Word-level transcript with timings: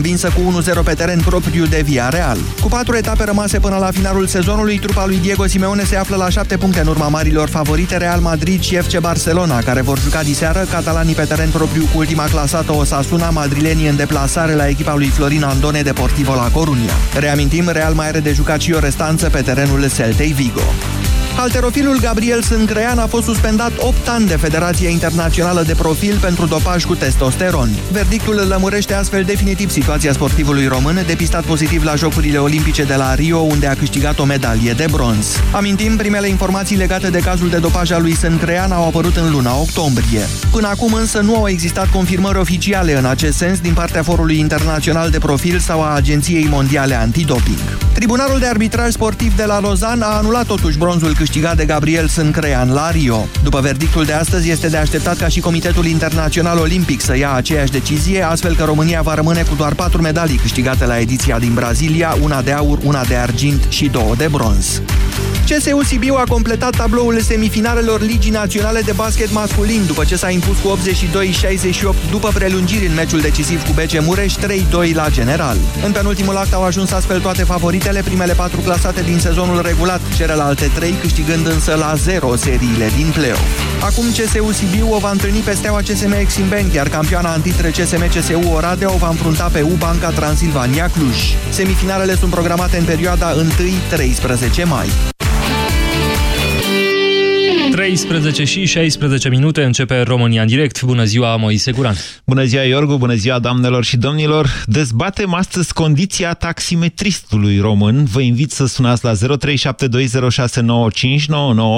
învinsă 0.00 0.32
cu 0.34 0.62
1-0 0.80 0.84
pe 0.84 0.94
teren 0.94 1.20
propriu 1.20 1.66
de 1.66 1.80
Via 1.84 2.08
Real. 2.08 2.38
Cu 2.60 2.68
patru 2.68 2.96
etape 2.96 3.24
rămase 3.24 3.58
până 3.58 3.76
la 3.76 3.90
finalul 3.90 4.26
sezonului, 4.26 4.78
trupa 4.78 5.06
lui 5.06 5.18
Diego 5.18 5.46
Simeone 5.46 5.84
se 5.84 5.96
află 5.96 6.16
la 6.16 6.28
șapte 6.28 6.56
puncte 6.56 6.80
în 6.80 6.86
urma 6.86 7.08
marilor 7.08 7.48
favorite 7.48 7.96
Real 7.96 8.20
Madrid 8.20 8.62
și 8.62 8.76
FC 8.76 8.98
Barcelona, 8.98 9.58
care 9.58 9.80
vor 9.80 9.98
juca 9.98 10.22
diseară 10.22 10.66
catalanii 10.70 11.14
pe 11.14 11.24
teren 11.24 11.50
propriu 11.50 11.88
cu 11.92 11.98
ultima 11.98 12.24
clasată 12.24 12.72
Osasuna, 12.74 13.30
madrilenii 13.30 13.88
în 13.88 13.96
deplasare 13.96 14.54
la 14.54 14.68
echipa 14.68 14.94
lui 14.94 15.06
Florin 15.06 15.42
Andone 15.42 15.82
Deportivo 15.82 16.34
la 16.34 16.50
Coruña. 16.50 17.18
Reamintim, 17.18 17.68
Real 17.68 17.94
mai 17.94 18.08
are 18.08 18.20
de 18.20 18.32
jucat 18.32 18.60
și 18.60 18.72
o 18.72 18.78
restanță 18.78 19.28
pe 19.30 19.40
terenul 19.40 19.90
Celtei 19.90 20.32
Vigo. 20.32 20.62
Halterofilul 21.36 21.98
Gabriel 22.00 22.42
Sâncrean 22.42 22.98
a 22.98 23.06
fost 23.06 23.24
suspendat 23.24 23.72
8 23.78 24.08
ani 24.08 24.26
de 24.26 24.36
Federația 24.36 24.88
Internațională 24.88 25.62
de 25.62 25.74
Profil 25.74 26.18
pentru 26.20 26.46
dopaj 26.46 26.84
cu 26.84 26.94
testosteron. 26.94 27.68
Verdictul 27.92 28.34
lămurește 28.48 28.94
astfel 28.94 29.22
definitiv 29.22 29.70
situația 29.70 30.12
sportivului 30.12 30.66
român, 30.66 31.02
depistat 31.06 31.44
pozitiv 31.44 31.84
la 31.84 31.94
Jocurile 31.94 32.38
Olimpice 32.38 32.84
de 32.84 32.94
la 32.94 33.14
Rio, 33.14 33.38
unde 33.38 33.66
a 33.66 33.74
câștigat 33.74 34.18
o 34.18 34.24
medalie 34.24 34.72
de 34.72 34.86
bronz. 34.90 35.26
Amintim, 35.52 35.96
primele 35.96 36.28
informații 36.28 36.76
legate 36.76 37.10
de 37.10 37.18
cazul 37.18 37.48
de 37.48 37.58
dopaj 37.58 37.90
al 37.90 38.02
lui 38.02 38.16
Sâncrean 38.16 38.72
au 38.72 38.86
apărut 38.86 39.16
în 39.16 39.30
luna 39.30 39.56
octombrie. 39.56 40.20
Până 40.50 40.66
acum 40.68 40.92
însă 40.92 41.20
nu 41.20 41.36
au 41.36 41.48
existat 41.48 41.90
confirmări 41.90 42.38
oficiale 42.38 42.98
în 42.98 43.04
acest 43.04 43.36
sens 43.36 43.58
din 43.58 43.72
partea 43.72 44.02
Forului 44.02 44.38
Internațional 44.38 45.10
de 45.10 45.18
Profil 45.18 45.58
sau 45.58 45.82
a 45.82 45.94
Agenției 45.94 46.46
Mondiale 46.50 46.94
Antidoping. 46.94 47.58
Tribunalul 47.92 48.38
de 48.38 48.46
arbitraj 48.46 48.90
sportiv 48.92 49.36
de 49.36 49.44
la 49.44 49.60
Lausanne 49.60 50.04
a 50.04 50.16
anulat 50.16 50.46
totuși 50.46 50.78
bronzul 50.78 51.14
câștigat 51.20 51.56
de 51.56 51.64
Gabriel 51.64 52.08
Sâncrean 52.08 52.72
la 52.72 52.90
Rio. 52.90 53.26
După 53.42 53.60
verdictul 53.60 54.04
de 54.04 54.12
astăzi, 54.12 54.50
este 54.50 54.68
de 54.68 54.76
așteptat 54.76 55.16
ca 55.16 55.28
și 55.28 55.40
Comitetul 55.40 55.86
Internațional 55.86 56.58
Olimpic 56.58 57.00
să 57.00 57.16
ia 57.16 57.32
aceeași 57.32 57.70
decizie, 57.70 58.22
astfel 58.22 58.56
că 58.56 58.64
România 58.64 59.02
va 59.02 59.14
rămâne 59.14 59.42
cu 59.42 59.54
doar 59.54 59.74
patru 59.74 60.02
medalii 60.02 60.36
câștigate 60.36 60.86
la 60.86 60.98
ediția 60.98 61.38
din 61.38 61.54
Brazilia, 61.54 62.16
una 62.22 62.42
de 62.42 62.52
aur, 62.52 62.78
una 62.82 63.04
de 63.04 63.14
argint 63.14 63.66
și 63.68 63.88
două 63.88 64.14
de 64.14 64.28
bronz. 64.30 64.82
CSU 65.50 65.82
Sibiu 65.82 66.14
a 66.14 66.24
completat 66.28 66.76
tabloul 66.76 67.20
semifinalelor 67.20 68.00
Ligii 68.00 68.30
Naționale 68.30 68.80
de 68.80 68.92
Basket 68.92 69.32
Masculin 69.32 69.82
după 69.86 70.04
ce 70.04 70.16
s-a 70.16 70.30
impus 70.30 70.58
cu 70.58 70.78
82-68 72.06 72.10
după 72.10 72.30
prelungiri 72.34 72.86
în 72.86 72.94
meciul 72.94 73.20
decisiv 73.20 73.66
cu 73.66 73.72
BC 73.72 74.04
Mureș 74.04 74.34
3-2 74.34 74.94
la 74.94 75.08
general. 75.08 75.56
În 75.84 75.92
penultimul 75.92 76.36
act 76.36 76.52
au 76.52 76.64
ajuns 76.64 76.90
astfel 76.90 77.20
toate 77.20 77.42
favoritele, 77.42 78.00
primele 78.04 78.32
patru 78.32 78.60
clasate 78.60 79.02
din 79.02 79.18
sezonul 79.18 79.62
regulat, 79.62 80.00
celelalte 80.16 80.70
trei 80.74 80.94
câștigând 81.10 81.46
însă 81.46 81.74
la 81.74 81.94
0 81.94 82.36
seriile 82.36 82.88
din 82.96 83.10
play-off. 83.14 83.82
Acum 83.82 84.04
CSU 84.10 84.52
Sibiu 84.52 84.92
o 84.94 84.98
va 84.98 85.10
întâlni 85.10 85.38
pe 85.38 85.54
steaua 85.54 85.80
CSM 85.80 86.12
Exim 86.12 86.48
Bank, 86.48 86.72
iar 86.72 86.88
campioana 86.88 87.32
antitre 87.32 87.70
CSM 87.70 88.08
CSU 88.08 88.48
Oradea 88.54 88.92
o 88.92 88.96
va 88.96 89.08
înfrunta 89.08 89.48
pe 89.52 89.60
U-Banca 89.60 90.10
Transilvania 90.10 90.88
Cluj. 90.88 91.16
Semifinalele 91.48 92.14
sunt 92.14 92.30
programate 92.30 92.76
în 92.76 92.84
perioada 92.84 93.34
1-13 93.34 94.64
mai. 94.64 94.88
13 97.90 98.44
și 98.44 98.64
16 98.64 99.28
minute 99.28 99.64
începe 99.64 100.00
România 100.00 100.42
în 100.42 100.46
direct. 100.46 100.82
Bună 100.82 101.04
ziua, 101.04 101.36
Moise 101.36 101.72
Guran. 101.72 101.94
Bună 102.26 102.44
ziua, 102.44 102.62
Iorgu, 102.62 102.96
bună 102.96 103.14
ziua, 103.14 103.38
doamnelor 103.38 103.84
și 103.84 103.96
domnilor. 103.96 104.64
Dezbatem 104.66 105.34
astăzi 105.34 105.72
condiția 105.72 106.34
taximetristului 106.34 107.58
român. 107.58 108.04
Vă 108.04 108.20
invit 108.20 108.50
să 108.50 108.66
sunați 108.66 109.04
la 109.04 109.12
0372069599 109.12 109.16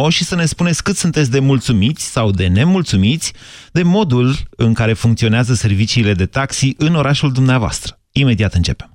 și 0.08 0.24
să 0.24 0.34
ne 0.34 0.44
spuneți 0.44 0.83
cât 0.83 0.96
sunteți 0.96 1.30
de 1.30 1.38
mulțumiți 1.38 2.05
sau 2.05 2.30
de 2.30 2.46
nemulțumiți 2.46 3.33
de 3.70 3.83
modul 3.83 4.34
în 4.56 4.72
care 4.72 4.92
funcționează 4.92 5.55
serviciile 5.55 6.14
de 6.14 6.27
taxi 6.27 6.74
în 6.77 6.94
orașul 6.94 7.33
dumneavoastră. 7.33 7.98
Imediat 8.10 8.55
începem. 8.55 8.92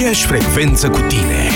Aceeași 0.00 0.26
frecvență 0.26 0.88
cu 0.88 1.00
tine. 1.00 1.48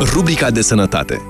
Rubrica 0.00 0.50
de 0.50 0.60
sănătate 0.60 1.22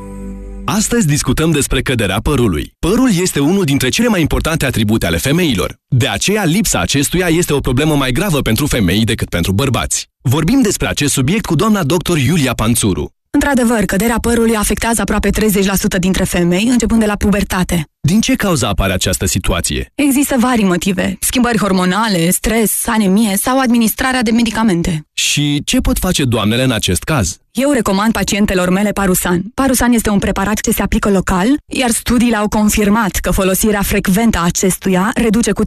Astăzi 0.65 1.07
discutăm 1.07 1.51
despre 1.51 1.81
căderea 1.81 2.19
părului. 2.23 2.73
Părul 2.79 3.11
este 3.21 3.41
unul 3.41 3.65
dintre 3.65 3.89
cele 3.89 4.09
mai 4.09 4.21
importante 4.21 4.67
atribute 4.67 5.07
ale 5.07 5.17
femeilor. 5.17 5.75
De 5.89 6.09
aceea, 6.09 6.45
lipsa 6.45 6.81
acestuia 6.81 7.27
este 7.29 7.53
o 7.53 7.59
problemă 7.59 7.95
mai 7.95 8.13
gravă 8.13 8.41
pentru 8.41 8.67
femei 8.67 9.05
decât 9.05 9.29
pentru 9.29 9.53
bărbați. 9.53 10.09
Vorbim 10.23 10.61
despre 10.63 10.89
acest 10.89 11.13
subiect 11.13 11.45
cu 11.45 11.55
doamna 11.55 11.83
dr. 11.83 12.17
Iulia 12.17 12.53
Panțuru, 12.53 13.13
Într-adevăr, 13.33 13.85
căderea 13.85 14.19
părului 14.21 14.57
afectează 14.57 15.01
aproape 15.01 15.29
30% 15.29 15.99
dintre 15.99 16.25
femei, 16.25 16.67
începând 16.71 17.01
de 17.01 17.07
la 17.07 17.17
pubertate. 17.17 17.85
Din 18.01 18.21
ce 18.21 18.35
cauza 18.35 18.69
apare 18.69 18.93
această 18.93 19.27
situație? 19.27 19.93
Există 19.95 20.37
vari 20.39 20.63
motive. 20.63 21.17
Schimbări 21.21 21.59
hormonale, 21.59 22.31
stres, 22.31 22.87
anemie 22.87 23.37
sau 23.37 23.59
administrarea 23.59 24.23
de 24.23 24.31
medicamente. 24.31 25.07
Și 25.13 25.63
ce 25.65 25.79
pot 25.79 25.99
face 25.99 26.25
doamnele 26.25 26.63
în 26.63 26.71
acest 26.71 27.03
caz? 27.03 27.37
Eu 27.51 27.71
recomand 27.71 28.13
pacientelor 28.13 28.71
mele 28.71 28.91
Parusan. 28.91 29.43
Parusan 29.55 29.93
este 29.93 30.11
un 30.11 30.19
preparat 30.19 30.61
ce 30.61 30.71
se 30.71 30.83
aplică 30.83 31.11
local, 31.11 31.47
iar 31.67 31.91
studiile 31.91 32.37
au 32.37 32.49
confirmat 32.49 33.11
că 33.11 33.31
folosirea 33.31 33.83
frecventă 33.83 34.39
a 34.39 34.45
acestuia 34.45 35.11
reduce 35.15 35.53
cu 35.53 35.65
30% 35.65 35.67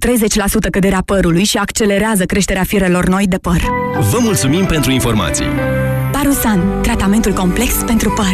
căderea 0.71 1.03
părului 1.05 1.43
și 1.43 1.57
accelerează 1.57 2.25
creșterea 2.25 2.63
firelor 2.63 3.07
noi 3.07 3.27
de 3.27 3.37
păr. 3.37 3.61
Vă 4.11 4.17
mulțumim 4.21 4.65
pentru 4.65 4.91
informații! 4.91 5.45
Parusan, 6.13 6.81
tratamentul 6.81 7.33
complex 7.33 7.73
pentru 7.85 8.09
păr. 8.09 8.33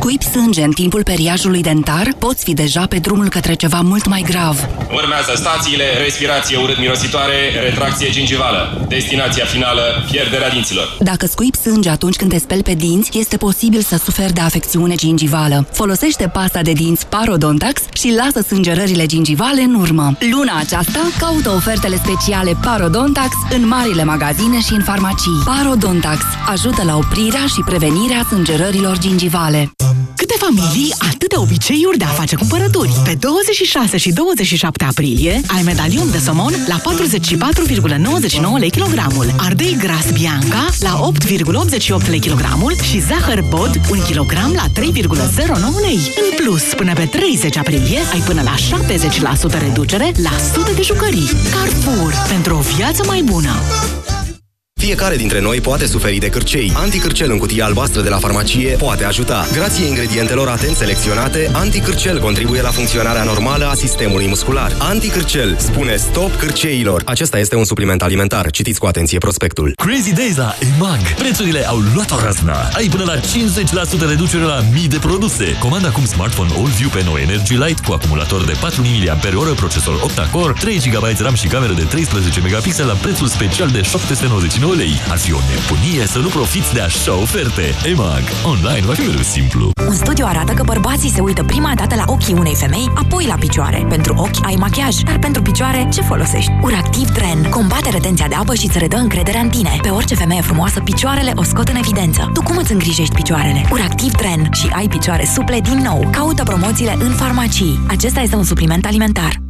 Scuip 0.00 0.22
sânge 0.22 0.62
în 0.62 0.70
timpul 0.70 1.02
periajului 1.02 1.62
dentar, 1.62 2.14
poți 2.18 2.44
fi 2.44 2.54
deja 2.54 2.86
pe 2.86 2.98
drumul 2.98 3.28
către 3.28 3.54
ceva 3.54 3.80
mult 3.80 4.06
mai 4.06 4.24
grav. 4.28 4.68
Urmează 4.92 5.32
stațiile, 5.34 5.84
respirație 6.02 6.56
urât-mirositoare, 6.56 7.34
retracție 7.62 8.10
gingivală. 8.10 8.86
Destinația 8.88 9.44
finală, 9.44 9.82
pierderea 10.10 10.50
dinților. 10.50 10.96
Dacă 11.00 11.26
scuip 11.26 11.54
sânge 11.54 11.88
atunci 11.88 12.16
când 12.16 12.30
te 12.30 12.38
speli 12.38 12.62
pe 12.62 12.74
dinți, 12.74 13.18
este 13.18 13.36
posibil 13.36 13.80
să 13.80 13.96
suferi 13.96 14.32
de 14.32 14.40
afecțiune 14.40 14.94
gingivală. 14.94 15.66
Folosește 15.72 16.28
pasta 16.28 16.62
de 16.62 16.72
dinți 16.72 17.06
Parodontax 17.06 17.82
și 17.92 18.14
lasă 18.16 18.46
sângerările 18.46 19.06
gingivale 19.06 19.60
în 19.60 19.74
urmă. 19.74 20.12
Luna 20.30 20.58
aceasta, 20.58 21.00
caută 21.18 21.50
ofertele 21.50 21.96
speciale 21.96 22.56
Parodontax 22.62 23.30
în 23.50 23.66
marile 23.66 24.04
magazine 24.04 24.60
și 24.60 24.72
în 24.72 24.82
farmacii. 24.82 25.42
Parodontax 25.44 26.18
ajută 26.46 26.82
la 26.84 26.96
oprirea 26.96 27.46
și 27.46 27.62
prevenirea 27.66 28.26
sângerărilor 28.28 28.98
gingivale. 28.98 29.69
Câte 30.16 30.34
familii, 30.38 30.94
atâtea 31.12 31.40
obiceiuri 31.40 31.98
de 31.98 32.04
a 32.04 32.08
face 32.08 32.36
cumpărături. 32.36 32.92
Pe 33.04 33.14
26 33.20 33.96
și 33.96 34.12
27 34.12 34.84
aprilie 34.84 35.40
ai 35.46 35.62
medalion 35.62 36.10
de 36.10 36.18
somon 36.18 36.54
la 36.66 36.80
44,99 36.80 38.58
lei 38.58 38.70
kilogramul, 38.70 39.34
ardei 39.36 39.76
gras 39.78 40.10
bianca 40.12 40.68
la 40.78 41.10
8,88 42.02 42.08
lei 42.08 42.20
kilogramul 42.20 42.74
și 42.90 43.00
zahăr 43.00 43.44
bod 43.48 43.80
1 43.90 44.00
kg 44.00 44.32
la 44.32 44.66
3,09 44.68 44.80
lei. 45.80 45.98
În 46.16 46.44
plus, 46.44 46.62
până 46.62 46.92
pe 46.92 47.04
30 47.04 47.56
aprilie 47.56 47.98
ai 48.12 48.20
până 48.20 48.42
la 48.42 48.54
70% 49.56 49.60
reducere 49.60 50.12
la 50.22 50.32
sute 50.54 50.72
de 50.72 50.82
jucării. 50.82 51.30
Carrefour, 51.54 52.14
pentru 52.28 52.56
o 52.56 52.60
viață 52.76 53.02
mai 53.06 53.22
bună! 53.22 53.52
Fiecare 54.80 55.16
dintre 55.16 55.40
noi 55.40 55.60
poate 55.60 55.86
suferi 55.86 56.18
de 56.18 56.28
cârcei. 56.28 56.72
Anticârcel 56.74 57.30
în 57.30 57.38
cutia 57.38 57.64
albastră 57.64 58.00
de 58.00 58.08
la 58.08 58.16
farmacie 58.16 58.76
poate 58.76 59.04
ajuta. 59.04 59.46
Grație 59.52 59.86
ingredientelor 59.86 60.48
atent 60.48 60.76
selecționate, 60.76 61.50
Anticârcel 61.52 62.20
contribuie 62.20 62.62
la 62.62 62.68
funcționarea 62.68 63.22
normală 63.22 63.64
a 63.64 63.74
sistemului 63.74 64.28
muscular. 64.28 64.72
Anticârcel 64.78 65.56
spune 65.58 65.96
stop 65.96 66.34
cârceilor. 66.34 67.02
Acesta 67.04 67.38
este 67.38 67.56
un 67.56 67.64
supliment 67.64 68.02
alimentar. 68.02 68.50
Citiți 68.50 68.78
cu 68.78 68.86
atenție 68.86 69.18
prospectul. 69.18 69.72
Crazy 69.76 70.12
Days 70.12 70.36
la 70.36 70.54
EMAG. 70.60 71.14
Prețurile 71.18 71.68
au 71.68 71.78
luat 71.94 72.10
o 72.10 72.16
razna. 72.24 72.68
Ai 72.72 72.88
până 72.88 73.04
la 73.04 73.16
50% 73.16 74.08
reducere 74.08 74.42
la 74.42 74.60
mii 74.72 74.88
de 74.88 74.98
produse. 74.98 75.56
Comanda 75.58 75.88
acum 75.88 76.04
smartphone 76.04 76.50
AllView 76.56 76.88
pe 76.88 77.02
nou 77.04 77.16
Energy 77.16 77.54
Light 77.54 77.80
cu 77.80 77.92
acumulator 77.92 78.44
de 78.44 78.52
4000 78.60 79.10
mAh, 79.22 79.52
procesor 79.56 80.00
octa-core, 80.02 80.52
3 80.60 80.78
GB 80.78 81.04
RAM 81.18 81.34
și 81.34 81.46
cameră 81.46 81.72
de 81.72 81.82
13 81.82 82.40
megapixel 82.40 82.86
la 82.86 82.92
prețul 82.92 83.26
special 83.26 83.68
de 83.68 83.82
799 83.82 84.68
9 84.70 84.82
lei. 84.82 84.94
Ar 85.08 85.18
fi 85.18 85.32
o 85.32 85.38
nebunie 85.50 86.06
să 86.06 86.18
nu 86.18 86.28
profiți 86.28 86.72
de 86.74 86.80
așa 86.80 87.14
oferte. 87.14 87.62
EMAG. 87.90 88.22
Online 88.44 88.86
va 88.86 88.92
fi 88.92 89.00
mereu 89.00 89.22
simplu. 89.22 89.70
Un 89.88 89.94
studiu 89.94 90.24
arată 90.26 90.52
că 90.52 90.62
bărbații 90.62 91.10
se 91.10 91.20
uită 91.20 91.44
prima 91.44 91.72
dată 91.74 91.94
la 91.94 92.04
ochii 92.06 92.34
unei 92.34 92.54
femei, 92.54 92.92
apoi 92.94 93.24
la 93.26 93.34
picioare. 93.34 93.86
Pentru 93.88 94.14
ochi 94.16 94.46
ai 94.46 94.54
machiaj, 94.58 94.96
dar 94.96 95.18
pentru 95.18 95.42
picioare 95.42 95.88
ce 95.92 96.00
folosești? 96.00 96.50
Uractiv 96.62 97.08
Tren. 97.08 97.42
Combate 97.50 97.90
retenția 97.90 98.28
de 98.28 98.34
apă 98.34 98.54
și 98.54 98.66
îți 98.66 98.78
redă 98.78 98.96
încrederea 98.96 99.40
în 99.40 99.48
tine. 99.48 99.78
Pe 99.82 99.88
orice 99.88 100.14
femeie 100.14 100.40
frumoasă, 100.40 100.80
picioarele 100.80 101.32
o 101.34 101.42
scot 101.42 101.68
în 101.68 101.76
evidență. 101.76 102.30
Tu 102.34 102.42
cum 102.42 102.56
îți 102.56 102.72
îngrijești 102.72 103.14
picioarele? 103.14 103.64
Uractiv 103.70 104.12
Tren 104.12 104.48
și 104.52 104.66
ai 104.72 104.88
picioare 104.88 105.24
suple 105.34 105.60
din 105.60 105.78
nou. 105.78 106.08
Caută 106.12 106.42
promoțiile 106.42 106.96
în 106.98 107.10
farmacii. 107.10 107.80
Acesta 107.88 108.20
este 108.20 108.36
un 108.36 108.44
supliment 108.44 108.86
alimentar. 108.86 109.49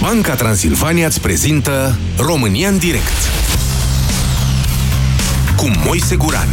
Banca 0.00 0.34
Transilvania 0.34 1.06
îți 1.06 1.20
prezintă 1.20 1.98
România 2.18 2.68
în 2.68 2.78
direct 2.78 3.18
cu 5.56 5.70
Moise 5.84 6.16
Guran 6.16 6.48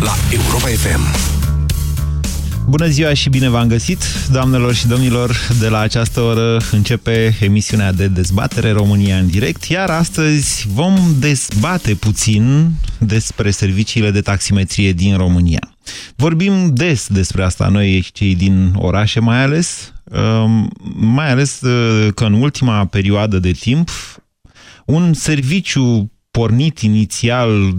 la 0.00 0.14
Europa 0.32 0.66
FM. 0.66 1.34
Bună 2.68 2.86
ziua 2.86 3.14
și 3.14 3.28
bine 3.28 3.48
v-am 3.48 3.68
găsit, 3.68 4.04
doamnelor 4.30 4.74
și 4.74 4.86
domnilor! 4.86 5.36
De 5.60 5.68
la 5.68 5.78
această 5.78 6.20
oră 6.20 6.60
începe 6.70 7.36
emisiunea 7.40 7.92
de 7.92 8.06
dezbatere 8.06 8.70
România 8.70 9.16
în 9.16 9.26
direct, 9.26 9.64
iar 9.64 9.90
astăzi 9.90 10.66
vom 10.72 10.98
dezbate 11.18 11.94
puțin 11.94 12.70
despre 12.98 13.50
serviciile 13.50 14.10
de 14.10 14.20
taximetrie 14.20 14.92
din 14.92 15.16
România. 15.16 15.74
Vorbim 16.16 16.70
des 16.74 17.06
despre 17.08 17.44
asta 17.44 17.68
noi, 17.68 18.08
cei 18.12 18.34
din 18.34 18.72
orașe 18.76 19.20
mai 19.20 19.42
ales, 19.42 19.90
um, 19.90 19.95
mai 20.94 21.30
ales 21.30 21.60
uh, 21.60 22.12
că 22.14 22.24
în 22.24 22.32
ultima 22.32 22.84
perioadă 22.86 23.38
de 23.38 23.52
timp 23.52 23.90
un 24.84 25.12
serviciu 25.12 26.12
pornit 26.30 26.78
inițial 26.78 27.74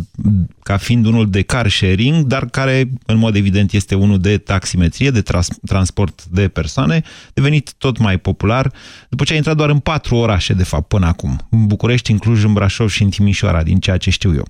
ca 0.67 0.77
fiind 0.77 1.05
unul 1.05 1.29
de 1.29 1.41
car 1.41 1.69
sharing, 1.69 2.25
dar 2.25 2.45
care, 2.45 2.89
în 3.05 3.17
mod 3.17 3.35
evident, 3.35 3.71
este 3.71 3.95
unul 3.95 4.19
de 4.19 4.37
taximetrie, 4.37 5.09
de 5.09 5.21
trans 5.21 5.47
transport 5.65 6.25
de 6.25 6.47
persoane, 6.47 7.01
devenit 7.33 7.73
tot 7.77 7.97
mai 7.97 8.17
popular, 8.17 8.71
după 9.09 9.23
ce 9.23 9.33
a 9.33 9.35
intrat 9.35 9.55
doar 9.55 9.69
în 9.69 9.79
patru 9.79 10.15
orașe, 10.15 10.53
de 10.53 10.63
fapt, 10.63 10.87
până 10.87 11.05
acum. 11.05 11.47
În 11.49 11.65
București, 11.65 12.11
în 12.11 12.17
Cluj, 12.17 12.43
în 12.43 12.53
Brașov 12.53 12.89
și 12.89 13.03
în 13.03 13.09
Timișoara, 13.09 13.63
din 13.63 13.79
ceea 13.79 13.97
ce 13.97 14.09
știu 14.09 14.33
eu. 14.33 14.47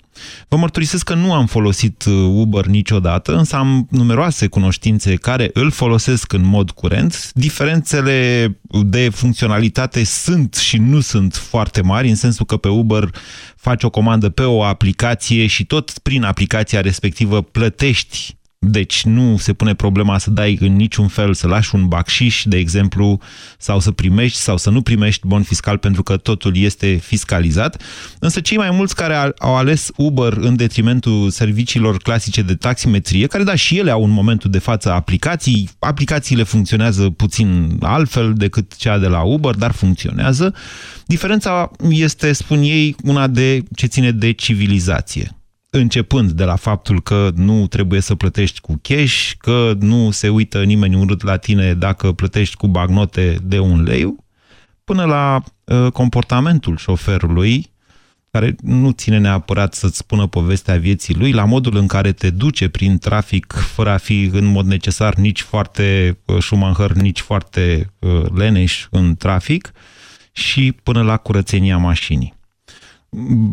Vă 0.47 0.57
mărturisesc 0.57 1.03
că 1.03 1.13
nu 1.13 1.33
am 1.33 1.45
folosit 1.45 2.03
uh, 2.05 2.13
Uber 2.13 2.65
niciodată, 2.65 3.35
însă 3.35 3.55
am 3.55 3.87
numeroase 3.89 4.47
cunoștințe 4.47 5.15
care 5.15 5.49
îl 5.53 5.71
folosesc 5.71 6.33
în 6.33 6.45
mod 6.45 6.71
curent. 6.71 7.31
Diferențele 7.33 8.59
de 8.85 9.09
funcționalitate 9.09 10.03
sunt 10.03 10.53
și 10.53 10.77
nu 10.77 10.99
sunt 10.99 11.35
foarte 11.35 11.81
mari, 11.81 12.09
în 12.09 12.15
sensul 12.15 12.45
că 12.45 12.57
pe 12.57 12.67
Uber 12.67 13.09
faci 13.55 13.83
o 13.83 13.89
comandă 13.89 14.29
pe 14.29 14.43
o 14.43 14.63
aplicație 14.63 15.47
și 15.47 15.65
tot 15.65 15.99
prin 16.07 16.23
aplicația 16.23 16.81
respectivă 16.81 17.41
plătești 17.41 18.37
deci 18.59 19.03
nu 19.03 19.37
se 19.37 19.53
pune 19.53 19.73
problema 19.73 20.17
să 20.17 20.29
dai 20.29 20.57
în 20.61 20.75
niciun 20.75 21.07
fel, 21.07 21.33
să 21.33 21.47
lași 21.47 21.75
un 21.75 21.87
bacșiș, 21.87 22.43
de 22.45 22.57
exemplu, 22.57 23.19
sau 23.57 23.79
să 23.79 23.91
primești 23.91 24.37
sau 24.37 24.57
să 24.57 24.69
nu 24.69 24.81
primești 24.81 25.27
bon 25.27 25.43
fiscal 25.43 25.77
pentru 25.77 26.03
că 26.03 26.17
totul 26.17 26.57
este 26.57 26.95
fiscalizat. 26.95 27.81
Însă 28.19 28.39
cei 28.39 28.57
mai 28.57 28.69
mulți 28.71 28.95
care 28.95 29.15
au 29.37 29.55
ales 29.55 29.89
Uber 29.95 30.33
în 30.33 30.55
detrimentul 30.55 31.29
serviciilor 31.29 31.97
clasice 31.97 32.41
de 32.41 32.55
taximetrie, 32.55 33.27
care 33.27 33.43
da 33.43 33.55
și 33.55 33.77
ele 33.77 33.91
au 33.91 34.03
în 34.03 34.11
momentul 34.11 34.49
de 34.49 34.59
față 34.59 34.91
aplicații, 34.91 35.69
aplicațiile 35.79 36.43
funcționează 36.43 37.09
puțin 37.09 37.77
altfel 37.81 38.33
decât 38.33 38.75
cea 38.75 38.97
de 38.97 39.07
la 39.07 39.21
Uber, 39.21 39.55
dar 39.55 39.71
funcționează. 39.71 40.53
Diferența 41.05 41.71
este, 41.89 42.33
spun 42.33 42.61
ei, 42.61 42.95
una 43.03 43.27
de 43.27 43.63
ce 43.75 43.85
ține 43.85 44.11
de 44.11 44.31
civilizație 44.31 45.31
începând 45.69 46.31
de 46.31 46.43
la 46.43 46.55
faptul 46.55 47.01
că 47.01 47.31
nu 47.35 47.67
trebuie 47.67 47.99
să 47.99 48.15
plătești 48.15 48.59
cu 48.59 48.79
cash, 48.81 49.31
că 49.37 49.73
nu 49.79 50.11
se 50.11 50.29
uită 50.29 50.63
nimeni 50.63 50.95
urât 50.95 51.23
la 51.23 51.37
tine 51.37 51.73
dacă 51.73 52.11
plătești 52.11 52.55
cu 52.55 52.67
bagnote 52.67 53.37
de 53.43 53.59
un 53.59 53.83
lei, 53.83 54.15
până 54.83 55.05
la 55.05 55.43
uh, 55.63 55.91
comportamentul 55.91 56.77
șoferului, 56.77 57.75
care 58.31 58.55
nu 58.61 58.91
ține 58.91 59.17
neapărat 59.17 59.73
să-ți 59.73 59.97
spună 59.97 60.27
povestea 60.27 60.77
vieții 60.77 61.15
lui, 61.15 61.31
la 61.31 61.45
modul 61.45 61.75
în 61.75 61.87
care 61.87 62.11
te 62.11 62.29
duce 62.29 62.69
prin 62.69 62.97
trafic 62.97 63.53
fără 63.53 63.89
a 63.89 63.97
fi 63.97 64.23
în 64.33 64.45
mod 64.45 64.65
necesar 64.65 65.15
nici 65.15 65.41
foarte 65.41 66.17
uh, 66.25 66.37
șumanhăr, 66.39 66.91
nici 66.91 67.19
foarte 67.19 67.93
uh, 67.99 68.23
leneș 68.33 68.87
în 68.91 69.15
trafic 69.15 69.71
și 70.31 70.75
până 70.83 71.01
la 71.01 71.17
curățenia 71.17 71.77
mașinii. 71.77 72.36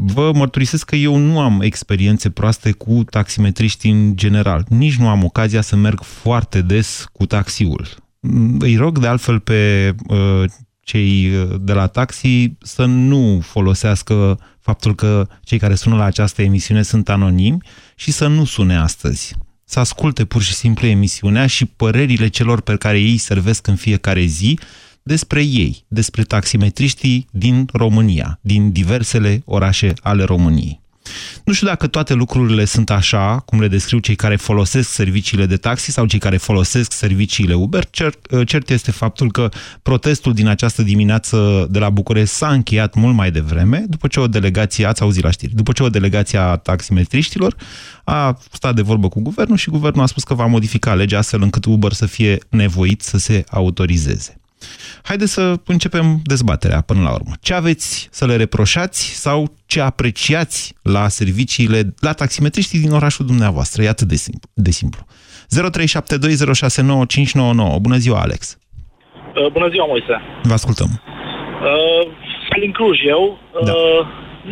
Vă 0.04 0.32
mărturisesc 0.34 0.84
că 0.84 0.96
eu 0.96 1.16
nu 1.16 1.40
am 1.40 1.60
experiențe 1.60 2.30
proaste 2.30 2.72
cu 2.72 3.04
taximetriști 3.10 3.88
în 3.88 4.16
general. 4.16 4.64
Nici 4.68 4.96
nu 4.96 5.08
am 5.08 5.24
ocazia 5.24 5.60
să 5.60 5.76
merg 5.76 6.02
foarte 6.02 6.60
des 6.60 7.06
cu 7.12 7.26
taxiul. 7.26 7.86
Îi 8.58 8.76
rog 8.76 8.98
de 8.98 9.06
altfel 9.06 9.40
pe 9.40 9.94
uh, 10.08 10.44
cei 10.80 11.36
uh, 11.36 11.54
de 11.60 11.72
la 11.72 11.86
taxi 11.86 12.52
să 12.60 12.84
nu 12.84 13.40
folosească 13.42 14.38
faptul 14.60 14.94
că 14.94 15.28
cei 15.42 15.58
care 15.58 15.74
sună 15.74 15.96
la 15.96 16.04
această 16.04 16.42
emisiune 16.42 16.82
sunt 16.82 17.08
anonimi 17.08 17.58
și 17.94 18.12
să 18.12 18.26
nu 18.26 18.44
sune 18.44 18.76
astăzi. 18.76 19.34
Să 19.64 19.78
asculte 19.78 20.24
pur 20.24 20.42
și 20.42 20.54
simplu 20.54 20.86
emisiunea 20.86 21.46
și 21.46 21.64
părerile 21.64 22.28
celor 22.28 22.60
pe 22.60 22.76
care 22.76 23.00
ei 23.00 23.16
servesc 23.16 23.66
în 23.66 23.76
fiecare 23.76 24.24
zi 24.24 24.58
despre 25.06 25.42
ei, 25.42 25.84
despre 25.88 26.22
taximetriștii 26.22 27.26
din 27.30 27.68
România, 27.72 28.38
din 28.40 28.72
diversele 28.72 29.42
orașe 29.44 29.92
ale 30.02 30.24
României. 30.24 30.82
Nu 31.44 31.52
știu 31.52 31.66
dacă 31.66 31.86
toate 31.86 32.14
lucrurile 32.14 32.64
sunt 32.64 32.90
așa, 32.90 33.38
cum 33.38 33.60
le 33.60 33.68
descriu 33.68 33.98
cei 33.98 34.14
care 34.14 34.36
folosesc 34.36 34.90
serviciile 34.90 35.46
de 35.46 35.56
taxi 35.56 35.90
sau 35.90 36.06
cei 36.06 36.18
care 36.18 36.36
folosesc 36.36 36.92
serviciile 36.92 37.54
Uber. 37.54 37.84
Cert, 37.90 38.44
cert 38.46 38.70
este 38.70 38.90
faptul 38.90 39.30
că 39.30 39.48
protestul 39.82 40.32
din 40.32 40.46
această 40.46 40.82
dimineață 40.82 41.66
de 41.70 41.78
la 41.78 41.90
București 41.90 42.34
s-a 42.34 42.52
încheiat 42.52 42.94
mult 42.94 43.14
mai 43.14 43.30
devreme, 43.30 43.84
după 43.88 44.06
ce 44.06 44.20
o 44.20 44.26
delegație, 44.26 44.86
ați 44.86 45.02
auzit 45.02 45.22
la 45.22 45.30
știri, 45.30 45.54
după 45.54 45.72
ce 45.72 45.82
o 45.82 45.88
delegație 45.88 46.38
a 46.38 46.56
taximetriștilor 46.56 47.56
a 48.04 48.38
stat 48.52 48.74
de 48.74 48.82
vorbă 48.82 49.08
cu 49.08 49.20
guvernul 49.20 49.56
și 49.56 49.70
guvernul 49.70 50.02
a 50.02 50.06
spus 50.06 50.22
că 50.22 50.34
va 50.34 50.46
modifica 50.46 50.94
legea 50.94 51.18
astfel 51.18 51.42
încât 51.42 51.64
Uber 51.64 51.92
să 51.92 52.06
fie 52.06 52.38
nevoit 52.48 53.02
să 53.02 53.18
se 53.18 53.44
autorizeze. 53.50 54.38
Haideți 55.02 55.32
să 55.32 55.54
începem 55.66 56.20
dezbaterea 56.24 56.80
până 56.80 57.02
la 57.02 57.12
urmă. 57.12 57.32
Ce 57.40 57.54
aveți 57.54 58.08
să 58.10 58.26
le 58.26 58.36
reproșați 58.36 59.20
sau 59.20 59.54
ce 59.66 59.80
apreciați 59.80 60.74
la 60.82 61.08
serviciile, 61.08 61.94
la 62.00 62.12
taximetriștii 62.12 62.80
din 62.80 62.92
orașul 62.92 63.26
dumneavoastră? 63.26 63.82
E 63.82 63.88
atât 63.88 64.08
de 64.08 64.16
simplu. 64.16 64.48
De 64.54 64.70
simplu. 64.70 65.04
0372069599. 65.04 65.06
Bună 67.80 67.96
ziua, 67.96 68.20
Alex! 68.20 68.58
Uh, 69.34 69.46
bună 69.52 69.68
ziua, 69.68 69.86
Moise! 69.86 70.20
Vă 70.42 70.52
ascultăm! 70.52 70.88
Uh, 70.90 72.06
din 72.60 72.72
Cluj, 72.72 72.98
eu. 73.14 73.38
Da. 73.64 73.72
Uh, 73.72 74.00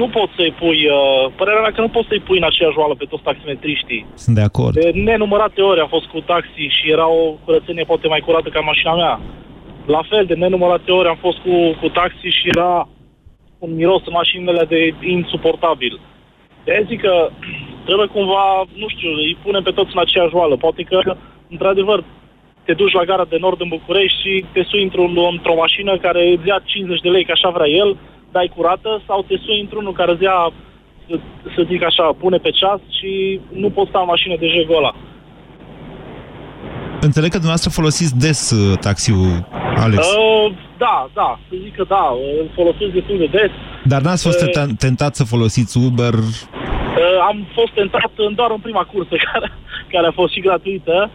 nu 0.01 0.07
pot 0.17 0.29
să-i 0.37 0.55
pui, 0.61 0.81
uh, 0.99 1.25
părerea 1.39 1.63
mea 1.65 1.73
că 1.75 1.81
nu 1.81 1.95
poți 1.97 2.09
să-i 2.11 2.25
pui 2.27 2.39
în 2.39 2.49
aceeași 2.51 2.79
oală 2.79 2.95
pe 2.95 3.07
toți 3.11 3.27
taximetriștii. 3.29 4.07
Sunt 4.15 4.37
de 4.41 4.45
acord. 4.51 4.75
De 4.75 4.91
nenumărate 5.09 5.61
ori 5.71 5.81
am 5.81 5.91
fost 5.97 6.07
cu 6.07 6.21
taxi 6.21 6.65
și 6.77 6.85
era 6.97 7.07
o 7.09 7.23
curățenie 7.45 7.85
poate 7.85 8.07
mai 8.09 8.23
curată 8.27 8.49
ca 8.49 8.61
mașina 8.61 8.95
mea. 8.95 9.21
La 9.87 10.03
fel, 10.09 10.27
de 10.27 10.35
nenumărate 10.35 10.91
ori 10.91 11.09
am 11.09 11.19
fost 11.21 11.39
cu, 11.39 11.77
cu 11.81 11.89
taxi 11.89 12.27
și 12.29 12.49
era 12.49 12.89
un 13.59 13.75
miros 13.75 14.03
în 14.07 14.13
mașinile 14.13 14.65
de 14.65 14.95
insuportabil. 15.01 16.01
De 16.65 16.85
zic 16.89 17.01
că 17.01 17.31
Trebuie 17.85 18.07
cumva, 18.07 18.65
nu 18.75 18.89
știu, 18.89 19.11
îi 19.11 19.37
punem 19.43 19.63
pe 19.63 19.71
toți 19.71 19.91
în 19.95 20.01
aceeași 20.01 20.35
oală. 20.35 20.57
Poate 20.57 20.83
că, 20.83 21.17
într-adevăr, 21.51 22.05
te 22.65 22.73
duci 22.73 22.93
la 22.93 23.05
gara 23.05 23.25
de 23.25 23.37
nord 23.41 23.61
în 23.61 23.69
București 23.69 24.21
și 24.21 24.45
te 24.53 24.63
sui 24.63 24.83
într-un, 24.83 25.19
într-o 25.31 25.55
mașină 25.55 25.99
care 25.99 26.29
îți 26.29 26.47
ia 26.47 26.63
50 26.65 27.01
de 27.01 27.09
lei, 27.09 27.25
că 27.25 27.33
așa 27.33 27.51
vrea 27.51 27.69
el, 27.69 27.97
dai 28.33 28.53
curată, 28.57 29.03
sau 29.07 29.23
te 29.23 29.37
sui 29.37 29.61
într-unul 29.61 29.93
care 29.93 30.13
îți 30.13 30.23
ia, 30.23 30.53
să, 31.09 31.19
să 31.55 31.63
zic 31.71 31.85
așa, 31.85 32.17
pune 32.19 32.37
pe 32.37 32.51
ceas 32.51 32.81
și 32.99 33.41
nu 33.53 33.71
poți 33.71 33.89
sta 33.89 33.99
în 34.01 34.07
mașină 34.07 34.37
de 34.39 34.47
jegul 34.47 34.77
ăla. 34.77 34.95
Înțeleg 37.09 37.31
că 37.31 37.39
dumneavoastră 37.43 37.71
folosiți 37.71 38.19
des 38.19 38.51
uh, 38.51 38.79
taxiul, 38.79 39.47
Alex. 39.85 40.03
Uh, 40.07 40.53
da, 40.79 40.97
da, 41.15 41.39
să 41.49 41.55
zic 41.65 41.75
că 41.77 41.85
da, 41.89 42.05
îl 42.41 42.51
folosesc 42.55 42.91
destul 42.99 43.19
de 43.19 43.27
des. 43.27 43.51
Dar 43.85 44.01
n-ați 44.03 44.25
fost 44.29 44.41
Uh, 44.43 44.49
tentat- 44.49 44.77
tentat 44.79 45.15
să 45.15 45.25
folosiți 45.25 45.79
Uber? 45.87 46.15
Uh, 46.15 47.19
am 47.31 47.47
fost 47.55 47.73
tentat 47.73 48.13
în 48.17 48.35
doar 48.35 48.51
în 48.51 48.63
prima 48.67 48.85
cursă, 48.93 49.15
care, 49.33 49.49
care 49.93 50.07
a 50.07 50.19
fost 50.21 50.33
și 50.33 50.41
gratuită. 50.41 51.11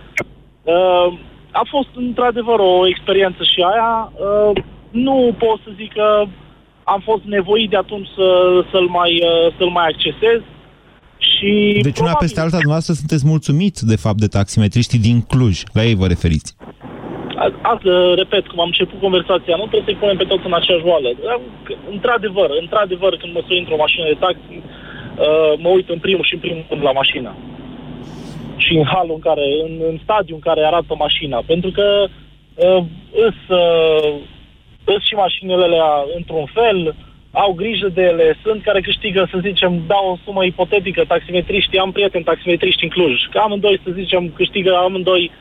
Uh, 0.64 1.08
a 1.52 1.64
fost 1.70 1.92
într-adevăr 1.96 2.60
o 2.60 2.88
experiență 2.88 3.44
și 3.44 3.60
aia. 3.72 4.12
Uh, 4.28 4.52
nu 4.92 5.36
pot 5.38 5.60
să 5.66 5.70
zic 5.76 5.94
că 5.94 6.24
am 6.84 7.02
fost 7.10 7.24
nevoit 7.24 7.70
de 7.70 7.78
atunci 7.78 8.08
să, 8.18 8.28
să-l, 8.72 8.88
mai, 9.00 9.12
uh, 9.30 9.54
să-l 9.58 9.70
mai 9.70 9.88
accesez. 9.94 10.42
Și 11.18 11.80
Deci 11.82 12.00
una 12.00 12.16
peste 12.20 12.40
alta, 12.40 12.58
dumneavoastră 12.58 12.94
sunteți 12.94 13.26
mulțumiți, 13.28 13.86
de 13.86 13.96
fapt, 13.96 14.18
de 14.18 14.28
taximetriștii 14.28 15.00
din 15.00 15.22
Cluj. 15.22 15.62
La 15.74 15.84
ei 15.84 15.96
vă 15.96 16.08
referiți. 16.08 16.56
A- 17.36 17.60
Asta, 17.74 18.14
repet, 18.16 18.48
cum 18.48 18.60
am 18.60 18.72
început 18.74 19.00
conversația, 19.00 19.56
nu 19.56 19.66
trebuie 19.72 19.88
să-i 19.88 20.02
punem 20.02 20.18
pe 20.18 20.24
toți 20.32 20.46
în 20.46 20.54
aceeași 20.54 20.86
oală. 20.86 21.10
Că, 21.66 21.74
Într-adevăr, 21.92 22.50
într-adevăr, 22.62 23.12
când 23.18 23.34
mă 23.34 23.42
sui 23.48 23.60
într-o 23.60 23.82
mașină 23.86 24.06
de 24.12 24.18
taxi, 24.26 24.56
uh, 24.58 25.54
mă 25.64 25.70
uit 25.70 25.90
în 25.90 26.00
primul 26.00 26.26
și 26.26 26.34
în 26.34 26.40
primul 26.40 26.66
rând 26.70 26.84
la 26.84 26.92
mașină. 26.92 27.32
Și 28.64 28.74
în 28.82 28.86
halul 28.94 29.16
în 29.20 29.24
care, 29.30 29.46
în, 29.66 29.74
în 29.90 29.98
stadiul 30.04 30.40
în 30.40 30.46
care 30.50 30.62
arată 30.66 30.94
mașina. 31.06 31.38
Pentru 31.52 31.70
că 31.78 31.88
uh, 32.08 32.84
îs, 33.28 33.40
uh, 33.64 34.10
îs 34.94 35.02
și 35.08 35.16
mașinile 35.26 35.64
alea 35.64 35.92
într-un 36.18 36.46
fel, 36.58 36.96
au 37.44 37.52
grijă 37.62 37.88
de 37.98 38.04
ele, 38.12 38.28
sunt 38.44 38.60
care 38.68 38.82
câștigă, 38.82 39.22
să 39.32 39.38
zicem, 39.48 39.72
dau 39.92 40.06
o 40.12 40.20
sumă 40.24 40.42
ipotetică, 40.46 41.02
taximetriștii, 41.14 41.84
am 41.84 41.92
prieteni 41.92 42.30
taximetriști 42.32 42.84
în 42.84 42.90
Cluj, 42.90 43.16
că 43.32 43.38
amândoi, 43.40 43.82
să 43.86 43.90
zicem, 44.00 44.24
câștigă 44.40 44.72
amândoi 44.86 45.32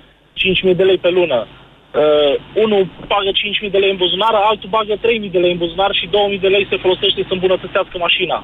5.000 0.71 0.76
de 0.81 0.85
lei 0.88 1.00
pe 1.05 1.11
lună. 1.19 1.38
Uh, 1.47 2.33
unul 2.65 2.83
bagă 3.12 3.31
5.000 3.65 3.71
de 3.75 3.81
lei 3.83 3.95
în 3.95 4.03
buzunar, 4.05 4.35
altul 4.35 4.71
bagă 4.76 4.95
3.000 4.95 5.35
de 5.35 5.43
lei 5.45 5.53
în 5.53 5.62
buzunar 5.65 5.91
și 5.99 6.07
2.000 6.07 6.41
de 6.41 6.53
lei 6.55 6.67
se 6.71 6.83
folosește 6.85 7.21
să 7.29 7.33
îmbunătățească 7.33 7.97
mașina. 8.07 8.38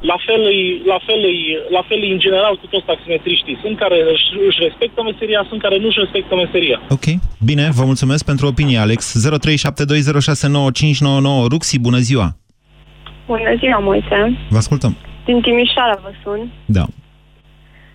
La 0.00 0.16
fel, 0.26 0.42
îi, 0.52 0.82
la, 0.92 0.98
fel 1.06 1.20
îi, 1.32 1.40
la 1.76 1.82
fel 1.88 1.98
îi 2.00 2.12
în 2.12 2.18
general 2.18 2.54
cu 2.60 2.66
toți 2.66 2.84
taximetriștii. 2.84 3.58
Sunt 3.62 3.78
care 3.78 3.98
își, 4.12 4.26
își 4.48 4.58
respectă 4.66 5.02
meseria, 5.02 5.46
sunt 5.48 5.60
care 5.60 5.76
nu 5.78 5.86
își 5.86 6.02
respectă 6.04 6.34
meseria. 6.34 6.78
Ok, 6.96 7.06
bine, 7.48 7.64
vă 7.78 7.84
mulțumesc 7.84 8.24
pentru 8.24 8.46
opinie, 8.46 8.78
Alex. 8.78 9.00
0372069599. 11.44 11.48
Ruxi, 11.52 11.80
bună 11.80 11.98
ziua! 11.98 12.28
Bună 13.26 13.54
ziua, 13.58 13.78
Moise. 13.78 14.38
Vă 14.48 14.56
ascultăm. 14.56 14.96
Din 15.24 15.40
Timișoara 15.40 15.98
vă 16.02 16.10
sun. 16.22 16.50
Da. 16.64 16.84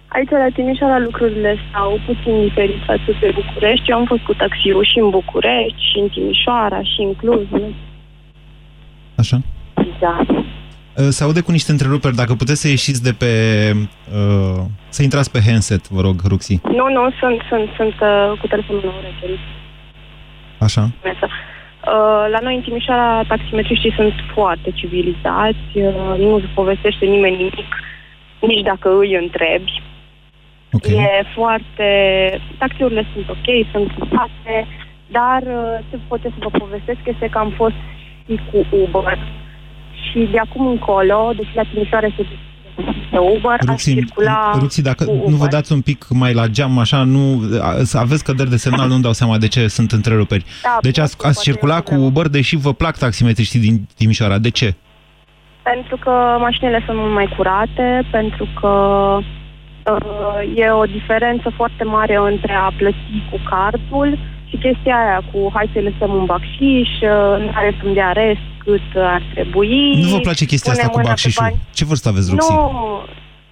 Aici, 0.08 0.30
la 0.30 0.48
Timișoara, 0.54 1.00
lucrurile 1.00 1.58
stau 1.70 2.00
puțin 2.06 2.42
diferit 2.48 2.82
față 2.86 3.10
de 3.20 3.32
București. 3.36 3.90
Eu 3.90 3.98
am 3.98 4.06
fost 4.06 4.22
cu 4.22 4.34
taxiul 4.34 4.84
și 4.92 4.98
în 5.00 5.10
București, 5.10 5.82
și 5.92 5.98
în 6.00 6.08
Timișoara, 6.10 6.82
și 6.84 7.00
în 7.08 7.14
Cluj. 7.14 7.48
nu? 7.50 7.74
Așa. 9.16 9.42
Da. 10.00 10.26
Uh, 10.28 11.08
Se 11.10 11.24
aude 11.24 11.42
cu 11.42 11.52
niște 11.52 11.72
întreruperi. 11.72 12.16
Dacă 12.16 12.34
puteți 12.34 12.62
să 12.62 12.68
ieșiți 12.68 13.04
de 13.04 13.14
pe... 13.14 13.32
Uh, 14.16 14.62
să 14.90 15.04
intrați 15.04 15.32
pe 15.32 15.40
handset, 15.48 15.90
vă 15.90 16.02
rog, 16.02 16.16
Ruxi. 16.28 16.60
Nu, 16.64 16.86
nu, 16.98 17.04
sunt, 17.20 17.42
sunt, 17.50 17.70
sunt 17.78 17.94
uh, 18.02 18.40
cu 18.40 18.48
telefonul 18.48 18.82
meu 18.82 18.94
ureche. 19.00 19.40
Așa. 20.60 20.82
Uh, 20.82 21.12
la 22.32 22.40
noi 22.42 22.56
în 22.56 22.62
Timișoara 22.62 23.24
taximetriștii 23.28 23.94
sunt 23.94 24.14
foarte 24.34 24.72
civilizați, 24.72 25.72
uh, 25.74 26.18
nu 26.18 26.34
îți 26.34 26.48
povestește 26.54 27.06
nimeni 27.06 27.36
nimic, 27.36 27.76
nici 28.40 28.62
dacă 28.62 28.98
îi 28.98 29.16
întrebi. 29.16 29.82
Okay. 30.72 30.94
E 30.94 31.24
foarte... 31.34 31.88
Taxiurile 32.58 33.06
sunt 33.14 33.30
ok, 33.30 33.48
sunt 33.72 33.92
frumoase, 33.96 34.68
dar 35.08 35.42
uh, 35.42 35.78
ce 35.90 35.98
pot 36.08 36.24
eu 36.24 36.32
să 36.32 36.48
vă 36.50 36.58
povestesc 36.58 37.00
este 37.06 37.28
că 37.30 37.38
am 37.38 37.50
fost 37.50 37.80
și 38.26 38.40
cu 38.52 38.66
Uber. 38.76 39.18
Și 40.02 40.28
de 40.32 40.40
acum 40.40 40.68
încolo, 40.68 41.32
deși 41.36 41.56
la 41.56 41.64
Timișoara 41.64 42.08
se 42.16 42.26
de 43.12 43.18
Uber, 43.18 43.51
aș 43.51 43.66
Ruxi, 43.66 43.94
circula 43.94 44.51
Ruxi, 44.60 44.82
dacă 44.82 45.04
cu 45.04 45.12
nu 45.12 45.36
vă 45.36 45.36
Uber. 45.36 45.48
dați 45.48 45.72
un 45.72 45.82
pic 45.82 46.06
mai 46.10 46.34
la 46.34 46.48
geam, 46.48 46.78
așa, 46.78 47.04
nu, 47.04 47.42
să 47.84 47.98
aveți 47.98 48.24
căderi 48.24 48.50
de 48.50 48.56
semnal, 48.58 48.88
nu-mi 48.88 49.01
dau 49.01 49.12
seama 49.13 49.38
de 49.38 49.48
ce 49.48 49.68
sunt 49.68 49.92
întreruperi. 49.92 50.46
Da, 50.63 50.78
deci 50.82 50.98
ați, 51.00 51.18
poate- 51.18 51.32
ați 51.32 51.44
poate 51.44 51.50
circula 51.50 51.82
cu 51.82 51.94
Uber, 51.96 52.28
deși 52.28 52.56
vă 52.56 52.74
plac 52.74 52.98
taximetriștii 52.98 53.60
din 53.60 53.88
Timișoara. 53.98 54.38
De 54.38 54.50
ce? 54.50 54.74
Pentru 55.63 55.98
că 55.98 56.38
mașinile 56.40 56.84
sunt 56.86 56.98
mult 56.98 57.13
mai 57.13 57.34
curate, 57.38 58.08
pentru 58.12 58.48
că 58.60 58.68
uh, 59.92 60.40
e 60.56 60.70
o 60.70 60.84
diferență 60.84 61.51
foarte 61.56 61.84
mare 61.84 62.16
între 62.32 62.54
a 62.54 62.72
plăti 62.78 63.24
cu 63.32 63.40
cardul 63.50 64.18
și 64.50 64.56
chestia 64.58 64.96
aia 64.96 65.22
cu 65.32 65.50
hai 65.54 65.70
să-i 65.74 65.84
lăsăm 65.84 66.16
un 66.16 66.25
bacșiș, 66.25 66.90
uh, 67.01 67.36
nu 67.44 67.51
are 67.54 67.78
fund 67.82 67.94
de 67.94 68.01
arest 68.01 68.46
cât 68.63 68.82
ar 68.96 69.22
trebui. 69.34 70.01
Nu 70.01 70.08
vă 70.10 70.20
place 70.20 70.46
chestia 70.46 70.72
pune 70.72 70.84
asta 70.84 70.94
cu 70.94 71.00
mâna 71.00 71.13
pe 71.13 71.20
bacșișul? 71.22 71.44
bani. 71.44 71.62
Ce 71.74 71.86
vârstă 71.86 72.10
aveți, 72.10 72.30
Ruxi? 72.30 72.51
Nu, 72.51 73.01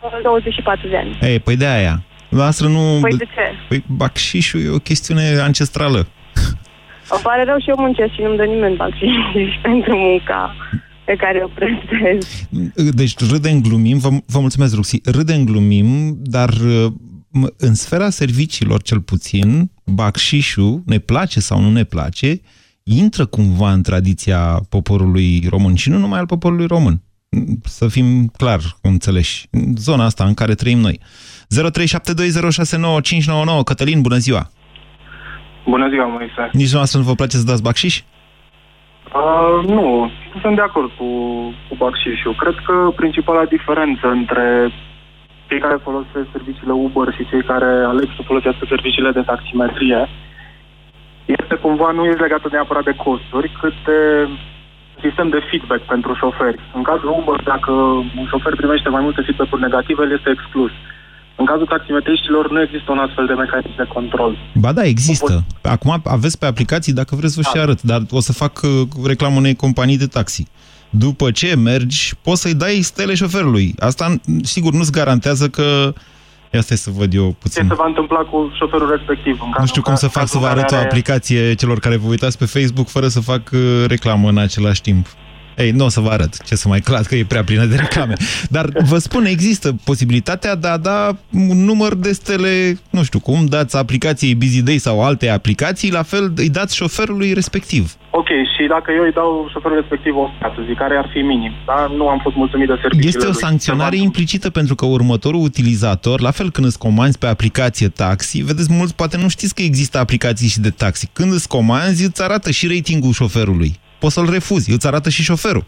uh, 0.03 0.21
24 0.23 0.87
de 0.87 0.97
ani. 0.97 1.17
Ei, 1.21 1.39
păi 1.39 1.55
de 1.55 1.65
aia. 1.67 2.03
Lasă 2.29 2.67
nu... 2.67 2.97
Păi 3.01 3.17
de 3.17 3.23
ce? 3.23 3.51
Păi 3.67 3.83
bacșișul 3.87 4.61
e 4.61 4.69
o 4.69 4.77
chestiune 4.77 5.21
ancestrală. 5.41 6.07
Îmi 7.11 7.21
pare 7.23 7.43
rău 7.43 7.57
și 7.59 7.69
eu 7.69 7.75
muncesc 7.79 8.13
și 8.13 8.21
nu-mi 8.21 8.37
dă 8.37 8.43
nimeni 8.43 8.75
bacșiș 8.75 9.55
pentru 9.69 9.95
munca 9.95 10.55
pe 11.05 11.15
care 11.15 11.41
o 11.43 11.47
prestez. 11.47 12.47
Deci 12.93 13.17
râdem, 13.31 13.61
glumim, 13.61 13.97
vă, 13.97 14.09
vă 14.25 14.39
mulțumesc, 14.39 14.75
Ruxi, 14.75 15.01
râdem, 15.03 15.43
glumim, 15.45 16.17
dar 16.21 16.49
m- 16.49 17.55
în 17.57 17.73
sfera 17.75 18.09
serviciilor, 18.09 18.81
cel 18.81 19.01
puțin, 19.01 19.71
bacșișul, 19.85 20.81
ne 20.85 20.97
place 20.97 21.39
sau 21.39 21.61
nu 21.61 21.69
ne 21.71 21.83
place, 21.83 22.41
intră 22.83 23.25
cumva 23.25 23.71
în 23.71 23.81
tradiția 23.81 24.59
poporului 24.69 25.43
român 25.49 25.75
și 25.75 25.89
nu 25.89 25.97
numai 25.97 26.19
al 26.19 26.25
poporului 26.25 26.65
român. 26.65 27.01
Să 27.63 27.87
fim 27.87 28.27
clar 28.37 28.59
înțeleși. 28.81 29.47
În 29.51 29.75
zona 29.75 30.05
asta 30.05 30.23
în 30.23 30.33
care 30.33 30.53
trăim 30.53 30.79
noi. 30.79 30.99
0372069599 30.99 31.05
Cătălin, 33.63 34.01
bună 34.01 34.17
ziua! 34.17 34.49
Bună 35.65 35.89
ziua, 35.89 36.05
Moise. 36.05 36.49
Nici 36.51 36.73
noastră 36.73 36.99
nu 36.99 37.05
vă 37.05 37.13
place 37.13 37.37
să 37.37 37.45
dați 37.45 37.63
bacșiș? 37.63 38.01
Uh, 39.19 39.57
nu, 39.75 40.11
sunt 40.41 40.55
de 40.55 40.61
acord 40.61 40.89
cu, 40.99 41.09
cu 41.67 41.75
Baxișul. 41.77 42.35
Cred 42.35 42.55
că 42.67 42.75
principala 42.95 43.51
diferență 43.55 44.07
între 44.07 44.45
cei 45.47 45.59
care 45.59 45.85
folosesc 45.87 46.27
serviciile 46.35 46.71
Uber 46.71 47.13
și 47.13 47.27
cei 47.29 47.43
care 47.51 47.69
aleg 47.91 48.07
să 48.15 48.27
folosească 48.29 48.63
serviciile 48.67 49.11
de 49.11 49.27
taximetrie 49.31 49.99
este 51.37 51.55
cumva, 51.63 51.89
nu 51.97 52.03
este 52.05 52.25
legată 52.25 52.47
neapărat 52.51 52.85
de 52.89 52.99
costuri, 53.05 53.47
cât 53.61 53.75
de 53.89 53.99
sistem 55.03 55.27
de 55.35 55.41
feedback 55.49 55.83
pentru 55.93 56.11
șoferi. 56.21 56.59
În 56.77 56.83
cazul 56.89 57.15
Uber, 57.19 57.39
dacă 57.53 57.71
un 58.19 58.25
șofer 58.31 58.53
primește 58.55 58.89
mai 58.89 59.03
multe 59.05 59.21
feedback-uri 59.25 59.65
negative, 59.67 60.01
el 60.03 60.13
este 60.17 60.29
exclus. 60.35 60.73
În 61.41 61.45
cazul 61.45 61.71
taximetriștilor 61.73 62.51
nu 62.51 62.61
există 62.61 62.91
un 62.91 63.01
astfel 63.05 63.25
de 63.25 63.33
mecanism 63.33 63.75
de 63.81 63.87
control. 63.95 64.31
Ba 64.63 64.71
da, 64.71 64.83
există. 64.83 65.33
Acum 65.61 66.01
aveți 66.17 66.39
pe 66.39 66.45
aplicații, 66.45 66.93
dacă 66.93 67.15
vreți 67.15 67.35
vă 67.35 67.41
și 67.41 67.53
Da. 67.53 67.61
arăt, 67.61 67.81
dar 67.81 68.01
o 68.11 68.19
să 68.19 68.33
fac 68.33 68.53
uh, 68.63 68.69
reclamă 69.05 69.37
unei 69.37 69.55
companii 69.55 69.97
de 69.97 70.07
taxi. 70.07 70.47
După 70.89 71.31
ce 71.31 71.55
mergi, 71.55 72.15
poți 72.21 72.41
să-i 72.41 72.53
dai 72.53 72.75
stele 72.81 73.13
șoferului. 73.13 73.75
Asta, 73.79 74.15
sigur, 74.41 74.73
nu-ți 74.73 74.91
garantează 74.91 75.47
că... 75.47 75.93
Ia 76.51 76.61
stai 76.61 76.77
să 76.77 76.89
văd 76.93 77.13
eu 77.13 77.27
Ce 77.29 77.35
puțin. 77.39 77.65
se 77.67 77.73
va 77.73 77.85
întâmpla 77.85 78.17
cu 78.17 78.51
șoferul 78.57 78.89
respectiv? 78.89 79.39
În 79.41 79.51
Nu 79.59 79.65
știu 79.65 79.81
cum 79.81 79.95
să 79.95 80.07
fac 80.07 80.27
să 80.27 80.37
vă 80.37 80.45
arăt 80.47 80.71
o 80.71 80.75
aplicație 80.75 81.53
celor 81.53 81.79
care 81.79 81.95
vă 81.97 82.07
uitați 82.07 82.37
pe 82.37 82.45
Facebook 82.45 82.87
fără 82.87 83.07
să 83.07 83.19
fac 83.19 83.49
uh, 83.53 83.83
reclamă 83.87 84.29
în 84.29 84.37
același 84.37 84.81
timp. 84.81 85.07
Ei, 85.59 85.71
nu 85.71 85.85
o 85.85 85.89
să 85.89 85.99
vă 85.99 86.09
arăt 86.09 86.43
ce 86.45 86.55
să 86.55 86.67
mai 86.67 86.79
clar, 86.79 87.01
că 87.01 87.15
e 87.15 87.25
prea 87.25 87.43
plină 87.43 87.65
de 87.65 87.75
reclame. 87.75 88.13
Dar 88.49 88.69
vă 88.83 88.97
spun, 88.97 89.25
există 89.25 89.75
posibilitatea 89.83 90.55
de 90.55 90.67
a 90.67 90.77
da 90.77 91.15
un 91.33 91.63
număr 91.65 91.95
de 91.95 92.11
stele, 92.11 92.79
nu 92.89 93.03
știu 93.03 93.19
cum, 93.19 93.45
dați 93.45 93.77
aplicației 93.77 94.35
Busy 94.35 94.61
Day 94.61 94.77
sau 94.77 95.03
alte 95.03 95.29
aplicații, 95.29 95.91
la 95.91 96.03
fel 96.03 96.33
îi 96.35 96.49
dați 96.49 96.75
șoferului 96.75 97.33
respectiv. 97.33 97.93
Ok, 98.11 98.27
și 98.27 98.67
dacă 98.69 98.91
eu 98.97 99.03
îi 99.03 99.11
dau 99.11 99.47
șoferul 99.51 99.77
respectiv 99.77 100.13
o 100.15 100.29
să 100.41 100.61
zic, 100.67 100.77
care 100.77 100.95
ar 100.97 101.09
fi 101.13 101.19
minim, 101.19 101.51
da? 101.65 101.91
Nu 101.97 102.07
am 102.07 102.19
fost 102.23 102.35
mulțumit 102.35 102.67
de 102.67 102.73
serviciile 102.81 103.07
Este 103.07 103.25
o 103.25 103.29
lui. 103.29 103.39
sancționare 103.39 103.97
implicită 103.97 104.49
pentru 104.49 104.75
că 104.75 104.85
următorul 104.85 105.41
utilizator, 105.41 106.21
la 106.21 106.31
fel 106.31 106.51
când 106.51 106.67
îți 106.67 106.77
comanzi 106.77 107.17
pe 107.17 107.27
aplicație 107.27 107.87
taxi, 107.87 108.41
vedeți, 108.41 108.73
mulți 108.73 108.95
poate 108.95 109.17
nu 109.17 109.29
știți 109.29 109.53
că 109.55 109.61
există 109.61 109.99
aplicații 109.99 110.47
și 110.47 110.59
de 110.59 110.69
taxi. 110.69 111.09
Când 111.13 111.33
îți 111.33 111.47
comanzi, 111.47 112.05
îți 112.05 112.23
arată 112.23 112.51
și 112.51 112.67
ratingul 112.67 113.11
șoferului. 113.11 113.79
Poți 113.99 114.13
să-l 114.13 114.29
refuzi, 114.29 114.71
îți 114.71 114.87
arată 114.87 115.09
și 115.09 115.23
șoferul. 115.23 115.63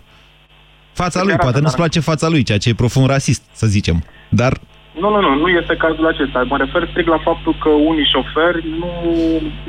Fața 0.93 1.23
lui, 1.23 1.35
poate 1.35 1.59
nu-ți 1.59 1.75
place 1.75 1.99
fața 1.99 2.27
lui, 2.29 2.43
ceea 2.43 2.57
ce 2.57 2.69
e 2.69 2.73
profund 2.83 3.07
rasist, 3.07 3.43
să 3.51 3.67
zicem. 3.67 4.03
Dar 4.29 4.53
Nu, 5.01 5.09
nu, 5.09 5.19
nu, 5.21 5.35
nu 5.35 5.47
este 5.47 5.75
cazul 5.75 6.07
acesta. 6.07 6.43
Mă 6.47 6.57
refer 6.57 6.87
strict 6.89 7.07
la 7.07 7.17
faptul 7.17 7.55
că 7.63 7.69
unii 7.69 8.11
șoferi 8.13 8.59
nu, 8.81 8.91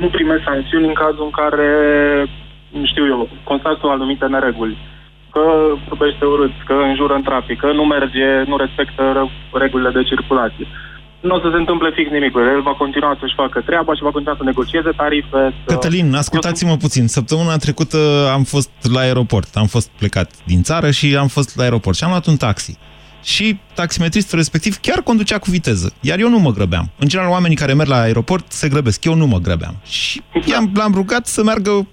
nu 0.01 0.07
primesc 0.07 0.43
sancțiuni 0.43 0.87
în 0.87 0.93
cazul 0.93 1.23
în 1.29 1.33
care, 1.41 1.69
nu 2.79 2.85
știu 2.85 3.05
eu, 3.13 3.29
constată 3.43 3.87
anumite 3.87 4.25
nereguli. 4.25 4.77
Că 5.31 5.43
vorbește 5.87 6.25
urât, 6.25 6.55
că 6.65 6.73
înjură 6.73 7.13
în 7.13 7.23
trafic, 7.29 7.57
că 7.59 7.71
nu 7.71 7.83
merge, 7.85 8.27
nu 8.49 8.55
respectă 8.57 9.03
ră- 9.17 9.59
regulile 9.63 9.89
de 9.97 10.03
circulație. 10.03 10.67
Nu 11.27 11.35
o 11.35 11.39
să 11.39 11.49
se 11.51 11.57
întâmple 11.57 11.89
fix 11.95 12.07
nimic 12.11 12.31
cu 12.31 12.39
el. 12.39 12.47
El 12.47 12.61
va 12.61 12.73
continua 12.83 13.17
să-și 13.19 13.33
facă 13.35 13.61
treaba 13.65 13.93
și 13.95 14.03
va 14.03 14.11
continua 14.11 14.35
să 14.37 14.43
negocieze 14.43 14.89
tarife. 15.01 15.41
Să... 15.65 15.73
Cătălin, 15.73 16.13
ascultați-mă 16.13 16.77
puțin. 16.77 17.07
Săptămâna 17.07 17.57
trecută 17.57 18.29
am 18.33 18.43
fost 18.43 18.71
la 18.93 18.99
aeroport. 18.99 19.55
Am 19.55 19.67
fost 19.67 19.89
plecat 19.97 20.31
din 20.45 20.63
țară 20.63 20.91
și 20.91 21.15
am 21.15 21.27
fost 21.27 21.55
la 21.57 21.63
aeroport 21.63 21.97
și 21.97 22.03
am 22.03 22.09
luat 22.09 22.25
un 22.25 22.37
taxi. 22.37 22.77
Și 23.23 23.59
taximetristul 23.73 24.37
respectiv 24.37 24.77
chiar 24.81 25.01
conducea 25.01 25.37
cu 25.37 25.49
viteză. 25.49 25.93
Iar 26.01 26.19
eu 26.19 26.29
nu 26.29 26.39
mă 26.39 26.51
grăbeam. 26.51 26.91
În 26.99 27.07
general, 27.07 27.31
oamenii 27.31 27.57
care 27.57 27.73
merg 27.73 27.89
la 27.89 28.01
aeroport 28.01 28.51
se 28.51 28.69
grăbesc. 28.69 29.05
Eu 29.05 29.13
nu 29.13 29.27
mă 29.27 29.37
grăbeam. 29.37 29.75
Și 29.85 30.21
i-am, 30.45 30.71
l-am 30.73 30.91
rugat 30.93 31.27
să 31.27 31.43
meargă 31.43 31.87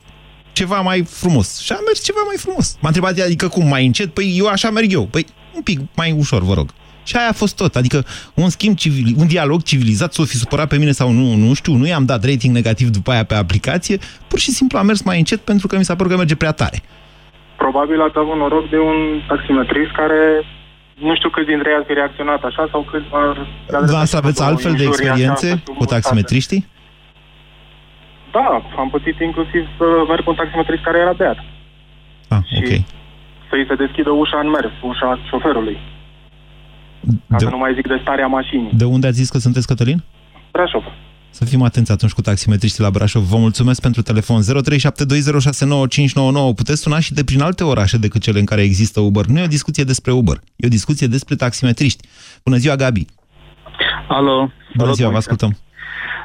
ceva 0.53 0.81
mai 0.81 1.05
frumos. 1.09 1.61
Și 1.61 1.73
a 1.73 1.79
mers 1.87 2.05
ceva 2.05 2.21
mai 2.27 2.37
frumos. 2.39 2.77
M-a 2.81 2.89
întrebat, 2.89 3.19
adică 3.19 3.49
cum, 3.49 3.69
mai 3.69 3.87
încet? 3.87 4.15
Păi 4.15 4.35
eu 4.39 4.47
așa 4.47 4.71
merg 4.71 4.93
eu. 4.93 5.07
Păi 5.07 5.27
un 5.55 5.63
pic 5.63 5.81
mai 5.95 6.15
ușor, 6.19 6.43
vă 6.43 6.55
rog. 6.55 6.71
Și 7.11 7.17
aia 7.17 7.31
a 7.35 7.41
fost 7.43 7.57
tot. 7.57 7.73
Adică 7.77 7.99
un 8.43 8.49
schimb 8.57 8.77
civil, 8.77 9.07
un 9.23 9.27
dialog 9.27 9.61
civilizat, 9.63 10.13
s-o 10.13 10.25
fi 10.25 10.37
supărat 10.45 10.69
pe 10.69 10.79
mine 10.83 10.91
sau 11.01 11.09
nu, 11.11 11.27
nu 11.45 11.55
știu, 11.61 11.75
nu 11.81 11.87
i-am 11.87 12.05
dat 12.05 12.21
rating 12.31 12.55
negativ 12.55 12.89
după 12.99 13.11
aia 13.11 13.25
pe 13.25 13.35
aplicație, 13.35 13.97
pur 14.29 14.39
și 14.39 14.51
simplu 14.51 14.79
am 14.79 14.87
mers 14.87 15.03
mai 15.03 15.19
încet 15.19 15.41
pentru 15.51 15.67
că 15.67 15.75
mi 15.77 15.85
s-a 15.89 15.97
părut 15.97 16.11
că 16.11 16.17
merge 16.17 16.37
prea 16.37 16.53
tare. 16.53 16.79
Probabil 17.57 18.01
ați 18.01 18.19
avut 18.19 18.37
noroc 18.37 18.71
de 18.75 18.79
un 18.79 18.99
taximetrist 19.29 19.93
care 20.01 20.21
nu 21.07 21.15
știu 21.15 21.31
câți 21.31 21.47
dintre 21.53 21.71
ei 21.71 21.77
ar 21.81 21.85
fi 21.87 21.93
reacționat 21.93 22.43
așa 22.43 22.69
sau 22.71 22.81
câți 22.91 23.09
ar... 23.13 23.37
Da, 23.93 24.05
să 24.05 24.17
aveți 24.17 24.43
altfel 24.43 24.75
de 24.81 24.85
experiențe 24.85 25.63
cu 25.79 25.85
taximetriștii? 25.85 26.67
Da, 28.37 28.49
am 28.83 28.89
putut 28.91 29.21
inclusiv 29.21 29.63
să 29.79 29.87
merg 30.09 30.23
cu 30.25 30.31
un 30.31 30.37
taximetrist 30.37 30.83
care 30.83 30.99
era 30.99 31.13
beat. 31.13 31.39
Ah, 32.29 32.43
și 32.53 32.63
ok. 32.63 32.71
să-i 33.49 33.67
se 33.69 33.75
deschidă 33.75 34.11
ușa 34.11 34.39
în 34.45 34.51
mers, 34.57 34.73
ușa 34.91 35.19
șoferului. 35.29 35.79
Ca 37.29 37.37
De, 37.39 37.45
să 37.45 37.51
nu 37.51 37.59
mai 37.59 37.75
zic 37.75 37.87
de 37.87 37.99
starea 38.03 38.27
mașinii. 38.27 38.71
de 38.73 38.85
unde 38.85 39.07
ați 39.07 39.17
zis 39.17 39.31
că 39.31 39.39
sunteți, 39.39 39.67
Cătălin? 39.67 40.03
Brașov. 40.53 40.83
Să 41.33 41.45
fim 41.45 41.63
atenți 41.63 41.93
atunci 41.93 42.13
cu 42.13 42.21
taximetriștii 42.21 42.83
la 42.83 42.91
Brașov. 42.91 43.23
Vă 43.23 43.37
mulțumesc 43.37 43.81
pentru 43.81 44.03
telefon 44.03 44.41
0372069599. 44.43 46.55
Puteți 46.57 46.81
suna 46.81 46.99
și 47.01 47.13
de 47.15 47.25
prin 47.25 47.41
alte 47.41 47.65
orașe 47.65 47.99
decât 47.99 48.21
cele 48.23 48.39
în 48.39 48.45
care 48.45 48.63
există 48.63 49.01
Uber. 49.01 49.25
Nu 49.25 49.39
e 49.39 49.43
o 49.43 49.47
discuție 49.57 49.85
despre 49.85 50.13
Uber, 50.13 50.37
e 50.57 50.67
o 50.67 50.77
discuție 50.79 51.07
despre 51.07 51.35
taximetriști. 51.35 52.09
Bună 52.45 52.57
ziua, 52.57 52.75
Gabi! 52.75 53.05
Alo. 54.09 54.51
Bună 54.77 54.93
ziua, 54.93 55.11
vă 55.11 55.17
ascultăm. 55.17 55.57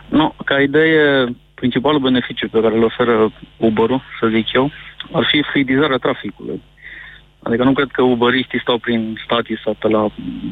Nu, 0.09 0.33
ca 0.45 0.61
idee, 0.61 1.35
principalul 1.53 1.99
beneficiu 1.99 2.49
pe 2.49 2.59
care 2.61 2.75
îl 2.75 2.83
oferă 2.83 3.31
Uber-ul, 3.57 4.01
să 4.19 4.27
zic 4.35 4.53
eu, 4.53 4.71
ar 5.11 5.27
fi 5.31 5.43
fluidizarea 5.51 5.97
traficului. 5.97 6.61
Adică 7.47 7.63
nu 7.63 7.73
cred 7.73 7.89
că 7.91 8.01
uberiștii 8.01 8.59
stau 8.59 8.77
prin 8.77 9.19
stații 9.25 9.57
sau 9.63 9.73
pe 9.79 9.87
la 9.87 10.07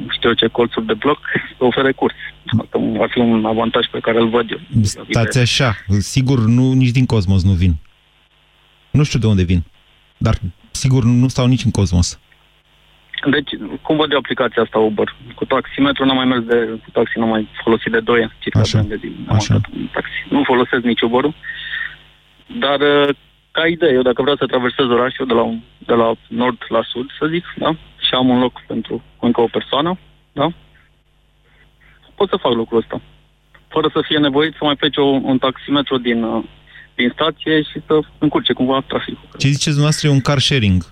știu 0.10 0.30
eu 0.30 0.36
ce 0.36 0.48
colțuri 0.48 0.86
de 0.86 0.94
bloc 0.94 1.20
să 1.58 1.64
ofere 1.64 1.92
curs. 1.92 2.14
Asta 2.46 2.78
ar 3.00 3.10
fi 3.10 3.20
un 3.20 3.46
avantaj 3.46 3.86
pe 3.88 4.00
care 4.00 4.20
îl 4.20 4.30
văd 4.30 4.52
eu. 4.52 4.60
Stați 4.82 5.40
așa, 5.40 5.76
sigur 6.00 6.40
nu, 6.40 6.74
nici 6.74 6.90
din 6.98 7.06
Cosmos 7.06 7.44
nu 7.44 7.52
vin. 7.52 7.74
Nu 8.92 9.04
știu 9.04 9.20
de 9.20 9.28
unde 9.28 9.44
vin, 9.44 9.64
dar 10.18 10.36
sigur 10.72 11.04
nu 11.04 11.28
stau 11.28 11.46
nici 11.48 11.64
în 11.64 11.72
Cosmos. 11.72 12.20
Deci, 13.30 13.50
cum 13.82 13.96
văd 13.96 14.12
eu 14.12 14.18
aplicația 14.18 14.62
asta 14.62 14.80
Uber? 14.80 15.16
Cu 15.36 15.46
taximetru 15.46 16.06
n-am 16.06 16.16
mai 16.16 16.26
mers 16.26 16.44
de, 16.44 16.56
cu 16.84 16.90
taxi 16.92 17.20
n-am 17.20 17.30
mai 17.30 17.48
folosit 17.64 17.92
de 17.92 18.00
2 18.00 18.22
ani, 18.22 18.34
circa 18.40 18.60
Așa. 18.60 18.82
2 18.82 18.82
ani 18.82 18.90
de 18.90 19.08
zi. 19.08 19.14
N-am 19.26 19.36
Așa. 19.36 19.54
avut 19.54 19.66
un 19.76 19.88
taxi. 19.94 20.12
Nu 20.30 20.44
folosesc 20.44 20.84
nici 20.84 21.02
Uber-ul, 21.02 21.34
dar 22.60 22.80
uh, 22.80 23.16
ca 23.56 23.68
idee, 23.68 23.94
eu 23.98 24.02
dacă 24.10 24.22
vreau 24.22 24.38
să 24.38 24.46
traversez 24.46 24.86
orașul 24.86 25.28
de 25.28 25.34
la, 25.34 25.44
un- 25.52 25.62
de 25.90 25.94
la 25.94 26.10
nord 26.28 26.60
la 26.76 26.82
sud, 26.92 27.08
să 27.20 27.26
zic, 27.34 27.44
da? 27.64 27.70
Și 28.06 28.14
am 28.14 28.28
un 28.30 28.40
loc 28.40 28.54
pentru 28.68 29.04
încă 29.20 29.42
o 29.42 29.48
persoană, 29.58 29.92
da? 30.40 30.48
Pot 32.16 32.30
să 32.30 32.38
fac 32.42 32.54
lucrul 32.54 32.80
ăsta. 32.80 33.02
Fără 33.68 33.90
să 33.94 34.00
fie 34.08 34.18
nevoit 34.18 34.52
să 34.54 34.64
mai 34.64 34.76
plece 34.76 35.00
o, 35.00 35.06
un 35.06 35.38
taximetru 35.38 35.98
din, 35.98 36.24
uh, 36.24 36.44
din 36.96 37.10
stație 37.14 37.62
și 37.62 37.82
să 37.88 38.00
încurce 38.18 38.54
cumva 38.54 38.80
traficul. 38.88 39.28
Ce 39.38 39.48
ziceți 39.48 39.64
dumneavoastră 39.78 40.08
e 40.08 40.12
un 40.12 40.22
car 40.22 40.40
sharing. 40.40 40.84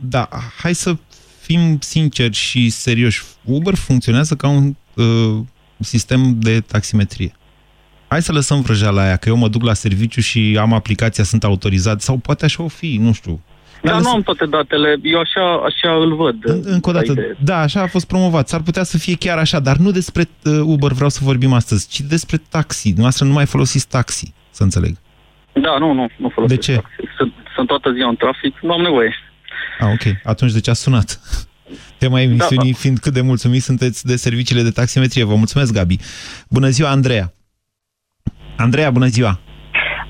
Da, 0.00 0.28
hai 0.62 0.74
să 0.74 0.92
fim 1.40 1.78
sinceri 1.80 2.34
și 2.34 2.68
serioși. 2.68 3.22
Uber 3.44 3.74
funcționează 3.74 4.34
ca 4.34 4.48
un 4.48 4.74
uh, 4.96 5.38
sistem 5.78 6.38
de 6.38 6.60
taximetrie. 6.60 7.32
Hai 8.10 8.22
să 8.22 8.32
lăsăm 8.32 8.60
vrăjeala 8.60 9.02
aia, 9.02 9.16
că 9.16 9.28
eu 9.28 9.36
mă 9.36 9.48
duc 9.48 9.62
la 9.62 9.72
serviciu 9.72 10.20
și 10.20 10.56
am 10.60 10.72
aplicația, 10.72 11.24
sunt 11.24 11.44
autorizat, 11.44 12.00
sau 12.00 12.16
poate 12.16 12.44
așa 12.44 12.62
o 12.62 12.68
fi, 12.68 12.96
nu 13.00 13.12
știu. 13.12 13.40
Dar 13.82 14.00
nu 14.00 14.10
am 14.10 14.22
toate 14.22 14.46
datele, 14.46 14.96
eu 15.02 15.18
așa, 15.18 15.54
așa 15.64 15.94
îl 15.94 16.16
văd. 16.16 16.36
Încă 16.64 16.90
o 16.90 16.92
dată, 16.92 17.14
da, 17.38 17.58
așa 17.60 17.82
a 17.82 17.86
fost 17.86 18.06
promovat. 18.06 18.48
S-ar 18.48 18.60
putea 18.60 18.82
să 18.82 18.98
fie 18.98 19.16
chiar 19.16 19.38
așa, 19.38 19.60
dar 19.60 19.76
nu 19.76 19.90
despre 19.90 20.28
uh, 20.44 20.60
Uber 20.64 20.92
vreau 20.92 21.08
să 21.08 21.20
vorbim 21.22 21.52
astăzi, 21.52 21.88
ci 21.88 22.00
despre 22.00 22.36
taxi. 22.48 22.84
Dumneavoastră 22.84 23.24
nu 23.24 23.32
mai 23.32 23.46
folosiți 23.46 23.88
taxi, 23.88 24.32
să 24.50 24.62
înțeleg. 24.62 24.96
Da, 25.52 25.78
nu, 25.78 25.92
nu, 25.92 26.08
nu 26.16 26.28
folosesc 26.28 26.60
De 26.60 26.66
ce? 26.66 26.74
taxi. 26.74 26.94
Sunt, 27.16 27.32
sunt 27.54 27.66
toată 27.66 27.92
ziua 27.92 28.08
în 28.08 28.16
trafic, 28.16 28.58
nu 28.62 28.72
am 28.72 28.80
nevoie. 28.80 29.14
Ah, 29.80 29.88
ok. 29.92 30.16
Atunci 30.24 30.52
de 30.52 30.60
ce 30.60 30.70
ați 30.70 30.82
sunat? 30.82 31.20
Tema 31.98 32.20
emisiunii 32.20 32.72
fiind 32.72 32.98
cât 32.98 33.12
de 33.12 33.20
mulțumiți 33.20 33.64
sunteți 33.64 34.06
de 34.06 34.16
serviciile 34.16 34.62
de 34.62 34.70
taximetrie. 34.70 35.24
Vă 35.24 35.34
mulțumesc, 35.34 35.72
Gabi. 35.72 35.96
Bună 36.48 36.68
ziua, 36.68 36.90
Andreea. 36.90 37.32
Andreea, 38.60 38.90
bună 38.90 39.06
ziua. 39.06 39.38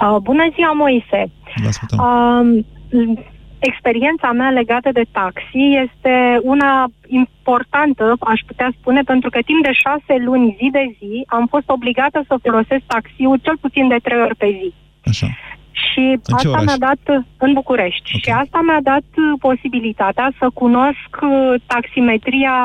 Uh, 0.01 0.17
bună 0.23 0.47
ziua, 0.55 0.73
Moise! 0.73 1.31
Vă 1.63 1.69
ascultăm. 1.69 1.99
Uh, 1.99 3.19
experiența 3.59 4.33
mea 4.33 4.51
legată 4.51 4.91
de 4.93 5.05
taxi 5.13 5.63
este 5.85 6.41
una 6.43 6.91
importantă, 7.07 8.17
aș 8.21 8.41
putea 8.47 8.71
spune, 8.81 9.01
pentru 9.03 9.31
că 9.31 9.39
timp 9.45 9.63
de 9.63 9.73
șase 9.73 10.23
luni, 10.25 10.57
zi 10.59 10.69
de 10.73 10.95
zi, 10.99 11.25
am 11.27 11.47
fost 11.47 11.69
obligată 11.69 12.25
să 12.27 12.35
folosesc 12.43 12.83
taxiul 12.87 13.39
cel 13.43 13.57
puțin 13.61 13.89
de 13.89 13.99
trei 14.03 14.21
ori 14.21 14.37
pe 14.37 14.47
zi. 14.59 14.73
Așa. 15.05 15.27
Și 15.73 16.05
În 16.31 16.37
ce 16.41 16.47
asta 16.47 16.49
oraș? 16.49 16.65
mi-a 16.65 16.87
dat 16.89 17.03
în 17.39 17.53
București. 17.53 18.11
Okay. 18.15 18.21
Și 18.25 18.31
asta 18.43 18.59
mi-a 18.67 18.81
dat 18.83 19.09
uh, 19.17 19.25
posibilitatea 19.41 20.33
să 20.39 20.47
cunosc 20.55 21.11
uh, 21.23 21.61
taximetria 21.67 22.57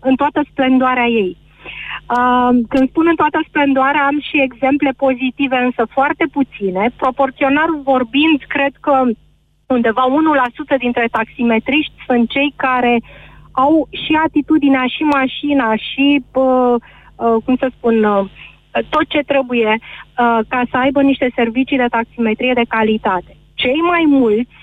în 0.00 0.14
toată 0.14 0.40
splendoarea 0.50 1.06
ei. 1.06 1.36
Uh, 1.64 2.50
când 2.68 2.88
spun 2.88 3.06
în 3.08 3.14
toată 3.14 3.38
splendoarea, 3.48 4.06
am 4.06 4.20
și 4.20 4.42
exemple 4.42 4.90
pozitive, 4.96 5.56
însă 5.56 5.82
foarte 5.90 6.24
puține. 6.32 6.90
Proporțional 6.96 7.70
vorbind, 7.82 8.38
cred 8.48 8.74
că 8.80 9.02
undeva 9.66 10.04
1% 10.74 10.78
dintre 10.78 11.08
taximetriști 11.10 11.92
sunt 12.06 12.30
cei 12.30 12.52
care 12.56 13.02
au 13.52 13.88
și 13.90 14.18
atitudinea, 14.24 14.84
și 14.86 15.02
mașina, 15.02 15.76
și, 15.76 16.24
uh, 16.32 16.74
uh, 17.16 17.36
cum 17.44 17.56
să 17.56 17.70
spun, 17.76 18.04
uh, 18.04 18.24
tot 18.88 19.04
ce 19.08 19.18
trebuie 19.18 19.68
uh, 19.78 20.38
ca 20.48 20.62
să 20.70 20.76
aibă 20.76 21.02
niște 21.02 21.32
servicii 21.34 21.76
de 21.76 21.86
taximetrie 21.90 22.52
de 22.52 22.64
calitate. 22.68 23.36
Cei 23.54 23.80
mai 23.80 24.04
mulți 24.06 24.56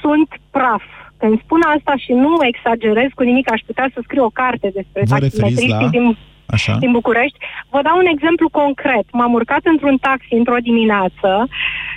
sunt 0.00 0.28
praf. 0.50 0.82
Când 1.20 1.40
spun 1.44 1.60
asta 1.76 1.94
și 2.04 2.12
nu 2.12 2.32
exagerez 2.50 3.10
cu 3.14 3.22
nimic, 3.22 3.52
aș 3.52 3.60
putea 3.66 3.90
să 3.94 4.00
scriu 4.02 4.24
o 4.24 4.28
carte 4.40 4.70
despre 4.78 5.02
Vă 5.04 5.14
referiți 5.14 5.40
taximetriștii 5.40 5.84
la- 5.84 5.88
din, 5.96 6.16
Așa. 6.46 6.76
din 6.84 6.90
București. 6.90 7.38
Vă 7.70 7.80
dau 7.82 7.96
un 7.98 8.06
exemplu 8.14 8.48
concret. 8.48 9.04
M-am 9.12 9.32
urcat 9.32 9.60
într-un 9.64 9.96
taxi 9.98 10.32
într-o 10.40 10.56
dimineață 10.68 11.48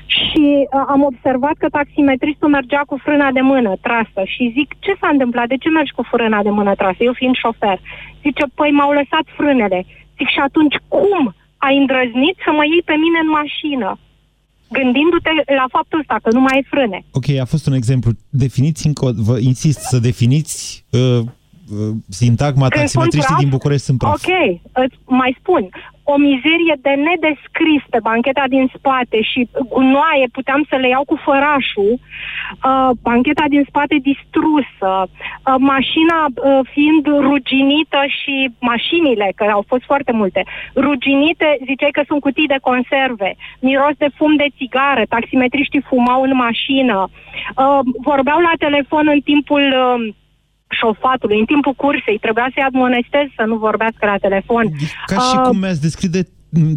și 0.06 0.44
uh, 0.62 0.84
am 0.88 1.02
observat 1.04 1.56
că 1.58 1.68
taximetristul 1.70 2.50
mergea 2.50 2.82
cu 2.88 2.96
frâna 3.04 3.32
de 3.32 3.42
mână 3.42 3.74
trasă 3.82 4.22
și 4.34 4.52
zic, 4.58 4.70
ce 4.80 4.94
s-a 5.00 5.08
întâmplat? 5.12 5.48
De 5.48 5.58
ce 5.58 5.70
mergi 5.70 5.92
cu 5.98 6.04
frâna 6.12 6.42
de 6.44 6.50
mână 6.50 6.74
trasă? 6.76 6.98
Eu 7.00 7.14
fiind 7.14 7.36
șofer. 7.36 7.80
Zice, 8.22 8.44
păi 8.56 8.72
m-au 8.72 8.92
lăsat 8.92 9.26
frânele. 9.38 9.86
Zic, 10.18 10.28
și 10.28 10.40
atunci 10.40 10.76
cum 10.88 11.36
ai 11.58 11.78
îndrăznit 11.78 12.36
să 12.46 12.52
mă 12.52 12.64
iei 12.66 12.82
pe 12.86 12.94
mine 13.04 13.20
în 13.24 13.30
mașină? 13.30 13.98
Gândindu-te 14.78 15.30
la 15.62 15.66
faptul 15.72 16.00
ăsta, 16.00 16.16
că 16.24 16.30
nu 16.32 16.40
mai 16.40 16.54
ai 16.56 16.66
frâne. 16.70 17.00
Ok, 17.12 17.28
a 17.44 17.46
fost 17.46 17.66
un 17.68 17.74
exemplu. 17.74 18.12
Definiți 18.30 18.88
încă, 18.88 19.06
o- 19.06 19.12
vă 19.16 19.38
insist 19.40 19.80
să 19.80 19.98
definiți 20.00 20.86
uh, 20.92 21.00
uh, 21.02 21.26
sintagma 22.10 22.68
Când 22.68 22.88
spun 22.88 23.02
taximetriștii 23.02 23.34
praf, 23.34 23.44
din 23.44 23.50
București 23.50 23.86
sunt 23.86 23.98
praf. 23.98 24.14
Ok, 24.14 24.30
îți 24.74 24.98
mai 25.06 25.36
spun. 25.40 25.70
O 26.06 26.18
mizerie 26.18 26.76
de 26.82 26.94
nedescris 27.10 27.84
pe 27.90 28.00
bancheta 28.02 28.44
din 28.48 28.72
spate 28.78 29.22
și 29.22 29.50
gunoaie 29.70 30.28
puteam 30.32 30.66
să 30.70 30.76
le 30.76 30.88
iau 30.88 31.04
cu 31.12 31.16
fărașul, 31.28 31.94
uh, 32.00 32.90
bancheta 33.02 33.46
din 33.48 33.64
spate 33.68 33.96
distrusă, 34.10 34.92
uh, 35.08 35.56
mașina 35.74 36.20
uh, 36.28 36.60
fiind 36.74 37.04
ruginită 37.28 38.02
și 38.20 38.36
mașinile, 38.60 39.32
că 39.36 39.44
au 39.44 39.64
fost 39.68 39.84
foarte 39.84 40.12
multe, 40.12 40.42
ruginite, 40.76 41.58
ziceai 41.66 41.98
că 41.98 42.04
sunt 42.08 42.20
cutii 42.22 42.54
de 42.54 42.64
conserve, 42.70 43.36
miros 43.60 43.96
de 43.98 44.10
fum 44.18 44.36
de 44.36 44.48
țigară, 44.58 45.04
taximetriștii 45.10 45.88
fumau 45.90 46.22
în 46.22 46.36
mașină, 46.36 46.98
uh, 47.10 47.80
vorbeau 48.10 48.40
la 48.40 48.54
telefon 48.58 49.06
în 49.16 49.20
timpul... 49.20 49.64
Uh, 49.86 50.22
șofatului 50.80 51.40
în 51.40 51.46
timpul 51.46 51.74
cursei. 51.74 52.18
Trebuia 52.26 52.48
să-i 52.54 52.64
admonestez 52.64 53.26
să 53.38 53.44
nu 53.48 53.56
vorbească 53.56 54.06
la 54.06 54.18
telefon. 54.18 54.66
Ca 55.06 55.16
și 55.16 55.36
Uh, 55.38 55.42
cum 55.48 55.58
mi-ați 55.58 55.82
descrie, 55.82 56.10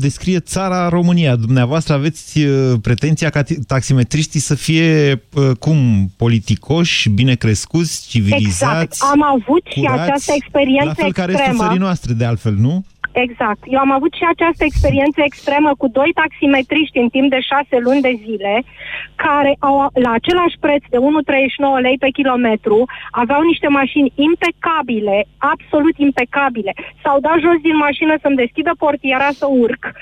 descrie 0.07 0.39
țara 0.39 0.89
România. 0.89 1.37
Dumneavoastră 1.37 1.95
aveți 1.95 2.45
uh, 2.45 2.73
pretenția 2.83 3.31
ca 3.31 3.43
ti- 3.43 3.59
taximetriștii 3.67 4.41
să 4.41 4.55
fie, 4.55 5.23
uh, 5.35 5.51
cum, 5.59 5.79
politicoși, 6.17 7.09
bine 7.09 7.35
crescuți, 7.35 8.09
civilizați, 8.09 8.83
Exact. 8.83 8.97
Am 9.13 9.23
avut 9.23 9.63
și 9.69 9.81
curați, 9.81 10.01
această 10.01 10.33
experiență 10.37 10.87
la 10.87 10.95
fel 10.95 11.13
ca 11.13 11.25
restul 11.25 11.45
extremă. 11.45 11.63
țării 11.65 11.79
noastre, 11.87 12.13
de 12.13 12.25
altfel, 12.25 12.55
nu? 12.55 12.85
Exact. 13.13 13.63
Eu 13.65 13.79
am 13.79 13.91
avut 13.91 14.13
și 14.13 14.25
această 14.29 14.65
experiență 14.65 15.21
extremă 15.25 15.71
cu 15.79 15.89
doi 15.89 16.11
taximetriști 16.15 16.99
în 16.99 17.09
timp 17.09 17.31
de 17.31 17.41
șase 17.41 17.77
luni 17.79 18.01
de 18.01 18.15
zile, 18.25 18.63
care 19.15 19.57
au, 19.59 19.91
la 19.93 20.11
același 20.11 20.57
preț 20.61 20.83
de 20.91 20.97
1,39 20.97 21.81
lei 21.81 21.99
pe 21.99 22.09
kilometru, 22.09 22.85
aveau 23.11 23.43
niște 23.43 23.69
mașini 23.69 24.13
impecabile, 24.15 25.25
absolut 25.39 25.97
impecabile. 25.97 26.73
S-au 27.03 27.21
dat 27.21 27.39
jos 27.39 27.59
din 27.63 27.77
mașină 27.77 28.15
să-mi 28.23 28.37
deschidă 28.37 28.73
portiera 28.79 29.29
să 29.31 29.47
urc, 29.49 29.93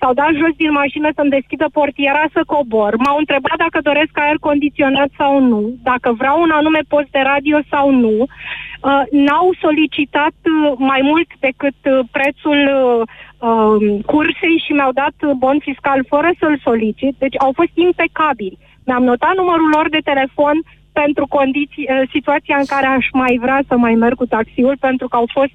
s-au 0.00 0.12
dat 0.20 0.32
jos 0.40 0.54
din 0.56 0.72
mașină 0.72 1.08
să-mi 1.14 1.34
deschidă 1.36 1.66
portiera 1.72 2.24
să 2.32 2.42
cobor, 2.46 2.92
m-au 2.96 3.16
întrebat 3.18 3.56
dacă 3.64 3.78
doresc 3.82 4.12
aer 4.18 4.36
condiționat 4.48 5.10
sau 5.20 5.32
nu, 5.50 5.60
dacă 5.82 6.08
vreau 6.20 6.36
un 6.42 6.50
anume 6.50 6.82
post 6.88 7.10
de 7.10 7.22
radio 7.32 7.58
sau 7.72 7.90
nu, 7.90 8.16
uh, 8.20 9.02
n-au 9.10 9.48
solicitat 9.60 10.36
uh, 10.44 10.72
mai 10.90 11.00
mult 11.10 11.28
decât 11.46 11.78
uh, 11.84 11.98
prețul 12.16 12.60
uh, 12.68 13.02
um, 13.48 14.00
cursei 14.00 14.62
și 14.64 14.72
mi-au 14.72 14.92
dat 15.02 15.16
uh, 15.22 15.30
bon 15.44 15.58
fiscal 15.68 16.00
fără 16.08 16.30
să-l 16.38 16.60
solicit, 16.62 17.14
deci 17.18 17.36
au 17.38 17.52
fost 17.54 17.74
impecabili. 17.74 18.58
Mi-am 18.86 19.04
notat 19.04 19.34
numărul 19.36 19.68
lor 19.76 19.88
de 19.88 20.02
telefon 20.10 20.56
pentru 20.92 21.26
condiții, 21.26 21.86
uh, 21.88 22.08
situația 22.12 22.56
în 22.58 22.64
care 22.64 22.86
aș 22.86 23.06
mai 23.12 23.38
vrea 23.40 23.60
să 23.68 23.76
mai 23.76 23.94
merg 23.94 24.16
cu 24.16 24.26
taxiul, 24.26 24.76
pentru 24.80 25.08
că 25.08 25.16
au 25.16 25.28
fost 25.32 25.52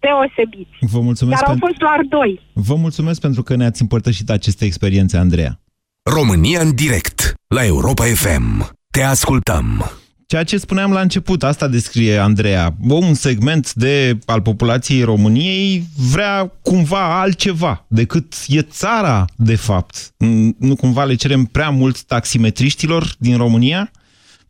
deosebiți. 0.00 0.70
Vă 0.80 1.00
mulțumesc, 1.00 1.40
Dar 1.40 1.48
au 1.48 1.54
pentru... 1.54 1.66
fost 1.68 1.78
doar 1.78 2.00
doi. 2.20 2.40
Vă 2.52 2.74
mulțumesc 2.74 3.20
pentru 3.20 3.42
că 3.42 3.56
ne-ați 3.56 3.82
împărtășit 3.82 4.30
aceste 4.30 4.64
experiențe, 4.64 5.16
Andreea. 5.16 5.60
România 6.02 6.60
în 6.60 6.74
direct 6.74 7.34
la 7.46 7.64
Europa 7.64 8.04
FM. 8.04 8.70
Te 8.90 9.02
ascultăm. 9.02 9.90
Ceea 10.26 10.44
ce 10.44 10.56
spuneam 10.58 10.92
la 10.92 11.00
început, 11.00 11.42
asta 11.42 11.68
descrie 11.68 12.16
Andreea. 12.18 12.74
Un 12.88 13.14
segment 13.14 13.72
de, 13.74 14.18
al 14.26 14.40
populației 14.42 15.02
României 15.02 15.82
vrea 16.12 16.52
cumva 16.62 17.20
altceva 17.20 17.84
decât 17.88 18.34
e 18.46 18.62
țara, 18.62 19.24
de 19.36 19.56
fapt. 19.56 20.10
Mm, 20.18 20.56
Nu 20.58 20.76
cumva 20.76 21.04
le 21.04 21.14
cerem 21.14 21.44
prea 21.44 21.70
mult 21.70 22.02
taximetriștilor 22.02 23.14
din 23.18 23.36
România? 23.36 23.90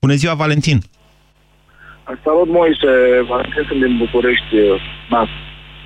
Bună 0.00 0.14
ziua, 0.14 0.34
Valentin! 0.34 0.82
Salut, 2.08 2.48
Moise. 2.48 3.20
Valentin 3.28 3.64
sunt 3.68 3.80
din 3.84 3.96
București. 3.96 4.56
Da, 5.10 5.26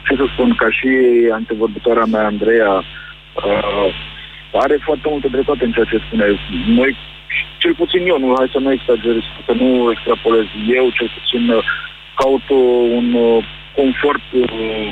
ce 0.06 0.16
să 0.16 0.24
spun, 0.32 0.54
ca 0.54 0.70
și 0.70 0.88
antevorbitoarea 1.32 2.04
mea, 2.04 2.24
Andreea, 2.26 2.72
uh, 2.74 3.88
are 4.52 4.76
foarte 4.86 5.06
multe 5.10 5.28
dreptate 5.28 5.64
în 5.64 5.72
ceea 5.72 5.84
ce 5.84 5.98
spune. 6.06 6.26
Noi, 6.66 6.96
cel 7.58 7.74
puțin 7.74 8.06
eu, 8.06 8.18
nu, 8.18 8.34
hai 8.36 8.48
să 8.52 8.58
nu 8.58 8.72
exagerez, 8.72 9.22
să 9.46 9.52
nu 9.52 9.90
extrapolez. 9.90 10.46
Eu, 10.66 10.90
cel 10.90 11.10
puțin, 11.18 11.48
uh, 11.50 11.64
caut 12.14 12.46
uh, 12.48 12.82
un 12.98 13.12
uh, 13.12 13.44
confort 13.76 14.26
uh, 14.32 14.86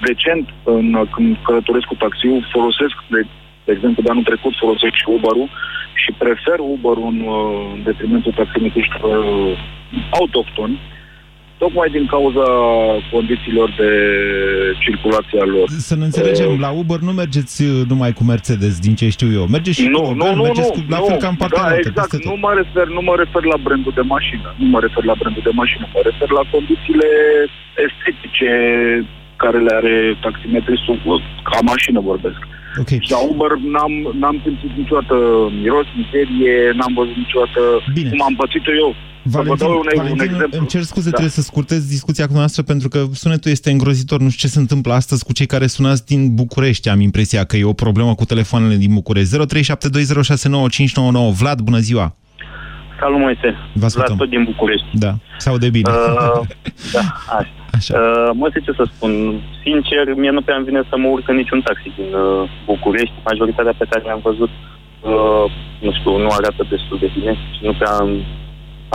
decent 0.00 0.48
în, 0.64 0.94
uh, 0.94 1.08
când 1.14 1.36
călătoresc 1.44 1.86
cu 1.86 1.94
taxiul, 1.94 2.48
folosesc, 2.52 2.96
de, 3.06 3.20
de 3.66 3.72
exemplu, 3.76 4.02
de 4.02 4.10
anul 4.10 4.28
trecut 4.30 4.52
folosesc 4.64 4.94
și 5.00 5.06
Uber-ul 5.16 5.48
și 6.02 6.10
prefer 6.22 6.58
Uber-ul 6.74 7.08
în, 7.12 7.20
uh, 7.20 7.72
în 7.74 7.80
detrimentul 7.88 8.32
taximetriștilor 8.40 9.18
uh, 9.24 9.58
autohtoni, 10.20 10.76
tocmai 11.62 11.88
din 11.96 12.06
cauza 12.14 12.46
condițiilor 13.14 13.68
de 13.80 13.90
circulație 14.84 15.38
a 15.40 15.44
lor. 15.54 15.66
Să 15.90 15.94
ne 15.96 16.04
înțelegem, 16.04 16.50
la 16.66 16.70
Uber 16.82 16.98
nu 17.08 17.12
mergeți 17.22 17.56
uh, 17.62 17.86
numai 17.92 18.12
cu 18.18 18.24
Mercedes, 18.32 18.74
din 18.86 18.94
ce 19.00 19.08
știu 19.16 19.30
eu. 19.38 19.44
Mergeți 19.56 19.80
și 19.80 19.88
Nu, 19.96 20.02
cu 20.02 20.12
nu, 20.12 20.24
Logan, 20.24 20.36
nu, 20.36 20.42
mergeți 20.42 20.70
nu, 20.72 20.76
cu, 20.76 20.80
la 20.94 20.98
nu. 20.98 21.04
fel 21.08 21.18
ca 21.24 21.28
în 21.34 21.38
partea 21.42 21.62
da, 21.62 21.68
altă, 21.68 21.88
exact, 21.88 21.96
peste 21.96 22.16
tot. 22.16 22.26
nu 22.32 22.36
mă, 22.46 22.52
refer, 22.60 22.86
nu 22.96 23.02
mă 23.08 23.14
refer 23.22 23.42
la 23.52 23.58
brandul 23.66 23.92
de 24.00 24.04
mașină, 24.14 24.48
nu 24.62 24.66
mă 24.74 24.80
refer 24.86 25.04
la 25.10 25.16
brandul 25.20 25.42
de 25.48 25.54
mașină, 25.62 25.84
mă 25.94 26.00
refer 26.08 26.28
la 26.38 26.44
condițiile 26.54 27.08
estetice 27.86 28.50
care 29.42 29.58
le 29.66 29.72
are 29.80 29.96
taximetristul, 30.26 30.96
ca 31.48 31.58
mașină 31.72 32.00
vorbesc. 32.00 32.40
Okay. 32.82 32.98
Și 33.06 33.10
la 33.16 33.20
Uber 33.32 33.50
n-am, 33.74 33.92
n-am 34.20 34.36
simțit 34.44 34.72
niciodată 34.82 35.14
miros, 35.60 35.86
mizerie, 36.00 36.56
n-am 36.78 36.92
văzut 37.00 37.16
niciodată 37.24 37.60
Bine. 37.92 38.08
cum 38.10 38.22
am 38.28 38.34
pățit-o 38.34 38.72
eu. 38.84 38.90
Să 39.28 39.36
vă 39.36 39.42
Valentin, 39.42 39.66
dau 39.66 39.70
un, 39.70 39.86
un 39.86 39.96
Valentin 39.96 40.24
exemplu. 40.24 40.58
îmi 40.58 40.66
cer 40.66 40.82
scuze, 40.82 41.04
Da. 41.10 41.16
trebuie 41.16 41.30
să 41.38 41.42
scurtez 41.42 41.80
discuția 41.88 42.26
cu 42.26 42.32
noastră 42.32 42.62
pentru 42.62 42.88
că 42.88 42.98
sunetul 43.12 43.50
este 43.50 43.70
îngrozitor. 43.70 44.18
Nu 44.20 44.28
știu 44.30 44.48
ce 44.48 44.54
se 44.54 44.60
întâmplă 44.60 44.92
astăzi 44.92 45.24
cu 45.24 45.32
cei 45.32 45.46
care 45.46 45.66
sunați 45.66 46.06
din 46.06 46.34
București. 46.34 46.88
Am 46.88 47.00
impresia 47.00 47.44
că 47.44 47.56
e 47.56 47.64
o 47.64 47.72
problemă 47.84 48.14
cu 48.14 48.24
telefoanele 48.24 48.76
din 48.76 48.94
București. 48.94 49.36
0372069599. 49.36 51.32
Vlad, 51.38 51.60
bună 51.60 51.78
ziua! 51.78 52.14
Salut, 53.00 53.18
Moise. 53.18 53.54
Vă 53.74 53.84
ascultăm. 53.84 54.16
Vlad, 54.16 54.28
tot 54.28 54.36
din 54.36 54.44
București. 54.52 54.86
Da, 54.92 55.14
se 55.38 55.48
aude 55.48 55.68
bine. 55.70 55.90
Uh, 55.90 56.46
da, 56.94 57.00
așa. 57.38 57.48
Așa. 57.76 57.92
Uh, 57.98 58.30
Moise, 58.40 58.58
ce 58.66 58.72
să 58.80 58.84
spun? 58.94 59.12
Sincer, 59.62 60.04
mie 60.22 60.30
nu 60.36 60.42
prea 60.46 60.56
îmi 60.56 60.64
vine 60.70 60.82
să 60.90 60.96
mă 61.02 61.08
urc 61.14 61.28
în 61.28 61.36
niciun 61.42 61.60
taxi 61.66 61.88
din 61.98 62.10
uh, 62.14 62.48
București. 62.70 63.14
Majoritatea 63.30 63.74
pe 63.78 63.86
care 63.90 64.02
le-am 64.04 64.20
văzut, 64.28 64.50
uh, 65.12 65.44
nu 65.86 65.92
știu, 65.98 66.12
nu 66.24 66.28
arată 66.38 66.62
destul 66.74 66.96
de 67.02 67.08
bine 67.16 67.32
și 67.54 67.60
nu 67.68 67.72
prea 67.78 67.92
am, 68.02 68.10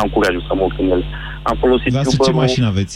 am 0.01 0.07
curajul 0.15 0.43
să 0.47 0.53
mă 0.55 0.63
urc 0.67 0.77
în 0.79 0.89
ele. 0.95 1.05
Am 1.49 1.55
folosit 1.63 1.91
Dar 1.93 2.03
ce 2.05 2.15
Uber-ul, 2.19 2.39
mașină 2.43 2.67
aveți? 2.67 2.95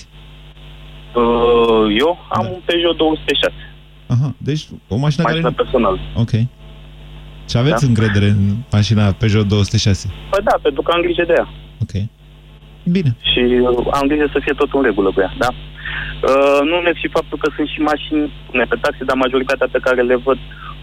Uh, 1.21 1.86
eu 2.04 2.12
am 2.38 2.45
un 2.54 2.60
Peugeot 2.65 2.98
206. 2.98 3.54
Aha, 4.08 4.30
deci 4.38 4.63
o 4.88 4.95
mașină 5.06 5.24
Mașină 5.28 5.41
care... 5.50 5.56
personală. 5.62 6.00
Ok. 6.24 6.34
Și 7.50 7.58
aveți 7.58 7.82
Da. 7.84 7.88
încredere 7.88 8.28
în 8.38 8.43
mașina 8.71 9.12
Peugeot 9.12 9.48
206? 9.48 10.08
Păi 10.30 10.43
da, 10.43 10.56
pentru 10.62 10.82
că 10.82 10.91
am 10.91 11.02
grijă 11.02 11.24
de 11.28 11.34
ea. 11.38 11.48
Ok. 11.84 11.93
Bine. 12.84 13.15
Și 13.32 13.39
uh, 13.39 13.88
am 13.91 14.08
grijă 14.08 14.28
să 14.34 14.39
fie 14.43 14.54
tot 14.54 14.69
în 14.74 14.82
regulă 14.82 15.12
cu 15.12 15.19
ea, 15.19 15.34
da? 15.38 15.50
Uh, 16.29 16.60
nu 16.69 16.77
ne 16.81 16.91
și 17.01 17.08
faptul 17.17 17.38
că 17.41 17.51
sunt 17.55 17.67
și 17.67 17.79
mașini 17.91 18.31
bune 18.49 18.65
pe 18.69 18.77
taxi, 18.81 19.05
dar 19.05 19.17
majoritatea 19.17 19.67
pe 19.71 19.84
care 19.86 20.01
le 20.01 20.15
văd 20.15 20.38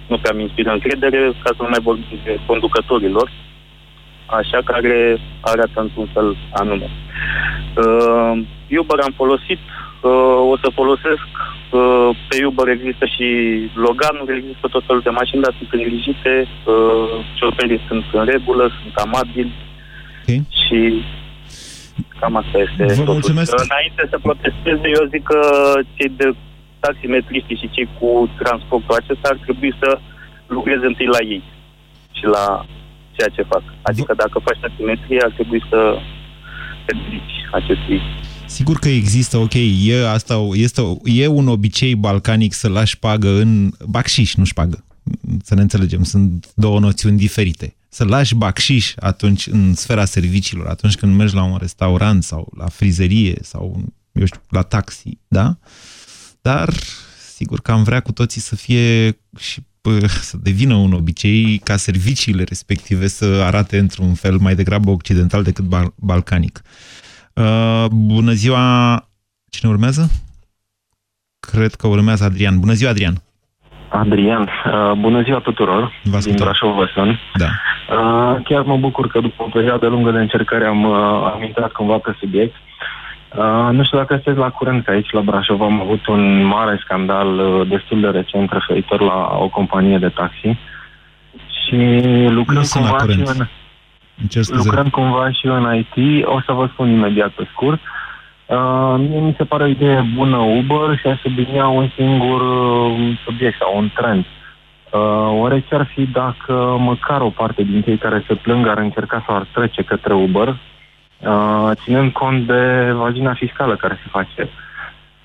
nu 0.06 0.18
prea 0.18 0.34
mi 0.34 0.42
inspiră 0.42 0.70
încredere, 0.72 1.18
ca 1.42 1.50
să 1.56 1.62
nu 1.62 1.68
mai 1.68 1.86
vorbim 1.88 2.18
de 2.24 2.38
conducătorilor, 2.46 3.30
așa 4.26 4.58
care 4.64 5.18
arată 5.40 5.80
într-un 5.80 6.08
fel 6.14 6.36
anume. 6.52 6.88
Uh, 7.76 8.32
Uber 8.80 8.98
am 9.02 9.14
folosit, 9.16 9.62
uh, 10.00 10.38
o 10.52 10.56
să 10.62 10.68
folosesc, 10.74 11.28
uh, 11.70 12.08
pe 12.28 12.44
Uber 12.44 12.68
există 12.68 13.04
și 13.14 13.26
Loganuri, 13.74 14.36
există 14.36 14.66
tot 14.70 14.84
felul 14.86 15.02
de 15.04 15.16
mașini, 15.20 15.42
dar 15.42 15.54
sunt 15.58 15.70
îngrijite, 15.72 16.34
uh, 16.48 17.12
șoferii 17.40 17.84
sunt 17.88 18.04
în 18.12 18.24
regulă, 18.24 18.64
sunt 18.80 18.94
amabili 18.94 19.52
okay. 20.22 20.46
și 20.62 20.78
cam 22.20 22.36
asta 22.36 22.58
este 22.66 22.82
Vă 22.84 22.94
totul. 22.94 23.12
mulțumesc. 23.12 23.50
Înainte 23.68 24.02
să 24.12 24.18
protesteze, 24.26 24.86
eu 24.98 25.04
zic 25.14 25.22
că 25.32 25.40
cei 25.96 26.10
de 26.20 26.28
taximetriștii 26.84 27.60
și 27.62 27.72
cei 27.74 27.88
cu 27.98 28.08
transportul 28.42 28.94
acesta 29.00 29.26
ar 29.32 29.38
trebui 29.46 29.72
să 29.82 29.88
lucreze 30.46 30.86
întâi 30.86 31.06
la 31.16 31.22
ei 31.34 31.42
și 32.18 32.24
la 32.36 32.46
ceea 33.16 33.30
ce 33.36 33.42
fac. 33.52 33.62
Adică 33.82 34.12
dacă 34.22 34.36
faci 34.46 34.60
taximetrie, 34.60 35.20
ar 35.24 35.32
trebui 35.38 35.62
să 35.70 35.80
te 36.84 36.92
dedici 37.02 37.38
acestui 37.52 38.00
Sigur 38.46 38.78
că 38.78 38.88
există, 38.88 39.36
ok, 39.36 39.54
e, 39.86 40.08
asta, 40.08 40.34
este, 40.52 40.80
e 41.04 41.26
un 41.26 41.48
obicei 41.48 41.94
balcanic 41.94 42.52
să 42.52 42.68
lași 42.68 42.94
șpagă 42.94 43.28
în 43.28 43.70
bacșiș, 43.88 44.34
nu 44.34 44.44
șpagă. 44.44 44.84
Să 45.42 45.54
ne 45.54 45.60
înțelegem, 45.60 46.02
sunt 46.02 46.52
două 46.54 46.80
noțiuni 46.80 47.16
diferite. 47.16 47.74
Să 47.94 48.04
lași 48.04 48.34
bacșiș 48.34 48.92
atunci 48.96 49.46
în 49.46 49.74
sfera 49.74 50.04
serviciilor, 50.04 50.66
atunci 50.66 50.96
când 50.96 51.16
mergi 51.16 51.34
la 51.34 51.42
un 51.42 51.56
restaurant 51.56 52.24
sau 52.24 52.52
la 52.56 52.68
frizerie 52.68 53.38
sau, 53.42 53.84
eu 54.12 54.24
știu, 54.24 54.40
la 54.48 54.62
taxi, 54.62 55.18
da? 55.28 55.58
Dar, 56.40 56.72
sigur 57.34 57.60
că 57.60 57.72
am 57.72 57.82
vrea 57.82 58.00
cu 58.00 58.12
toții 58.12 58.40
să 58.40 58.56
fie 58.56 59.18
și 59.38 59.60
pă, 59.80 60.06
să 60.30 60.36
devină 60.36 60.74
un 60.74 60.92
obicei 60.92 61.58
ca 61.58 61.76
serviciile 61.76 62.42
respective 62.42 63.06
să 63.06 63.24
arate 63.24 63.78
într-un 63.78 64.14
fel 64.14 64.36
mai 64.36 64.54
degrabă 64.54 64.90
occidental 64.90 65.42
decât 65.42 65.64
bal 65.64 65.94
balcanic. 65.96 66.62
Uh, 67.34 67.86
bună 67.90 68.32
ziua! 68.32 68.96
Cine 69.50 69.70
urmează? 69.70 70.10
Cred 71.40 71.74
că 71.74 71.86
urmează 71.86 72.24
Adrian. 72.24 72.60
Bună 72.60 72.72
ziua, 72.72 72.90
Adrian! 72.90 73.22
Adrian, 73.92 74.42
uh, 74.66 74.92
bună 74.98 75.22
ziua 75.22 75.38
tuturor, 75.38 75.92
Vă 76.02 76.18
din 76.18 76.34
Brașov 76.38 76.74
vă 76.74 76.88
sun. 76.94 77.20
Da. 77.34 77.44
Uh, 77.96 78.36
chiar 78.44 78.62
mă 78.62 78.76
bucur 78.76 79.06
că 79.06 79.20
după 79.20 79.42
o 79.42 79.48
perioadă 79.52 79.86
lungă 79.88 80.10
de 80.10 80.18
încercare 80.18 80.66
am, 80.66 80.84
uh, 80.84 81.30
am 81.34 81.42
intrat 81.46 81.72
cumva 81.72 81.96
pe 81.96 82.16
subiect. 82.20 82.54
Uh, 83.36 83.68
nu 83.72 83.84
știu 83.84 83.98
dacă 83.98 84.14
sunteți 84.14 84.38
la 84.38 84.48
curent 84.50 84.84
că 84.84 84.90
aici 84.90 85.10
la 85.10 85.20
Brașov 85.20 85.60
am 85.62 85.80
avut 85.80 86.06
un 86.06 86.44
mare 86.44 86.80
scandal 86.84 87.38
uh, 87.38 87.68
destul 87.68 88.00
de 88.00 88.08
recent 88.08 88.52
referitor 88.52 89.00
la 89.00 89.36
o 89.38 89.48
companie 89.48 89.98
de 89.98 90.08
taxi 90.08 90.56
și 91.64 91.76
lucrând 92.28 92.58
Nu 92.58 92.64
sunt 92.64 92.84
la 92.84 92.90
cumva 92.90 93.12
și 93.12 93.18
curent. 93.18 93.38
în, 93.38 93.46
Îmi 94.18 94.28
cer 94.28 94.42
scuze. 94.42 94.62
lucrând 94.64 94.90
cumva 94.90 95.30
și 95.30 95.46
eu 95.46 95.54
în 95.64 95.74
IT, 95.76 96.24
o 96.26 96.40
să 96.46 96.52
vă 96.52 96.68
spun 96.72 96.88
imediat 96.88 97.28
pe 97.30 97.46
scurt, 97.52 97.80
Uh, 97.80 98.01
mie 98.98 99.20
mi 99.20 99.34
se 99.36 99.44
pare 99.44 99.62
o 99.62 99.66
idee 99.66 100.10
bună 100.14 100.36
Uber 100.36 100.98
și 100.98 101.06
aș 101.06 101.20
sublinia 101.20 101.66
un 101.66 101.88
singur 101.96 102.40
uh, 102.40 103.18
subiect 103.24 103.56
sau 103.58 103.76
un 103.76 103.90
trend. 103.94 104.24
Uh, 104.90 105.40
oare 105.40 105.64
ce 105.68 105.74
ar 105.74 105.90
fi 105.94 106.06
dacă 106.06 106.76
măcar 106.78 107.20
o 107.20 107.30
parte 107.30 107.62
din 107.62 107.82
cei 107.82 107.96
care 107.96 108.24
se 108.26 108.34
plâng 108.34 108.66
ar 108.66 108.78
încerca 108.78 109.22
să 109.26 109.32
ar 109.32 109.46
trece 109.52 109.82
către 109.82 110.14
Uber, 110.14 110.48
uh, 110.48 111.70
ținând 111.72 112.12
cont 112.12 112.46
de 112.46 112.92
vagina 112.92 113.34
fiscală 113.34 113.76
care 113.76 113.98
se 114.02 114.08
face 114.10 114.48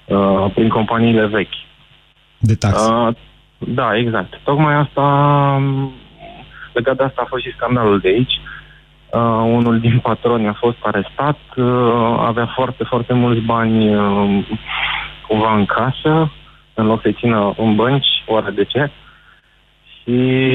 uh, 0.06 0.52
prin 0.54 0.70
companiile 0.70 1.26
vechi. 1.26 1.66
De 2.38 2.56
taxe. 2.56 2.92
Uh, 2.92 3.14
da, 3.58 3.98
exact. 3.98 4.40
Tocmai 4.44 4.76
asta, 4.76 5.02
um, 5.58 5.92
legat 6.74 6.98
de 6.98 7.04
asta 7.04 7.22
a 7.22 7.28
fost 7.30 7.44
și 7.44 7.54
scandalul 7.56 8.00
de 8.00 8.08
aici. 8.08 8.34
Uh, 8.34 8.57
unul 9.58 9.80
din 9.80 10.00
patroni 10.00 10.48
a 10.48 10.54
fost 10.60 10.78
arestat, 10.82 11.40
uh, 11.56 11.66
avea 12.20 12.52
foarte, 12.56 12.84
foarte 12.84 13.14
mulți 13.14 13.42
bani 13.42 13.96
uh, 13.96 14.46
cumva 15.28 15.56
în 15.56 15.66
casă, 15.66 16.32
în 16.74 16.86
loc 16.86 17.02
să 17.02 17.12
țină 17.20 17.54
în 17.58 17.76
bănci, 17.76 18.08
oare 18.28 18.52
de 18.52 18.64
ce? 18.64 18.92
Și, 20.02 20.12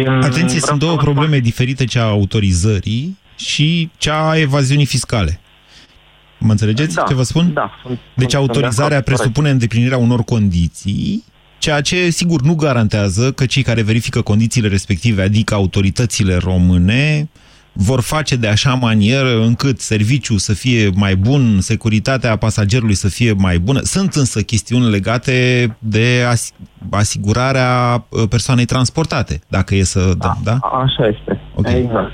um, 0.06 0.14
Atenție, 0.14 0.32
vreau 0.42 0.48
sunt 0.48 0.80
să 0.80 0.86
două 0.86 0.94
vă 0.94 1.02
probleme 1.02 1.38
diferite, 1.38 1.84
cea 1.84 2.02
a 2.02 2.08
autorizării 2.08 3.18
și 3.36 3.90
cea 3.96 4.28
a 4.28 4.38
evaziunii 4.38 4.86
fiscale. 4.86 5.40
Mă 6.38 6.50
înțelegeți 6.50 6.94
Da, 6.94 7.02
ce 7.02 7.14
vă 7.14 7.22
spun? 7.22 7.52
Da. 7.52 7.70
Sunt, 7.82 7.98
Deci 8.14 8.30
sunt- 8.30 8.30
sunt 8.30 8.30
de 8.30 8.36
autorizarea 8.36 8.96
acord, 8.96 9.04
presupune 9.04 9.50
îndeplinirea 9.50 9.96
unor 9.96 10.24
condiții, 10.24 11.24
ceea 11.58 11.80
ce, 11.80 12.10
sigur, 12.10 12.42
nu 12.42 12.54
garantează 12.54 13.32
că 13.32 13.46
cei 13.46 13.62
care 13.62 13.82
verifică 13.82 14.20
condițiile 14.20 14.68
respective, 14.68 15.22
adică 15.22 15.54
autoritățile 15.54 16.36
române, 16.36 17.28
vor 17.72 18.00
face 18.00 18.36
de 18.36 18.48
așa 18.48 18.74
manieră 18.74 19.40
încât 19.40 19.78
serviciul 19.78 20.38
să 20.38 20.54
fie 20.54 20.90
mai 20.96 21.14
bun, 21.14 21.60
securitatea 21.60 22.36
pasagerului 22.36 22.94
să 22.94 23.08
fie 23.08 23.32
mai 23.38 23.58
bună. 23.58 23.80
Sunt 23.80 24.14
însă 24.14 24.40
chestiuni 24.40 24.90
legate 24.90 25.32
de 25.78 26.24
as- 26.28 26.54
asigurarea 26.90 28.04
uh, 28.08 28.22
persoanei 28.28 28.64
transportate, 28.64 29.40
dacă 29.48 29.74
e 29.74 29.82
să... 29.82 30.12
Da? 30.18 30.32
da? 30.44 30.58
Așa 30.84 31.06
este. 31.06 31.40
Ok. 31.54 31.68
Exact. 31.68 32.12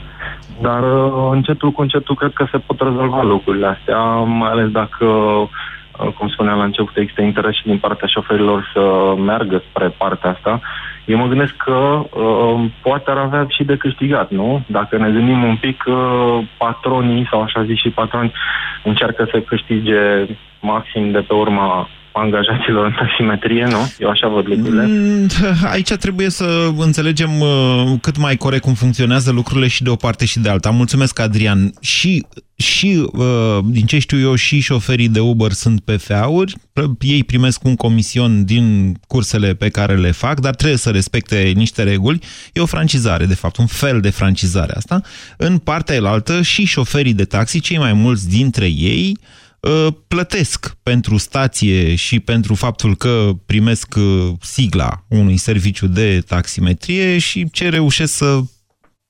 Dar 0.62 0.82
uh, 0.82 1.30
încetul 1.32 1.70
cu 1.70 1.80
încetul 1.80 2.14
cred 2.14 2.32
că 2.34 2.46
se 2.50 2.58
pot 2.58 2.80
rezolva 2.80 3.22
lucrurile 3.22 3.66
astea, 3.66 4.00
mai 4.14 4.50
ales 4.50 4.70
dacă, 4.70 5.04
uh, 5.04 6.12
cum 6.18 6.28
spuneam 6.28 6.58
la 6.58 6.64
început, 6.64 6.96
există 6.96 7.22
interes 7.22 7.54
și 7.54 7.66
din 7.66 7.78
partea 7.78 8.08
șoferilor 8.08 8.70
să 8.74 9.14
meargă 9.24 9.62
spre 9.70 9.88
partea 9.88 10.30
asta. 10.30 10.60
Eu 11.08 11.16
mă 11.16 11.26
gândesc 11.26 11.56
că 11.56 11.72
uh, 11.72 12.64
poate 12.82 13.10
ar 13.10 13.16
avea 13.16 13.46
și 13.48 13.64
de 13.64 13.76
câștigat, 13.76 14.30
nu? 14.30 14.62
Dacă 14.66 14.96
ne 14.96 15.10
gândim 15.10 15.42
un 15.42 15.56
pic, 15.56 15.84
uh, 15.86 16.38
patronii, 16.58 17.26
sau 17.30 17.42
așa 17.42 17.64
zis 17.64 17.78
și 17.78 17.90
patroni, 17.90 18.32
încearcă 18.84 19.28
să 19.30 19.40
câștige 19.40 20.26
maxim 20.60 21.10
de 21.10 21.20
pe 21.20 21.34
urma 21.34 21.88
angajaților 22.18 22.86
în 22.86 22.92
taximetrie, 22.92 23.64
nu? 23.64 23.92
Eu 23.98 24.08
așa 24.08 24.28
văd 24.28 24.46
lucrurile. 24.46 24.86
Mm, 24.86 25.26
Aici 25.70 25.92
trebuie 25.92 26.28
să 26.28 26.70
înțelegem 26.76 27.40
uh, 27.40 27.92
cât 28.00 28.16
mai 28.16 28.36
corect 28.36 28.62
cum 28.62 28.74
funcționează 28.74 29.30
lucrurile 29.30 29.68
și 29.68 29.82
de 29.82 29.90
o 29.90 29.96
parte 29.96 30.24
și 30.24 30.38
de 30.38 30.48
alta. 30.48 30.70
Mulțumesc, 30.70 31.18
Adrian. 31.18 31.72
Și, 31.80 32.26
și 32.56 33.08
uh, 33.12 33.58
din 33.64 33.86
ce 33.86 33.98
știu 33.98 34.18
eu, 34.18 34.34
și 34.34 34.60
șoferii 34.60 35.08
de 35.08 35.20
Uber 35.20 35.50
sunt 35.50 35.80
PFA-uri. 35.80 36.54
Ei 37.00 37.24
primesc 37.24 37.64
un 37.64 37.76
comision 37.76 38.44
din 38.44 38.96
cursele 39.06 39.54
pe 39.54 39.68
care 39.68 39.96
le 39.96 40.10
fac, 40.10 40.40
dar 40.40 40.54
trebuie 40.54 40.78
să 40.78 40.90
respecte 40.90 41.52
niște 41.54 41.82
reguli. 41.82 42.20
E 42.52 42.60
o 42.60 42.66
francizare, 42.66 43.24
de 43.24 43.34
fapt, 43.34 43.56
un 43.56 43.66
fel 43.66 44.00
de 44.00 44.10
francizare 44.10 44.72
asta. 44.76 45.00
În 45.36 45.58
partea 45.58 45.94
elaltă, 45.94 46.42
și 46.42 46.64
șoferii 46.64 47.14
de 47.14 47.24
taxi, 47.24 47.60
cei 47.60 47.78
mai 47.78 47.92
mulți 47.92 48.28
dintre 48.28 48.66
ei, 48.66 49.16
uh, 49.20 49.46
plătesc 50.08 50.76
pentru 50.82 51.16
stație 51.16 51.94
și 51.94 52.20
pentru 52.20 52.54
faptul 52.54 52.96
că 52.96 53.30
primesc 53.46 53.94
uh, 53.96 54.32
sigla 54.40 55.04
unui 55.08 55.36
serviciu 55.36 55.86
de 55.86 56.20
taximetrie 56.26 57.18
și 57.18 57.50
ce 57.50 57.68
reușesc 57.68 58.12
să 58.14 58.40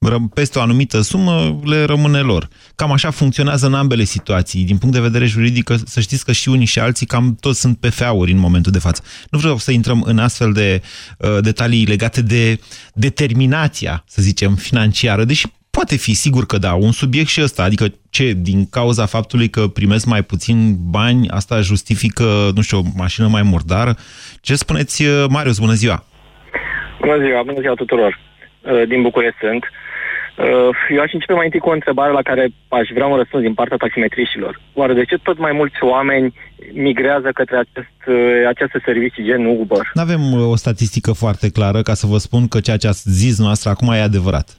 răm- 0.06 0.28
peste 0.34 0.58
o 0.58 0.62
anumită 0.62 1.00
sumă 1.00 1.60
le 1.64 1.84
rămâne 1.84 2.20
lor. 2.20 2.48
Cam 2.74 2.92
așa 2.92 3.10
funcționează 3.10 3.66
în 3.66 3.74
ambele 3.74 4.04
situații. 4.04 4.64
Din 4.64 4.78
punct 4.78 4.94
de 4.94 5.00
vedere 5.00 5.26
juridic, 5.26 5.64
că- 5.64 5.76
să 5.86 6.00
știți 6.00 6.24
că 6.24 6.32
și 6.32 6.48
unii 6.48 6.66
și 6.66 6.78
alții 6.78 7.06
cam 7.06 7.36
toți 7.40 7.60
sunt 7.60 7.78
PFA-uri 7.78 8.32
în 8.32 8.38
momentul 8.38 8.72
de 8.72 8.78
față. 8.78 9.02
Nu 9.30 9.38
vreau 9.38 9.58
să 9.58 9.70
intrăm 9.70 10.02
în 10.02 10.18
astfel 10.18 10.52
de 10.52 10.82
uh, 11.18 11.38
detalii 11.40 11.86
legate 11.86 12.22
de 12.22 12.60
determinația, 12.94 14.04
să 14.08 14.22
zicem, 14.22 14.54
financiară, 14.54 15.24
deși 15.24 15.46
poate 15.78 15.96
fi 15.96 16.14
sigur 16.14 16.44
că 16.46 16.58
da, 16.58 16.72
un 16.74 16.92
subiect 16.92 17.28
și 17.28 17.42
ăsta, 17.42 17.62
adică 17.62 17.86
ce, 18.10 18.32
din 18.48 18.68
cauza 18.70 19.06
faptului 19.06 19.48
că 19.48 19.62
primesc 19.66 20.06
mai 20.06 20.22
puțin 20.22 20.58
bani, 20.90 21.28
asta 21.28 21.60
justifică, 21.60 22.28
nu 22.54 22.62
știu, 22.62 22.78
o 22.78 22.82
mașină 22.96 23.26
mai 23.26 23.42
murdară? 23.42 23.92
Ce 24.40 24.54
spuneți, 24.54 24.96
uh, 25.04 25.24
Marius, 25.28 25.58
bună 25.58 25.72
ziua! 25.72 26.04
Bună 27.00 27.18
ziua, 27.24 27.42
bună 27.42 27.60
ziua 27.60 27.74
tuturor. 27.74 28.12
Uh, 28.18 28.88
Din 28.88 29.02
București 29.02 29.38
sunt. 29.40 29.64
Uh, 29.64 30.94
Eu 30.94 31.00
aș 31.02 31.12
începe 31.12 31.32
mai 31.32 31.44
întâi 31.44 31.60
cu 31.60 31.68
o 31.68 31.78
întrebare 31.78 32.12
la 32.12 32.22
care 32.22 32.44
aș 32.68 32.88
vrea 32.94 33.06
un 33.06 33.16
răspuns 33.16 33.42
din 33.42 33.54
partea 33.54 33.76
taximetriștilor. 33.76 34.60
Oare 34.74 34.94
de 34.94 35.04
ce 35.04 35.16
tot 35.18 35.38
mai 35.38 35.52
mulți 35.52 35.78
oameni 35.80 36.34
migrează 36.72 37.28
către 37.34 37.56
acest, 37.56 37.98
uh, 38.06 38.46
aceste 38.48 38.82
servicii 38.84 39.24
gen 39.24 39.44
Uber? 39.44 39.84
Nu 39.94 40.02
avem 40.02 40.22
o 40.52 40.56
statistică 40.56 41.12
foarte 41.12 41.50
clară 41.50 41.82
ca 41.82 41.94
să 41.94 42.06
vă 42.06 42.18
spun 42.18 42.48
că 42.48 42.60
ceea 42.60 42.76
ce 42.76 42.88
ați 42.88 43.10
zis 43.10 43.38
noastră 43.38 43.70
acum 43.70 43.88
e 43.92 44.00
adevărat. 44.00 44.57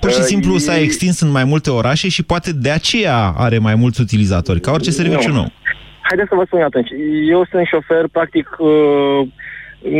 Pur 0.00 0.10
și 0.10 0.18
Uh, 0.18 0.24
simplu 0.24 0.54
e- 0.54 0.58
s-a 0.58 0.78
extins 0.78 1.20
în 1.20 1.30
mai 1.30 1.44
multe 1.44 1.70
orașe 1.70 2.08
și 2.08 2.22
poate 2.24 2.52
de 2.52 2.70
aceea 2.70 3.32
are 3.36 3.58
mai 3.58 3.74
mulți 3.74 4.00
utilizatori, 4.00 4.60
ca 4.60 4.70
orice 4.72 4.90
serviciu 4.90 5.28
Nu. 5.28 5.34
nou. 5.34 5.52
Haideți 6.00 6.28
să 6.28 6.34
vă 6.34 6.42
spun 6.46 6.60
atunci. 6.60 6.88
Eu 7.30 7.46
sunt 7.50 7.66
șofer, 7.66 8.04
practic, 8.12 8.48
uh, 8.58 9.28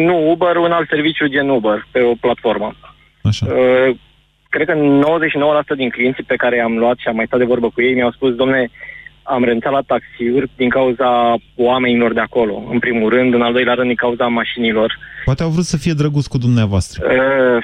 nu 0.06 0.30
Uber, 0.30 0.56
un 0.56 0.72
alt 0.72 0.88
serviciu 0.88 1.26
gen 1.26 1.48
Uber, 1.48 1.86
pe 1.90 2.00
o 2.00 2.14
platformă. 2.20 2.74
Așa. 3.22 3.46
Uh, 3.46 3.96
Cred 4.50 4.66
că 4.66 4.74
99% 4.74 5.74
din 5.76 5.88
clienții 5.90 6.24
pe 6.24 6.34
care 6.36 6.56
i-am 6.56 6.78
luat 6.78 6.96
și 6.98 7.08
am 7.08 7.16
mai 7.16 7.26
stat 7.26 7.38
de 7.38 7.44
vorbă 7.44 7.68
cu 7.70 7.82
ei 7.82 7.94
mi-au 7.94 8.10
spus, 8.12 8.34
domne, 8.34 8.70
am 9.22 9.44
renunțat 9.44 9.72
la 9.72 9.80
taxiuri 9.86 10.50
din 10.56 10.68
cauza 10.68 11.34
oamenilor 11.56 12.12
de 12.12 12.20
acolo, 12.20 12.64
în 12.70 12.78
primul 12.78 13.08
rând, 13.10 13.34
în 13.34 13.42
al 13.42 13.52
doilea 13.52 13.74
rând 13.74 13.86
din 13.86 13.96
cauza 13.96 14.26
mașinilor. 14.26 14.98
Poate 15.24 15.42
au 15.42 15.48
vrut 15.48 15.64
să 15.64 15.76
fie 15.76 15.92
drăguți 15.92 16.28
cu 16.28 16.38
dumneavoastră. 16.38 17.06
Uh, 17.06 17.12
mm, 17.14 17.60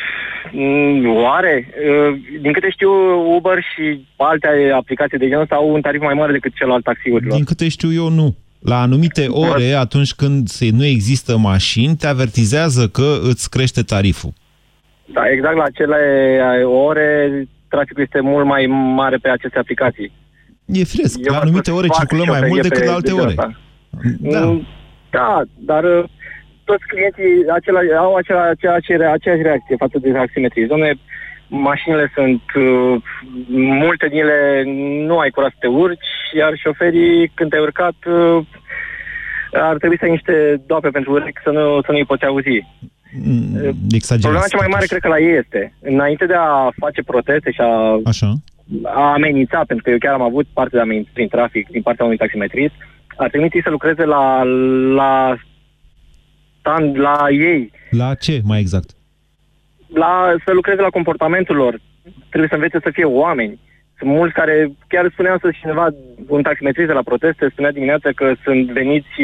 oare? 1.07 1.69
Uh, 1.69 2.17
din 2.41 2.53
câte 2.53 2.71
știu, 2.71 2.91
Uber 3.37 3.59
și 3.75 4.07
alte 4.17 4.49
aplicații 4.75 5.19
de 5.19 5.27
genul 5.27 5.43
ăsta 5.43 5.55
au 5.55 5.73
un 5.75 5.81
tarif 5.81 6.01
mai 6.03 6.15
mare 6.15 6.33
decât 6.33 6.55
cel 6.55 6.71
al 6.71 6.81
taxiurilor. 6.83 7.35
Din 7.35 7.45
câte 7.45 7.69
știu 7.69 7.93
eu, 7.93 8.09
nu. 8.09 8.37
La 8.59 8.81
anumite 8.81 9.27
ore, 9.29 9.73
atunci 9.73 10.13
când 10.15 10.49
se- 10.49 10.71
nu 10.73 10.85
există 10.85 11.37
mașini, 11.37 11.97
te 11.97 12.07
avertizează 12.07 12.89
că 12.89 13.19
îți 13.23 13.51
crește 13.51 13.83
tariful. 13.83 14.33
Da, 15.05 15.23
exact 15.31 15.57
la 15.57 15.63
acele 15.65 15.97
ore, 16.65 17.31
traficul 17.69 18.03
este 18.03 18.21
mult 18.21 18.47
mai 18.47 18.67
mare 18.95 19.17
pe 19.17 19.29
aceste 19.29 19.59
aplicații. 19.59 20.13
E 20.67 20.85
firesc. 20.85 21.17
Eu 21.19 21.25
la 21.33 21.33
vă 21.39 21.43
anumite 21.43 21.65
spun, 21.71 21.79
ore 21.79 21.87
fac 21.87 21.97
circulăm 21.99 22.27
mai 22.27 22.35
șoferie 22.39 22.53
mult 22.55 22.63
decât 22.63 22.79
pe- 22.81 22.87
la 22.87 22.95
alte 22.95 23.11
de 23.11 23.17
genul 23.17 23.25
ore. 23.27 23.35
ăsta. 23.39 23.61
Da. 24.39 24.45
Mm, 24.47 24.67
Da, 25.11 25.43
dar 25.59 25.85
uh, 25.85 26.05
toți 26.65 26.87
clienții 26.87 27.35
acela, 27.59 27.81
au 27.99 28.15
acela, 28.15 28.43
aceeași, 28.49 28.97
re- 28.97 29.07
aceeași 29.17 29.43
reacție 29.43 29.77
față 29.77 29.99
de 29.99 30.11
taximetrii. 30.11 30.67
Doamne, 30.67 30.95
mașinile 31.49 32.11
sunt, 32.15 32.43
uh, 32.55 33.03
multe 33.83 34.07
din 34.09 34.19
ele 34.19 34.63
nu 35.07 35.19
ai 35.19 35.31
curaj 35.31 35.51
să 35.51 35.57
te 35.61 35.67
urci, 35.67 36.09
iar 36.39 36.53
șoferii, 36.57 37.31
când 37.35 37.51
te-ai 37.51 37.63
urcat, 37.63 37.99
uh, 38.07 38.47
ar 39.53 39.77
trebui 39.77 39.99
să 39.99 40.05
ai 40.05 40.11
niște 40.11 40.63
doape 40.67 40.89
pentru 40.89 41.13
urechi 41.13 41.45
să 41.45 41.51
nu, 41.51 41.81
să 41.81 41.93
nu-i 41.93 42.05
poți 42.05 42.25
auzi. 42.25 42.67
Mm, 43.23 43.75
Exagerat. 43.91 44.21
Problema 44.21 44.53
cea 44.53 44.63
mai 44.65 44.67
mare 44.71 44.87
cred 44.87 45.01
că 45.01 45.09
la 45.09 45.19
ei 45.19 45.37
este, 45.37 45.75
înainte 45.81 46.27
de 46.27 46.35
a 46.35 46.71
face 46.77 47.03
proteste 47.03 47.51
și 47.51 47.61
a, 47.61 48.01
Așa. 48.05 48.33
a 48.83 49.13
amenința, 49.13 49.63
pentru 49.67 49.85
că 49.85 49.91
eu 49.91 49.99
chiar 49.99 50.15
am 50.15 50.23
avut 50.23 50.47
parte 50.53 50.77
de 50.77 50.83
amenințări 50.83 51.15
prin 51.15 51.29
trafic 51.29 51.69
din 51.69 51.83
partea 51.83 52.05
unui 52.05 52.17
taximetrist, 52.17 52.75
ar 53.17 53.29
trebui 53.29 53.47
întâi 53.47 53.63
să 53.63 53.71
lucreze 53.71 54.05
la, 54.05 54.43
la, 54.95 55.37
stand, 56.65 56.99
la 56.99 57.27
ei, 57.31 57.71
La 57.91 58.15
ce, 58.15 58.41
mai 58.45 58.61
exact? 58.61 58.91
la, 60.03 60.35
să 60.45 60.53
lucreze 60.53 60.81
la 60.81 60.89
comportamentul 60.99 61.57
lor. 61.57 61.81
Trebuie 62.29 62.49
să 62.49 62.55
învețe 62.55 62.79
să 62.83 62.91
fie 62.93 63.05
oameni. 63.05 63.59
Sunt 63.99 64.11
mulți 64.11 64.35
care, 64.35 64.57
chiar 64.89 65.05
spuneam 65.13 65.39
să 65.41 65.51
cineva, 65.61 65.87
un 66.27 66.43
taximetrist 66.43 66.87
de 66.87 66.93
la 66.93 67.03
proteste, 67.11 67.49
spunea 67.51 67.73
dimineața 67.73 68.09
că 68.15 68.33
sunt 68.45 68.71
veniți 68.71 69.15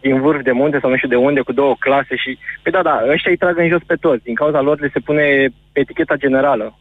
din 0.00 0.20
vârf 0.20 0.42
de 0.42 0.52
munte 0.52 0.78
sau 0.80 0.90
nu 0.90 0.96
știu 0.96 1.08
de 1.08 1.16
unde, 1.16 1.40
cu 1.40 1.52
două 1.52 1.74
clase 1.78 2.16
și... 2.16 2.38
Păi 2.62 2.72
da, 2.72 2.82
da, 2.82 3.04
ăștia 3.12 3.30
îi 3.30 3.36
trag 3.36 3.58
în 3.58 3.68
jos 3.68 3.82
pe 3.86 3.94
toți. 3.94 4.24
Din 4.24 4.34
cauza 4.34 4.60
lor 4.60 4.80
le 4.80 4.90
se 4.92 4.98
pune 5.00 5.24
eticheta 5.72 6.16
generală. 6.16 6.78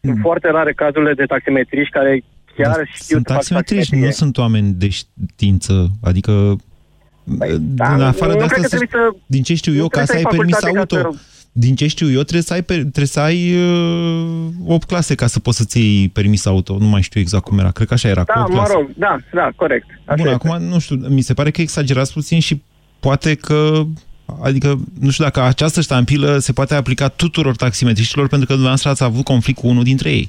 Sunt 0.00 0.18
foarte 0.20 0.50
rare 0.50 0.72
cazurile 0.72 1.14
de 1.14 1.24
taximetriști 1.24 1.92
care 1.92 2.22
chiar 2.56 2.80
știu 2.92 3.14
Sunt 3.14 3.26
să 3.26 3.32
fac 3.32 3.36
taximetriști, 3.36 3.90
taximetrie. 3.90 4.06
nu 4.06 4.12
sunt 4.22 4.38
oameni 4.38 4.72
de 4.72 4.88
știință. 4.88 5.86
Adică, 6.02 6.32
da, 7.60 7.94
în 7.94 8.02
afară 8.02 8.32
nu 8.32 8.38
de 8.38 8.44
cred 8.46 8.50
asta, 8.50 8.54
că 8.54 8.68
să- 8.68 8.76
trebuie 8.76 8.88
să- 8.92 9.16
din 9.26 9.42
ce 9.42 9.54
știu 9.54 9.72
nu 9.72 9.78
eu, 9.78 9.88
ca 9.88 10.02
trebuie 10.02 10.06
să 10.06 10.14
ai 10.16 10.22
să 10.22 10.28
ai 10.28 10.36
permis 10.36 10.54
facultate 10.58 10.96
auto, 10.96 11.10
ca 11.10 11.24
din 11.54 11.74
ce 11.74 11.86
știu 11.86 12.06
eu, 12.10 12.20
trebuie 12.20 12.42
să 12.42 12.52
ai, 12.52 12.62
pe- 12.62 12.74
trebuie 12.74 13.06
să 13.06 13.20
ai 13.20 13.54
uh, 13.54 14.48
8 14.66 14.86
clase 14.86 15.14
ca 15.14 15.26
să 15.26 15.40
poți 15.40 15.56
să-ți 15.56 15.78
iei 15.80 16.08
permis 16.08 16.46
auto. 16.46 16.76
Nu 16.78 16.86
mai 16.86 17.02
știu 17.02 17.20
exact 17.20 17.44
cum 17.44 17.58
era. 17.58 17.70
Cred 17.70 17.86
că 17.86 17.94
așa 17.94 18.08
era. 18.08 18.24
cu 18.24 18.32
Da, 18.34 18.40
opt 18.40 18.48
mă 18.52 18.56
clase. 18.56 18.72
rog, 18.72 18.90
da, 18.96 19.18
da, 19.32 19.50
corect. 19.56 19.86
Așa 20.04 20.16
Bun, 20.22 20.26
este. 20.32 20.48
acum, 20.48 20.62
nu 20.62 20.78
știu, 20.78 20.96
mi 20.96 21.20
se 21.20 21.34
pare 21.34 21.50
că 21.50 21.60
exagerați 21.60 22.12
puțin 22.12 22.40
și 22.40 22.62
poate 23.00 23.34
că, 23.34 23.82
adică, 24.42 24.78
nu 25.00 25.10
știu 25.10 25.24
dacă 25.24 25.42
această 25.42 25.80
ștampilă 25.80 26.38
se 26.38 26.52
poate 26.52 26.74
aplica 26.74 27.08
tuturor 27.08 27.56
taximetriștilor 27.56 28.28
pentru 28.28 28.46
că 28.46 28.52
dumneavoastră 28.52 28.90
ați 28.90 29.02
avut 29.02 29.24
conflict 29.24 29.58
cu 29.58 29.66
unul 29.66 29.82
dintre 29.82 30.10
ei. 30.10 30.28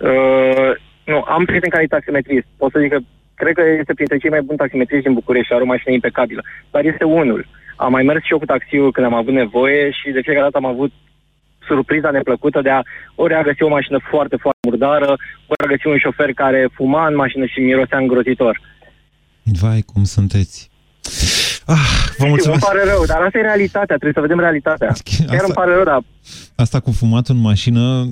Uh, 0.00 0.70
nu, 1.06 1.24
am 1.28 1.44
prieten 1.44 1.70
care 1.70 1.82
e 1.82 1.86
taximetrist. 1.86 2.46
Pot 2.56 2.70
să 2.72 2.78
zic 2.82 2.90
că 2.90 2.98
cred 3.44 3.54
că 3.58 3.62
este 3.80 3.94
printre 3.94 4.18
cei 4.22 4.30
mai 4.34 4.42
buni 4.48 4.58
taximetriști 4.62 5.04
din 5.06 5.14
București 5.20 5.46
și 5.48 5.52
are 5.54 5.62
o 5.66 5.72
mașină 5.74 5.92
impecabilă. 5.94 6.42
Dar 6.70 6.82
este 6.92 7.04
unul. 7.04 7.40
Am 7.76 7.90
mai 7.96 8.02
mers 8.02 8.22
și 8.24 8.32
eu 8.32 8.38
cu 8.38 8.44
taxiul 8.52 8.92
când 8.92 9.06
am 9.06 9.14
avut 9.14 9.34
nevoie 9.42 9.90
și 9.98 10.06
de 10.16 10.20
fiecare 10.24 10.44
dată 10.48 10.56
am 10.62 10.72
avut 10.74 10.92
surpriza 11.68 12.10
neplăcută 12.10 12.60
de 12.62 12.70
a 12.70 12.80
ori 13.14 13.34
a 13.34 13.42
găsi 13.42 13.62
o 13.62 13.68
mașină 13.68 13.98
foarte, 14.10 14.36
foarte 14.36 14.60
murdară, 14.68 15.10
ori 15.52 15.64
a 15.64 15.72
găsi 15.72 15.86
un 15.86 15.98
șofer 15.98 16.30
care 16.32 16.68
fuma 16.76 17.06
în 17.06 17.14
mașină 17.14 17.44
și 17.46 17.60
mirosea 17.60 17.98
îngrozitor. 17.98 18.60
Vai, 19.60 19.80
cum 19.92 20.04
sunteți. 20.04 20.70
Ah, 21.66 21.76
vă 22.06 22.12
Știu, 22.12 22.28
mulțumesc. 22.28 22.64
îmi 22.66 22.72
pare 22.78 22.90
rău, 22.92 23.04
dar 23.04 23.20
asta 23.22 23.38
e 23.38 23.48
realitatea, 23.50 23.96
trebuie 23.96 24.12
să 24.12 24.20
vedem 24.20 24.38
realitatea. 24.38 24.86
Chiar 24.86 25.28
Asta- 25.28 25.44
îmi 25.44 25.54
pare 25.54 25.74
rău, 25.74 25.84
dar 25.84 26.00
Asta 26.56 26.80
cu 26.80 26.90
fumatul 26.92 27.34
în 27.34 27.40
mașină, 27.40 28.04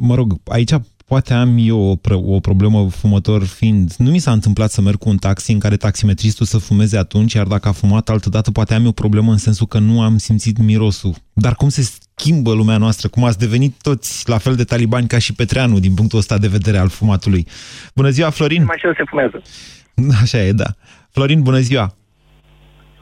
mă 0.00 0.14
rog, 0.14 0.32
aici 0.46 0.70
poate 1.06 1.34
am 1.34 1.56
eu 1.58 1.80
o, 1.80 1.94
pr- 1.96 2.22
o 2.24 2.40
problemă 2.40 2.88
fumător 2.88 3.44
fiind. 3.44 3.92
Nu 3.98 4.10
mi 4.10 4.18
s-a 4.18 4.32
întâmplat 4.32 4.70
să 4.70 4.80
merg 4.80 4.98
cu 4.98 5.08
un 5.08 5.16
taxi 5.16 5.52
în 5.52 5.58
care 5.58 5.76
taximetristul 5.76 6.46
să 6.46 6.58
fumeze 6.58 6.98
atunci, 6.98 7.32
iar 7.32 7.46
dacă 7.46 7.68
a 7.68 7.72
fumat 7.72 8.08
altădată, 8.08 8.50
poate 8.50 8.74
am 8.74 8.82
eu 8.82 8.88
o 8.88 8.92
problemă 8.92 9.30
în 9.30 9.38
sensul 9.38 9.66
că 9.66 9.78
nu 9.78 10.00
am 10.02 10.18
simțit 10.18 10.58
mirosul. 10.58 11.14
Dar 11.32 11.54
cum 11.54 11.68
se 11.68 11.82
schimbă 12.16 12.52
lumea 12.52 12.76
noastră, 12.76 13.08
cum 13.08 13.24
ați 13.24 13.38
devenit 13.38 13.74
toți 13.82 14.28
la 14.28 14.38
fel 14.38 14.54
de 14.54 14.64
talibani 14.64 15.06
ca 15.06 15.18
și 15.18 15.34
Petreanu 15.34 15.78
din 15.78 15.94
punctul 15.94 16.18
ăsta 16.18 16.38
de 16.38 16.48
vedere 16.48 16.78
al 16.78 16.88
fumatului. 16.88 17.46
Bună 17.94 18.08
ziua, 18.10 18.30
Florin! 18.30 18.64
mașină 18.64 18.92
se 18.96 19.02
fumează. 19.06 19.42
Așa 20.22 20.38
e, 20.38 20.52
da. 20.52 20.66
Florin, 21.10 21.42
bună 21.42 21.58
ziua! 21.58 21.94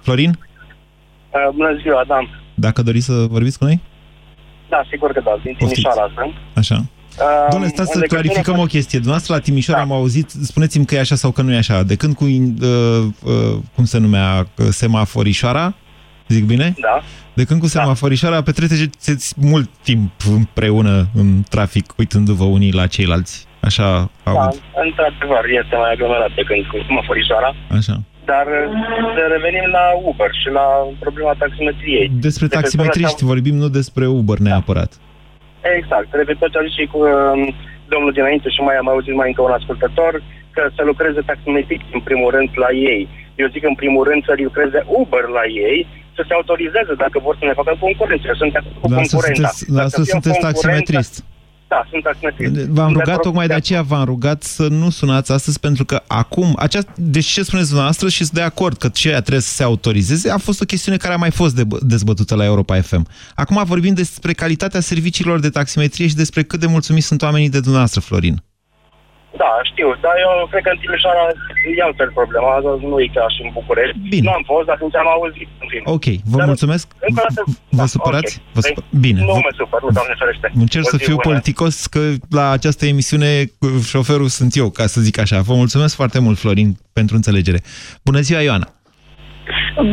Florin, 0.02 0.38
Uh, 1.34 1.54
bună 1.54 1.78
ziua, 1.82 2.04
da. 2.08 2.18
dacă 2.54 2.82
doriți 2.82 3.04
să 3.06 3.12
vorbiți 3.12 3.58
cu 3.58 3.64
noi? 3.64 3.80
Da, 4.68 4.84
sigur 4.90 5.12
că 5.12 5.20
da, 5.24 5.30
din 5.44 5.54
Poftiți. 5.58 5.80
Timișoara 5.80 6.12
sunt. 6.16 6.32
Așa. 6.54 6.84
Uh, 7.18 7.46
Doamne, 7.50 7.68
stați 7.68 7.80
în 7.80 7.86
să 7.86 7.98
legătură 7.98 8.20
clarificăm 8.20 8.54
cu- 8.54 8.60
o 8.60 8.64
chestie. 8.64 8.98
Dumneavoastră 8.98 9.34
la 9.34 9.40
Timișoara 9.40 9.80
am 9.80 9.92
auzit, 9.92 10.30
spuneți-mi 10.30 10.84
că 10.84 10.94
e 10.94 10.98
așa 11.00 11.14
sau 11.14 11.30
că 11.30 11.42
nu 11.42 11.52
e 11.52 11.56
așa. 11.56 11.82
De 11.82 11.94
când 11.96 12.14
cu, 12.14 12.24
uh, 12.24 12.30
uh, 13.24 13.58
cum 13.74 13.84
se 13.84 13.98
numea, 13.98 14.46
uh, 14.58 14.66
semaforișoara, 14.70 15.74
zic 16.28 16.44
bine? 16.44 16.74
Da. 16.80 17.02
De 17.34 17.44
când 17.44 17.60
cu 17.60 17.66
semaforișoara 17.66 18.42
petreceți 18.42 19.34
mult 19.36 19.70
timp 19.82 20.10
împreună 20.30 21.08
în 21.14 21.42
trafic, 21.48 21.92
uitându-vă 21.98 22.44
unii 22.44 22.72
la 22.72 22.86
ceilalți. 22.86 23.46
Așa 23.60 24.10
Da, 24.24 24.30
aud. 24.30 24.62
într-adevăr, 24.84 25.44
este 25.62 25.76
mai 25.82 25.92
aglomerat 25.92 26.30
decât 26.36 26.66
cu 26.70 26.76
semaforișoara. 26.86 27.50
Așa. 27.78 27.94
Dar 28.24 28.46
uh, 28.46 28.70
să 29.14 29.22
revenim 29.34 29.66
la 29.78 29.84
Uber 30.10 30.30
și 30.42 30.48
la 30.58 30.66
problema 31.04 31.32
taximetriei. 31.38 32.10
Despre 32.26 32.46
De 32.46 32.54
pe 32.54 32.60
taximetriști 32.60 33.24
vorbim, 33.24 33.54
nu 33.54 33.68
despre 33.68 34.06
Uber 34.06 34.38
neapărat. 34.38 34.92
Exact. 35.78 36.08
Repet 36.20 36.38
ce 36.52 36.58
a 36.58 36.62
zis 36.66 36.74
și 36.78 36.86
cu 36.92 36.98
um, 36.98 37.40
domnul 37.92 38.12
dinainte 38.18 38.48
și 38.54 38.60
mai 38.68 38.76
am 38.76 38.88
auzit 38.88 39.14
mai 39.20 39.28
încă 39.30 39.42
un 39.42 39.50
ascultător, 39.58 40.12
că 40.54 40.62
să 40.76 40.82
lucreze 40.90 41.20
taximetriști 41.30 41.94
în 41.96 42.00
primul 42.08 42.30
rând 42.36 42.48
la 42.64 42.70
ei. 42.92 43.02
Eu 43.40 43.48
zic 43.54 43.62
în 43.64 43.74
primul 43.74 44.04
rând 44.08 44.24
să 44.24 44.32
lucreze 44.36 44.80
Uber 45.00 45.24
la 45.38 45.44
ei, 45.68 45.78
să 46.16 46.22
se 46.28 46.32
autorizeze 46.38 46.94
dacă 47.04 47.16
vor 47.26 47.34
să 47.38 47.44
ne 47.44 47.52
facă 47.60 47.72
concurență. 47.80 48.24
Eu 48.28 48.34
Sunt 48.34 48.52
de 48.52 48.58
acord 48.58 48.76
cu 48.80 48.88
Dar 48.88 49.04
să 49.04 49.16
concurența. 49.16 49.48
sunteți, 49.48 49.72
dar 49.76 49.84
Dacă 49.84 49.96
să 49.98 50.02
fie 50.02 50.12
sunteți 50.14 50.38
concurență- 50.38 50.60
taximetrist. 50.68 51.14
Da, 51.72 51.86
sunt 51.90 52.02
taximetrist. 52.02 52.52
V-am 52.52 52.64
Sunt 52.64 52.76
de 52.76 52.82
rugat 52.84 53.08
acord- 53.08 53.22
tocmai 53.22 53.46
de 53.46 53.54
aceea, 53.54 53.82
v-am 53.82 54.04
rugat 54.04 54.42
să 54.42 54.66
nu 54.68 54.90
sunați 54.90 55.32
astăzi, 55.32 55.60
pentru 55.60 55.84
că 55.84 56.02
acum, 56.06 56.54
acea, 56.58 56.80
deci 56.96 57.26
ce 57.26 57.42
spuneți 57.42 57.66
dumneavoastră 57.66 58.08
și 58.08 58.16
sunt 58.16 58.30
de 58.30 58.40
acord 58.42 58.76
că 58.76 58.88
ceea 58.88 59.20
trebuie 59.20 59.40
să 59.40 59.54
se 59.54 59.62
autorizeze, 59.62 60.30
a 60.30 60.38
fost 60.38 60.60
o 60.60 60.64
chestiune 60.64 60.96
care 60.96 61.14
a 61.14 61.16
mai 61.16 61.30
fost 61.30 61.54
de, 61.54 61.66
dezbătută 61.80 62.34
la 62.34 62.44
Europa 62.44 62.80
FM. 62.80 63.06
Acum 63.34 63.62
vorbim 63.64 63.94
despre 63.94 64.32
calitatea 64.32 64.80
serviciilor 64.80 65.40
de 65.40 65.48
taximetrie 65.48 66.06
și 66.06 66.14
despre 66.14 66.42
cât 66.42 66.60
de 66.60 66.66
mulțumiți 66.66 67.06
sunt 67.06 67.22
oamenii 67.22 67.48
de 67.48 67.60
dumneavoastră, 67.60 68.00
Florin. 68.00 68.42
Da, 69.40 69.50
știu, 69.70 69.88
dar 70.04 70.14
eu 70.26 70.30
cred 70.50 70.62
că 70.66 70.70
în 70.74 70.80
Timișoara 70.82 71.22
e 71.78 71.82
altfel 71.88 72.10
problema, 72.18 72.50
nu 72.90 72.96
e 73.04 73.08
ca 73.18 73.24
și 73.34 73.40
în 73.46 73.50
București. 73.58 73.96
Bine. 74.14 74.24
Nu 74.26 74.32
am 74.38 74.44
fost, 74.52 74.64
dar 74.66 74.76
atunci 74.78 74.96
am 75.02 75.08
auzit. 75.16 75.48
În 75.62 75.68
fine. 75.72 75.84
Ok, 75.96 76.06
vă 76.32 76.36
Dar, 76.40 76.46
mulțumesc. 76.52 76.84
încă 77.08 77.20
o 77.22 77.24
dată, 77.28 77.40
Vă 77.78 77.82
da, 77.82 77.86
supărați? 77.94 78.32
ok. 78.38 78.52
Vă 78.56 78.60
supă... 78.66 78.80
Bine. 79.06 79.18
Nu 79.20 79.32
vă- 79.36 79.44
mă 79.48 79.52
supăr, 79.60 79.80
nu, 79.84 79.90
doamne 79.98 80.14
ferește. 80.22 80.46
Încerc 80.64 80.84
O 80.86 80.90
să 80.94 80.96
zi 81.00 81.04
fiu 81.08 81.16
bună. 81.16 81.26
politicos, 81.28 81.74
că 81.94 82.00
la 82.38 82.46
această 82.58 82.82
emisiune 82.92 83.30
cu 83.60 83.66
șoferul 83.94 84.28
sunt 84.38 84.50
eu, 84.62 84.68
ca 84.78 84.84
să 84.94 84.98
zic 85.06 85.16
așa. 85.24 85.38
Vă 85.50 85.54
mulțumesc 85.62 85.94
foarte 86.00 86.18
mult, 86.24 86.38
Florin, 86.42 86.68
pentru 86.98 87.14
înțelegere. 87.16 87.60
Bună 88.08 88.20
ziua, 88.28 88.40
Ioana! 88.48 88.68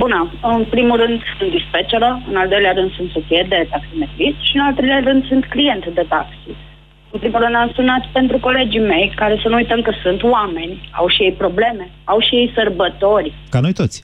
Bună. 0.03 0.19
În 0.57 0.65
primul 0.75 0.97
rând 1.03 1.17
sunt 1.37 1.51
dispeceră, 1.59 2.09
în 2.29 2.35
al 2.41 2.47
doilea 2.53 2.71
rând 2.79 2.89
sunt 2.97 3.09
soție 3.15 3.45
de 3.49 3.67
taximetrist 3.71 4.39
și 4.47 4.53
în 4.57 4.61
al 4.67 4.73
treilea 4.73 5.01
rând 5.09 5.21
sunt 5.31 5.43
client 5.53 5.83
de 5.99 6.05
taxi. 6.15 6.51
În 7.11 7.19
primul 7.19 7.39
rând 7.43 7.55
am 7.55 7.71
sunat 7.75 8.03
pentru 8.17 8.37
colegii 8.39 8.87
mei, 8.93 9.13
care 9.15 9.39
să 9.41 9.47
nu 9.49 9.55
uităm 9.55 9.81
că 9.81 9.91
sunt 10.03 10.23
oameni, 10.23 10.89
au 10.91 11.07
și 11.07 11.23
ei 11.23 11.35
probleme, 11.43 11.91
au 12.03 12.19
și 12.19 12.35
ei 12.35 12.51
sărbători. 12.55 13.33
Ca 13.49 13.59
noi 13.59 13.73
toți. 13.73 14.03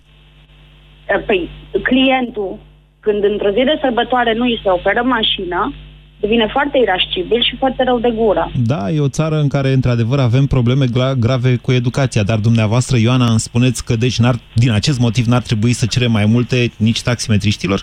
Păi, 1.25 1.49
clientul, 1.83 2.57
când 2.99 3.23
într-o 3.23 3.49
zi 3.49 3.63
de 3.63 3.77
sărbătoare 3.81 4.33
nu 4.33 4.43
îi 4.43 4.59
se 4.63 4.69
oferă 4.69 5.01
mașina, 5.03 5.73
devine 6.19 6.47
foarte 6.51 6.77
irascibil 6.77 7.41
și 7.43 7.55
foarte 7.57 7.83
rău 7.83 7.99
de 7.99 8.11
gură. 8.15 8.51
Da, 8.65 8.89
e 8.89 8.99
o 8.99 9.09
țară 9.09 9.35
în 9.35 9.47
care, 9.47 9.69
într-adevăr, 9.71 10.19
avem 10.19 10.45
probleme 10.45 10.85
gra- 10.85 11.19
grave 11.19 11.55
cu 11.55 11.71
educația, 11.71 12.23
dar 12.23 12.37
dumneavoastră, 12.37 12.97
Ioana, 12.97 13.29
îmi 13.29 13.39
spuneți 13.39 13.85
că, 13.85 13.95
deci, 13.95 14.19
n-ar, 14.19 14.35
din 14.53 14.71
acest 14.71 14.99
motiv, 14.99 15.25
n-ar 15.25 15.41
trebui 15.41 15.73
să 15.73 15.85
cerem 15.85 16.11
mai 16.11 16.25
multe 16.25 16.71
nici 16.77 17.01
taximetriștilor? 17.01 17.81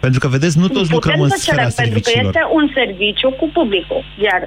Pentru 0.00 0.18
că, 0.20 0.28
vedeți, 0.28 0.58
nu 0.58 0.68
toți 0.68 0.92
lucrăm 0.92 1.20
în 1.20 1.28
Putem 1.28 1.36
să 1.38 1.42
sfera 1.42 1.56
cerem, 1.68 1.74
pentru 1.76 2.00
că 2.00 2.08
serviciilor. 2.10 2.34
este 2.34 2.44
un 2.58 2.66
serviciu 2.78 3.28
cu 3.40 3.46
publicul, 3.58 4.02
iar 4.28 4.40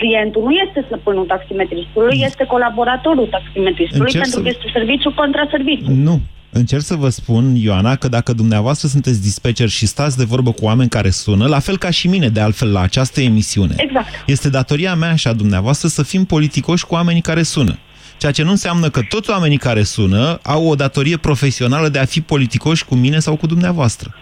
clientul 0.00 0.42
nu 0.48 0.52
este 0.66 0.80
stăpânul 0.88 1.26
taximetristului, 1.34 2.16
este 2.28 2.44
colaboratorul 2.54 3.26
taximetristului, 3.36 4.00
Încerc 4.10 4.22
pentru 4.22 4.38
să- 4.38 4.44
că 4.44 4.48
este 4.54 4.66
serviciu 4.78 5.10
contra 5.20 5.44
serviciu. 5.54 5.90
Nu. 6.08 6.20
Încerc 6.52 6.82
să 6.82 6.94
vă 6.94 7.08
spun, 7.08 7.54
Ioana, 7.56 7.96
că 7.96 8.08
dacă 8.08 8.32
dumneavoastră 8.32 8.88
sunteți 8.88 9.22
dispecer 9.22 9.68
și 9.68 9.86
stați 9.86 10.16
de 10.16 10.24
vorbă 10.24 10.50
cu 10.52 10.64
oameni 10.64 10.88
care 10.88 11.10
sună, 11.10 11.46
la 11.46 11.58
fel 11.58 11.78
ca 11.78 11.90
și 11.90 12.08
mine, 12.08 12.28
de 12.28 12.40
altfel, 12.40 12.72
la 12.72 12.80
această 12.80 13.20
emisiune, 13.20 13.74
Exact. 13.76 14.06
este 14.26 14.48
datoria 14.50 14.94
mea 14.94 15.14
și 15.14 15.28
a 15.28 15.32
dumneavoastră 15.32 15.88
să 15.88 16.02
fim 16.02 16.24
politicoși 16.24 16.86
cu 16.86 16.94
oamenii 16.94 17.20
care 17.20 17.42
sună. 17.42 17.78
Ceea 18.18 18.32
ce 18.32 18.42
nu 18.42 18.50
înseamnă 18.50 18.88
că 18.88 19.00
toți 19.08 19.30
oamenii 19.30 19.56
care 19.56 19.82
sună 19.82 20.38
au 20.42 20.66
o 20.66 20.74
datorie 20.74 21.16
profesională 21.16 21.88
de 21.88 21.98
a 21.98 22.04
fi 22.04 22.20
politicoși 22.20 22.84
cu 22.84 22.94
mine 22.94 23.18
sau 23.18 23.36
cu 23.36 23.46
dumneavoastră. 23.46 24.14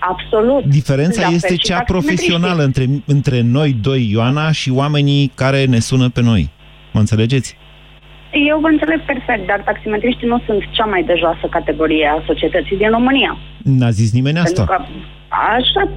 Absolut. 0.00 0.64
Diferența 0.64 1.20
La 1.20 1.26
fel 1.26 1.34
este 1.34 1.52
și 1.52 1.58
cea 1.58 1.76
taximetriștii. 1.76 1.94
profesională 1.94 2.62
între, 2.62 2.84
între 3.06 3.40
noi 3.40 3.76
doi, 3.80 4.08
Ioana, 4.10 4.50
și 4.52 4.70
oamenii 4.70 5.32
care 5.34 5.64
ne 5.64 5.78
sună 5.78 6.08
pe 6.08 6.22
noi. 6.22 6.50
Mă 6.92 7.00
înțelegeți? 7.00 7.56
Eu 8.48 8.58
vă 8.60 8.68
înțeleg 8.68 9.00
perfect, 9.04 9.46
dar 9.46 9.62
taximetriștii 9.64 10.28
nu 10.28 10.42
sunt 10.46 10.62
cea 10.70 10.84
mai 10.84 11.02
de 11.02 11.14
joasă 11.18 11.46
categorie 11.50 12.06
a 12.06 12.22
societății 12.26 12.76
din 12.76 12.90
România. 12.90 13.36
N-a 13.62 13.90
zis 13.90 14.12
nimeni 14.12 14.38
asta. 14.38 14.64
Pentru 14.64 14.74
că 14.74 14.84
așa 15.56 15.88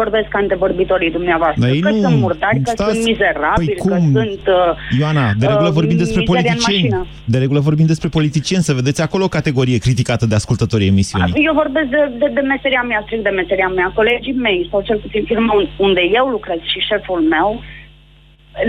vorbesc 0.00 0.30
antevorbitorii 0.42 1.10
dumneavoastră, 1.10 1.60
Dar 1.64 1.70
ei 1.74 1.80
că 1.80 1.90
nu- 1.90 2.00
sunt 2.06 2.18
murdari, 2.26 2.60
că 2.64 2.70
stați- 2.70 2.92
sunt 2.92 3.04
mizerabili, 3.10 3.66
Păi 3.66 3.76
că 3.76 3.94
cum? 3.94 4.12
sunt... 4.18 4.42
Uh, 4.58 4.98
Ioana, 5.00 5.24
de 5.40 5.46
regulă 5.52 5.68
uh, 5.72 5.78
vorbim 5.80 5.96
despre 6.04 6.20
mizeria 6.20 6.40
în 6.40 6.56
politicieni. 6.56 6.88
mașină. 6.88 7.06
De 7.32 7.38
regulă 7.44 7.60
vorbim 7.68 7.86
despre 7.92 8.08
politicieni, 8.18 8.62
să 8.68 8.72
vedeți 8.80 9.00
acolo 9.02 9.24
o 9.24 9.34
categorie 9.38 9.78
criticată 9.86 10.24
de 10.26 10.34
ascultătorii 10.34 10.92
emisiunii. 10.94 11.32
Eu 11.48 11.54
vorbesc 11.62 11.88
de, 11.96 12.02
de, 12.20 12.28
de 12.34 12.40
meseria 12.40 12.82
mea, 12.90 13.00
strict 13.04 13.22
de 13.22 13.36
meseria 13.40 13.68
mea. 13.78 13.92
Colegii 13.94 14.32
mei, 14.46 14.68
sau 14.70 14.80
cel 14.88 14.98
puțin 15.04 15.22
firma 15.30 15.52
un- 15.60 15.68
unde 15.86 16.02
eu 16.18 16.26
lucrez 16.36 16.58
și 16.72 16.78
șeful 16.90 17.20
meu, 17.36 17.48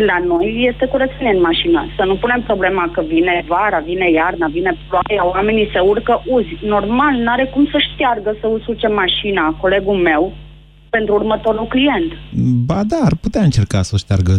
la 0.09 0.17
noi 0.31 0.67
este 0.71 0.85
curățenie 0.85 1.33
în 1.35 1.41
mașină. 1.49 1.79
Să 1.97 2.03
nu 2.05 2.15
punem 2.15 2.41
problema 2.41 2.89
că 2.93 3.01
vine 3.07 3.43
vara, 3.47 3.79
vine 3.91 4.07
iarna, 4.11 4.47
vine 4.57 4.71
ploaia, 4.87 5.23
oamenii 5.33 5.69
se 5.73 5.79
urcă 5.79 6.21
uzi. 6.25 6.57
Normal, 6.75 7.13
n-are 7.25 7.45
cum 7.53 7.67
să 7.71 7.77
șteargă 7.89 8.35
să 8.41 8.47
usuce 8.47 8.87
mașina 8.87 9.57
colegul 9.61 9.95
meu 10.09 10.33
pentru 10.97 11.13
următorul 11.13 11.65
client. 11.67 12.09
Ba 12.69 12.81
da, 12.91 12.97
ar 13.09 13.15
putea 13.15 13.41
încerca 13.49 13.81
să 13.81 13.91
o 13.93 13.97
șteargă 13.97 14.33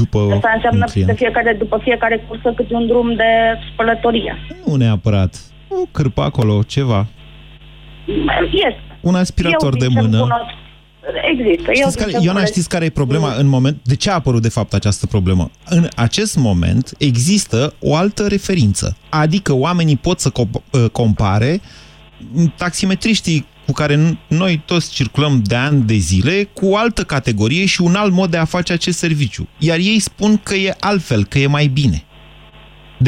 după 0.00 0.18
Asta 0.34 0.52
înseamnă 0.54 0.84
un 0.84 0.90
client. 0.92 1.10
de 1.10 1.16
fiecare, 1.16 1.56
după 1.58 1.76
fiecare 1.82 2.24
cursă 2.28 2.52
câte 2.56 2.74
un 2.74 2.86
drum 2.86 3.08
de 3.22 3.30
spălătorie. 3.72 4.34
Nu 4.66 4.74
neapărat. 4.74 5.32
O 5.68 5.84
cârpă 5.90 6.22
acolo, 6.22 6.62
ceva. 6.74 7.06
Este. 8.52 8.80
Un 9.00 9.14
aspirator 9.14 9.72
Eu, 9.72 9.78
de 9.78 9.84
sincer, 9.84 10.02
mână. 10.02 10.18
cunosc- 10.20 10.56
Există. 11.32 11.70
Eu, 11.70 11.74
Știți 11.74 11.96
care, 11.96 12.10
sincer, 12.10 12.24
Ioana, 12.24 12.32
cunosc- 12.38 12.52
știți 12.52 12.68
care 12.68 12.84
e 12.84 12.90
problema 12.90 13.34
în 13.38 13.46
moment? 13.46 13.76
De 13.82 13.96
ce 13.96 14.10
a 14.10 14.14
apărut 14.14 14.42
de 14.42 14.48
fapt 14.48 14.72
această 14.74 15.06
problemă? 15.06 15.50
În 15.68 15.88
acest 15.96 16.36
moment 16.36 16.94
există 16.98 17.74
o 17.80 17.94
altă 17.96 18.26
referință. 18.28 18.96
Adică 19.08 19.52
oamenii 19.54 19.96
pot 19.96 20.20
să 20.20 20.30
comp- 20.30 20.62
uh, 20.72 20.84
compare 20.92 21.60
taximetriștii 22.56 23.46
cu 23.68 23.74
care 23.74 23.94
n- 23.94 24.16
noi 24.28 24.62
toți 24.64 24.92
circulăm 24.92 25.40
de 25.44 25.54
ani 25.54 25.82
de 25.82 25.94
zile 25.94 26.36
cu 26.52 26.66
o 26.66 26.76
altă 26.76 27.02
categorie 27.02 27.66
și 27.66 27.80
un 27.82 27.94
alt 27.94 28.12
mod 28.12 28.30
de 28.30 28.36
a 28.36 28.44
face 28.44 28.72
acest 28.72 28.98
serviciu. 28.98 29.48
Iar 29.58 29.78
ei 29.78 29.98
spun 29.98 30.36
că 30.42 30.54
e 30.54 30.74
altfel, 30.80 31.24
că 31.24 31.38
e 31.38 31.46
mai 31.46 31.66
bine. 31.66 32.02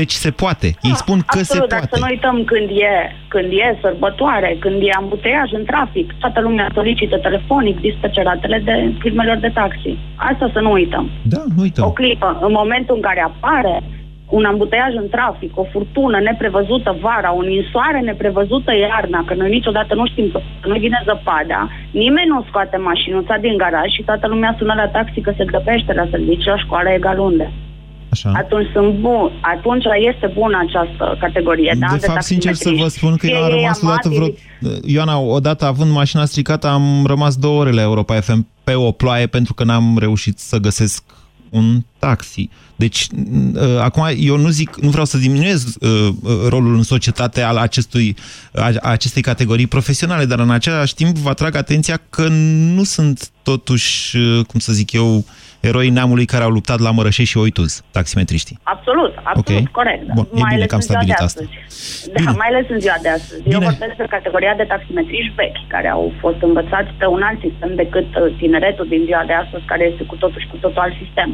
Deci 0.01 0.11
se 0.25 0.31
poate. 0.31 0.67
Ei 0.83 0.97
spun 1.03 1.19
că 1.19 1.39
Absolut, 1.39 1.63
se 1.63 1.75
dar 1.75 1.79
poate. 1.79 1.95
să 1.95 2.01
nu 2.01 2.11
uităm 2.15 2.37
când 2.45 2.69
e, 2.91 2.95
când 3.29 3.49
e 3.53 3.79
sărbătoare, 3.85 4.57
când 4.61 4.77
e 4.83 4.91
ambuteiaj 4.97 5.49
în 5.53 5.65
trafic, 5.65 6.07
toată 6.19 6.41
lumea 6.41 6.71
solicită 6.75 7.17
telefonic 7.19 7.81
dispeceratele 7.81 8.59
de 8.65 8.75
firmelor 9.03 9.37
de 9.37 9.51
taxi. 9.55 9.99
Asta 10.17 10.51
să 10.53 10.61
nu 10.61 10.71
uităm. 10.71 11.11
Da, 11.23 11.43
nu 11.55 11.63
uităm. 11.63 11.85
O 11.87 11.93
clipă, 11.93 12.39
în 12.47 12.53
momentul 12.61 12.95
în 12.95 13.01
care 13.09 13.21
apare 13.21 13.75
un 14.31 14.45
ambuteiaj 14.45 14.93
în 15.03 15.09
trafic, 15.09 15.53
o 15.63 15.65
furtună 15.73 16.19
neprevăzută 16.21 16.91
vara, 17.01 17.31
o 17.35 17.43
ninsoare 17.43 18.01
neprevăzută 18.01 18.71
iarna, 18.77 19.21
că 19.27 19.35
noi 19.35 19.51
niciodată 19.51 19.95
nu 19.95 20.07
știm 20.07 20.27
că 20.33 20.69
nu 20.69 20.79
vine 20.79 21.03
zăpada, 21.05 21.69
nimeni 21.91 22.33
nu 22.33 22.45
scoate 22.49 22.77
mașinuța 22.77 23.37
din 23.41 23.57
garaj 23.57 23.89
și 23.97 24.03
toată 24.03 24.27
lumea 24.29 24.55
sună 24.59 24.75
la 24.77 24.89
taxi 24.89 25.21
că 25.21 25.33
se 25.37 25.45
grăbește 25.45 25.93
la 25.93 26.07
serviciu, 26.11 26.49
la 26.49 26.59
școală, 26.65 26.89
egal 26.91 27.19
unde. 27.19 27.53
Așa. 28.13 28.33
Atunci 28.35 28.69
sunt 28.73 28.95
bun, 28.95 29.31
atunci 29.41 29.85
este 30.11 30.31
bună 30.35 30.59
această 30.67 31.17
categorie, 31.21 31.77
da? 31.79 31.87
De 31.93 32.07
fapt, 32.07 32.23
sincer 32.23 32.55
să 32.55 32.69
vă 32.69 32.75
taximetriști. 32.75 32.99
spun 32.99 33.17
că 33.17 33.27
Fie 33.27 33.35
eu 33.37 33.43
am 33.43 33.51
ei 33.51 33.57
rămas 33.57 33.83
odată 33.83 34.09
vreo... 34.09 34.19
amabili, 34.19 34.93
Ioana, 34.95 35.19
odată 35.19 35.65
având 35.65 35.91
mașina 35.91 36.25
stricată, 36.25 36.67
am 36.69 37.05
rămas 37.07 37.37
două 37.37 37.61
ore 37.61 37.71
la 37.71 37.83
Europa 37.83 38.15
FM 38.21 38.47
pe 38.65 38.75
o 38.75 38.91
ploaie 38.91 39.27
pentru 39.27 39.55
că 39.55 39.65
n-am 39.65 39.97
reușit 39.99 40.39
să 40.39 40.57
găsesc 40.59 41.05
un 41.51 41.83
taxi. 41.99 42.49
Deci, 42.77 43.07
uh, 43.55 43.79
acum, 43.79 44.05
eu 44.17 44.37
nu 44.37 44.49
zic, 44.49 44.77
nu 44.81 44.89
vreau 44.91 45.05
să 45.05 45.19
diminuez 45.19 45.65
uh, 45.65 46.09
uh, 46.23 46.33
rolul 46.49 46.75
în 46.75 46.83
societate 46.83 47.43
al 47.43 47.57
acestui, 47.57 48.17
a, 48.55 48.73
a 48.81 48.91
acestei 48.91 49.23
categorii 49.23 49.67
profesionale, 49.67 50.25
dar 50.25 50.39
în 50.39 50.51
același 50.51 50.95
timp 50.95 51.17
vă 51.17 51.29
atrag 51.29 51.55
atenția 51.55 52.01
că 52.11 52.29
nu 52.75 52.85
sunt 52.85 53.31
totuși, 53.43 54.17
uh, 54.17 54.45
cum 54.45 54.61
să 54.61 54.73
zic 54.73 54.93
eu, 54.93 55.25
eroi 55.61 55.89
neamului 55.91 56.25
care 56.25 56.45
au 56.45 56.51
luptat 56.51 56.79
la 56.87 56.91
Mărășe 56.91 57.25
și 57.25 57.37
Oituz, 57.37 57.83
taximetriștii. 57.91 58.59
Absolut, 58.63 59.13
absolut, 59.23 59.61
Ok. 59.67 59.71
corect. 59.79 60.03
da. 60.07 60.13
Bun, 60.19 60.27
e 60.31 60.35
bine 60.35 60.55
ales 60.55 60.67
că 60.71 60.75
am 60.75 60.81
în 60.83 60.87
ziua 60.87 60.99
stabilit 60.99 61.17
de 61.19 61.25
asta. 61.25 61.41
astăzi. 61.43 61.53
Da, 62.25 62.31
mai 62.43 62.49
ales 62.53 62.67
în 62.75 62.81
ziua 62.85 62.99
de 63.05 63.09
astăzi. 63.19 63.41
Eu 63.55 63.61
vorbesc 63.71 63.95
de 64.03 64.07
categoria 64.17 64.55
de 64.61 64.67
taximetriști 64.73 65.33
vechi, 65.41 65.61
care 65.75 65.89
au 65.97 66.05
fost 66.23 66.41
învățați 66.49 66.91
pe 67.01 67.07
un 67.17 67.23
alt 67.29 67.39
sistem 67.47 67.71
decât 67.83 68.09
uh, 68.15 68.23
tineretul 68.41 68.87
din 68.95 69.03
ziua 69.09 69.25
de 69.31 69.35
astăzi, 69.43 69.65
care 69.71 69.83
este 69.91 70.03
cu 70.11 70.17
totul 70.23 70.41
și 70.45 70.49
cu 70.53 70.57
totul 70.65 70.83
alt 70.87 70.95
sistem. 71.05 71.31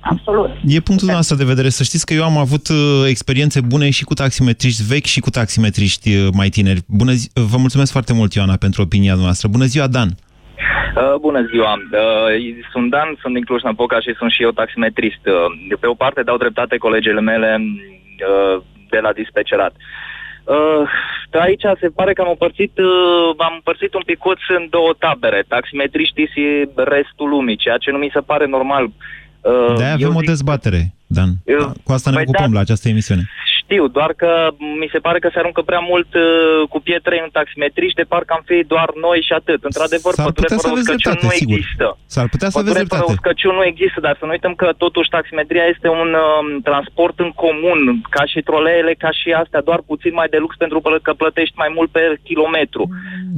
Absolut. 0.00 0.50
E 0.66 0.80
punctul 0.80 1.08
nostru 1.08 1.36
de 1.36 1.44
vedere. 1.44 1.68
Să 1.68 1.82
știți 1.82 2.06
că 2.06 2.14
eu 2.14 2.24
am 2.24 2.36
avut 2.36 2.68
uh, 2.68 2.76
experiențe 3.08 3.60
bune 3.60 3.90
și 3.90 4.04
cu 4.04 4.14
taximetriști 4.14 4.82
vechi 4.92 5.04
și 5.14 5.20
cu 5.20 5.30
taximetriști 5.30 6.16
uh, 6.16 6.28
mai 6.32 6.48
tineri. 6.48 6.80
Bună 6.86 7.12
zi- 7.12 7.30
Vă 7.34 7.56
mulțumesc 7.56 7.92
foarte 7.92 8.12
mult, 8.12 8.32
Ioana, 8.34 8.56
pentru 8.56 8.82
opinia 8.82 9.14
noastră. 9.14 9.48
Bună 9.48 9.64
ziua, 9.64 9.86
Dan! 9.86 10.16
Uh, 10.96 11.14
bună 11.20 11.40
ziua! 11.50 11.72
Uh, 11.74 12.64
sunt 12.72 12.90
Dan, 12.90 13.08
sunt 13.20 13.34
din 13.34 13.44
Cluj-Napoca 13.44 14.00
și 14.00 14.14
sunt 14.18 14.30
și 14.30 14.42
eu 14.42 14.50
taximetrist. 14.50 15.22
Uh, 15.26 15.34
de 15.68 15.74
pe 15.80 15.86
o 15.86 15.94
parte 15.94 16.22
dau 16.22 16.36
dreptate 16.36 16.76
colegele 16.76 17.20
mele 17.20 17.50
uh, 17.60 18.62
de 18.90 18.98
la 18.98 19.12
dispecerat. 19.12 19.74
Uh, 20.44 20.82
aici 21.46 21.62
se 21.80 21.88
pare 21.88 22.12
că 22.12 22.20
am 22.22 22.28
împărțit, 22.28 22.78
uh, 22.78 23.34
am 23.46 23.52
împărțit 23.54 23.94
un 23.94 24.02
picuț 24.06 24.38
în 24.58 24.66
două 24.70 24.92
tabere, 24.98 25.44
taximetriștii 25.48 26.30
și 26.34 26.44
restul 26.76 27.28
lumii, 27.28 27.56
ceea 27.56 27.76
ce 27.76 27.90
nu 27.90 27.98
mi 27.98 28.10
se 28.12 28.20
pare 28.20 28.46
normal. 28.46 28.84
Uh, 28.84 29.74
De-aia 29.76 29.96
eu 29.98 30.06
avem 30.06 30.16
o 30.16 30.20
zic- 30.20 30.26
dezbatere, 30.26 30.80
Dan. 31.06 31.30
Eu- 31.44 31.72
Cu 31.84 31.92
asta 31.92 32.10
ne 32.10 32.16
Păi 32.16 32.24
ocupăm 32.28 32.50
da. 32.50 32.54
la 32.54 32.60
această 32.60 32.88
emisiune. 32.88 33.22
Știu, 33.66 33.84
doar 33.98 34.12
că 34.22 34.30
mi 34.80 34.88
se 34.92 34.98
pare 35.06 35.18
că 35.18 35.28
se 35.32 35.38
aruncă 35.38 35.62
prea 35.70 35.82
mult 35.90 36.10
uh, 36.14 36.68
cu 36.72 36.78
pietre 36.86 37.16
în 37.24 37.30
taximetriști, 37.38 38.00
de 38.00 38.10
parcă 38.12 38.32
am 38.36 38.44
fi 38.50 38.58
doar 38.74 38.88
noi 39.06 39.18
și 39.26 39.32
atât. 39.40 39.60
Într-adevăr, 39.70 40.12
S-ar 40.12 40.26
pădure 40.26 40.46
putea 40.46 40.56
să 40.56 40.66
fără 40.66 40.72
aveți 40.72 40.90
uscăciuni 40.90 41.18
dreptate, 41.18 41.26
nu 41.26 41.40
sigur. 41.40 41.56
există. 41.56 41.86
S-ar 42.14 42.28
putea 42.34 42.48
să 42.48 42.54
aveți 42.58 42.72
Pădure 42.72 42.90
fără 42.90 43.02
dreptate. 43.02 43.12
uscăciuni 43.14 43.58
nu 43.60 43.64
există, 43.72 43.98
dar 44.06 44.14
să 44.20 44.24
nu 44.26 44.34
uităm 44.36 44.54
că 44.62 44.68
totuși 44.84 45.12
taximetria 45.16 45.66
este 45.74 45.88
un 46.02 46.10
um, 46.24 46.46
transport 46.68 47.16
în 47.26 47.30
comun, 47.44 47.80
ca 48.16 48.22
și 48.32 48.40
troleele, 48.48 48.92
ca 49.04 49.10
și 49.20 49.28
astea, 49.42 49.66
doar 49.68 49.80
puțin 49.90 50.12
mai 50.20 50.28
de 50.34 50.38
lux 50.44 50.52
pentru 50.64 50.78
că 51.06 51.12
plătești 51.22 51.60
mai 51.62 51.70
mult 51.76 51.90
pe 51.96 52.02
kilometru. 52.28 52.82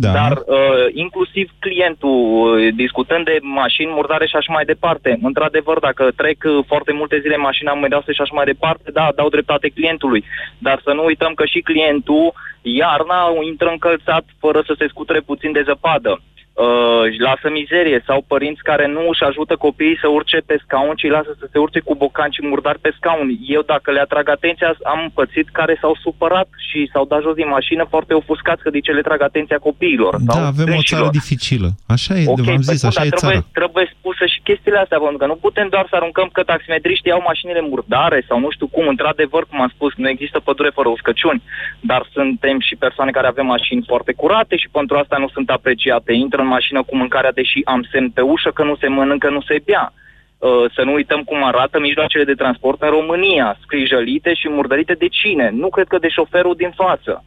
Da. 0.04 0.10
Dar 0.18 0.32
uh, 0.36 0.86
inclusiv 1.04 1.46
clientul, 1.64 2.18
uh, 2.18 2.74
discutând 2.84 3.24
de 3.24 3.36
mașini 3.62 3.96
murdare 3.98 4.26
și 4.26 4.36
așa 4.36 4.52
mai 4.56 4.64
departe, 4.72 5.10
într-adevăr, 5.28 5.78
dacă 5.88 6.04
trec 6.20 6.38
uh, 6.44 6.64
foarte 6.70 6.92
multe 6.92 7.16
zile 7.22 7.34
în 7.34 7.46
mașina 7.50 7.72
măreasă 7.72 8.10
și 8.12 8.20
așa 8.22 8.34
mai 8.38 8.44
departe, 8.52 8.90
da, 8.98 9.06
dau 9.18 9.28
dreptate 9.28 9.68
clientului. 9.68 10.17
Dar 10.58 10.80
să 10.84 10.92
nu 10.92 11.04
uităm 11.04 11.34
că 11.34 11.44
și 11.46 11.60
clientul, 11.60 12.32
iarna, 12.62 13.20
intră 13.42 13.68
încălțat 13.68 14.24
fără 14.38 14.62
să 14.66 14.74
se 14.78 14.86
scuture 14.88 15.20
puțin 15.20 15.52
de 15.52 15.62
zăpadă. 15.62 16.22
Uh, 16.64 17.02
își 17.08 17.20
lasă 17.28 17.46
mizerie 17.58 17.98
sau 18.08 18.24
părinți 18.32 18.62
care 18.70 18.86
nu 18.86 19.02
își 19.12 19.24
ajută 19.30 19.54
copiii 19.56 19.98
să 20.02 20.08
urce 20.08 20.38
pe 20.46 20.56
scaun, 20.64 20.94
ci 20.96 21.02
îi 21.06 21.16
lasă 21.18 21.32
să 21.38 21.46
se 21.52 21.58
urce 21.58 21.80
cu 21.80 21.94
bocanci 21.94 22.40
murdari 22.40 22.78
pe 22.84 22.90
scaun. 22.98 23.28
Eu, 23.56 23.62
dacă 23.72 23.90
le 23.90 24.00
atrag 24.00 24.28
atenția, 24.28 24.68
am 24.94 25.10
pățit 25.14 25.48
care 25.58 25.74
s-au 25.80 25.94
supărat 26.04 26.48
și 26.68 26.90
s-au 26.92 27.04
dat 27.12 27.20
jos 27.22 27.34
din 27.34 27.48
mașină 27.48 27.84
foarte 27.92 28.14
ofuscați 28.14 28.62
că 28.62 28.70
de 28.70 28.80
ce 28.80 28.92
le 28.92 29.00
trag 29.08 29.20
atenția 29.22 29.58
copiilor. 29.68 30.12
sau 30.26 30.40
Da, 30.40 30.46
avem 30.46 30.68
o 30.68 30.70
dânșilor. 30.70 31.00
țară 31.00 31.16
dificilă. 31.20 31.68
Așa 31.96 32.12
e, 32.18 32.24
Ok, 32.26 32.40
v-am 32.48 32.60
păi 32.60 32.68
zis, 32.70 32.80
bun, 32.80 32.88
așa 32.90 33.00
dar 33.00 33.06
e 33.06 33.14
trebuie, 33.16 33.40
țara. 33.40 33.50
trebuie 33.60 33.86
spusă 33.98 34.24
și 34.32 34.38
chestiile 34.48 34.78
astea, 34.78 34.98
pentru 34.98 35.20
că 35.22 35.26
nu 35.26 35.36
putem 35.46 35.68
doar 35.74 35.86
să 35.90 35.94
aruncăm 35.96 36.28
că 36.32 36.42
taximetriștii 36.42 37.16
au 37.16 37.22
mașinile 37.30 37.62
murdare 37.72 38.18
sau 38.28 38.38
nu 38.44 38.50
știu 38.50 38.66
cum. 38.66 38.86
Într-adevăr, 38.88 39.42
cum 39.50 39.60
am 39.60 39.70
spus, 39.74 39.92
nu 40.02 40.08
există 40.08 40.38
pădure 40.40 40.70
fără 40.78 40.88
uscăciuni, 40.88 41.42
dar 41.90 42.02
suntem 42.12 42.56
și 42.60 42.74
persoane 42.84 43.10
care 43.10 43.26
avem 43.26 43.46
mașini 43.46 43.84
foarte 43.86 44.12
curate 44.22 44.56
și 44.56 44.68
pentru 44.78 44.94
asta 44.96 45.16
nu 45.22 45.28
sunt 45.28 45.48
apreciate. 45.50 46.12
Intră 46.12 46.40
în 46.40 46.46
mașină 46.54 46.82
cu 46.82 46.96
mâncarea, 46.96 47.32
deși 47.32 47.60
am 47.64 47.82
semn 47.90 48.10
pe 48.10 48.20
ușă 48.20 48.50
că 48.50 48.62
nu 48.64 48.76
se 48.76 48.88
mănâncă, 48.88 49.28
nu 49.30 49.40
se 49.40 49.56
bea. 49.64 49.92
Uh, 50.38 50.64
Să 50.74 50.82
nu 50.82 50.92
uităm 50.92 51.22
cum 51.22 51.44
arată 51.44 51.80
mijloacele 51.80 52.24
de 52.24 52.40
transport 52.42 52.82
în 52.82 52.88
România, 52.98 53.56
scrijălite 53.62 54.34
și 54.34 54.48
murdărite 54.48 54.94
de 54.94 55.08
cine? 55.08 55.50
Nu 55.62 55.68
cred 55.68 55.86
că 55.86 55.98
de 55.98 56.08
șoferul 56.08 56.54
din 56.62 56.72
față. 56.82 57.24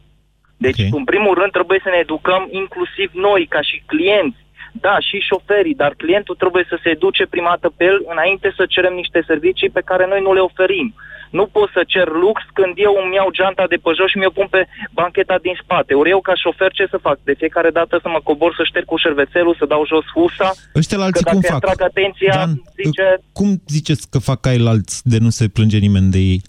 Deci, 0.56 0.78
okay. 0.78 0.90
în 0.98 1.04
primul 1.04 1.34
rând, 1.40 1.52
trebuie 1.52 1.80
să 1.82 1.90
ne 1.90 2.00
educăm 2.06 2.48
inclusiv 2.50 3.10
noi, 3.12 3.46
ca 3.54 3.60
și 3.60 3.82
clienți. 3.86 4.40
Da, 4.72 4.96
și 4.98 5.18
șoferii, 5.18 5.80
dar 5.82 5.92
clientul 5.96 6.34
trebuie 6.34 6.64
să 6.68 6.78
se 6.82 6.88
educe 6.88 7.26
prima 7.26 7.48
dată 7.48 7.74
pe 7.76 7.84
el 7.84 7.98
înainte 8.12 8.52
să 8.56 8.64
cerem 8.68 8.94
niște 8.94 9.22
servicii 9.26 9.70
pe 9.70 9.82
care 9.84 10.06
noi 10.06 10.20
nu 10.20 10.32
le 10.32 10.40
oferim. 10.40 10.94
Nu 11.38 11.44
pot 11.56 11.68
să 11.76 11.82
cer 11.92 12.08
lux 12.24 12.38
când 12.58 12.74
eu 12.86 12.94
îmi 13.02 13.14
iau 13.18 13.28
geanta 13.36 13.64
de 13.72 13.78
pe 13.84 13.90
jos 13.98 14.08
și 14.12 14.18
mi-o 14.18 14.32
pun 14.38 14.48
pe 14.54 14.60
bancheta 14.98 15.36
din 15.46 15.56
spate. 15.62 15.92
Ori 16.00 16.10
eu, 16.14 16.20
ca 16.20 16.34
șofer, 16.42 16.70
ce 16.78 16.86
să 16.90 16.98
fac? 17.06 17.16
De 17.28 17.34
fiecare 17.40 17.70
dată 17.78 17.94
să 18.02 18.08
mă 18.14 18.20
cobor, 18.28 18.50
să 18.58 18.62
șterg 18.64 18.86
cu 18.92 18.96
șervețelul, 19.04 19.54
să 19.58 19.64
dau 19.72 19.82
jos 19.92 20.04
husa? 20.14 20.50
Ăștia 20.80 20.98
la 20.98 21.04
alții 21.08 21.24
că 21.24 21.30
dacă 21.30 21.36
cum 21.36 21.44
îi 21.44 21.52
fac? 21.54 21.60
atrag 21.62 21.80
atenția, 21.90 22.34
Dan, 22.38 22.52
zice... 22.84 23.06
Cum 23.38 23.50
ziceți 23.76 24.04
că 24.12 24.18
fac 24.18 24.38
ceilalți 24.46 24.96
de 25.12 25.18
nu 25.26 25.30
se 25.38 25.44
plânge 25.56 25.78
nimeni 25.86 26.10
de 26.16 26.18
ei? 26.32 26.40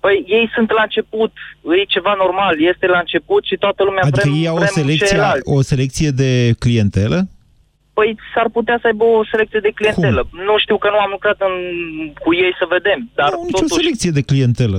Păi 0.00 0.24
ei 0.26 0.50
sunt 0.54 0.70
la 0.78 0.82
început, 0.82 1.32
e 1.80 1.84
ceva 1.96 2.14
normal, 2.24 2.54
este 2.72 2.86
la 2.86 2.98
început 2.98 3.42
și 3.44 3.56
toată 3.56 3.80
lumea 3.84 4.02
Adică 4.02 4.20
vrem, 4.28 4.34
ei 4.40 4.46
au 4.48 4.54
o 4.54 4.58
vrem 4.58 4.70
selecție, 4.72 5.06
ceilalți. 5.06 5.42
o 5.56 5.62
selecție 5.62 6.10
de 6.10 6.30
clientelă? 6.58 7.18
Păi 7.98 8.16
s-ar 8.34 8.48
putea 8.58 8.78
să 8.80 8.86
aibă 8.86 9.04
o 9.04 9.24
selecție 9.32 9.60
de 9.66 9.70
clientelă. 9.78 10.20
Nu 10.48 10.54
știu 10.58 10.78
că 10.78 10.88
nu 10.94 10.98
am 10.98 11.10
lucrat 11.10 11.38
în, 11.48 11.54
cu 12.24 12.34
ei 12.34 12.52
să 12.60 12.66
vedem, 12.76 13.10
dar 13.14 13.30
Nu, 13.32 13.42
nicio 13.44 13.58
totuși... 13.58 13.80
selecție 13.80 14.10
de 14.18 14.22
clientelă. 14.30 14.78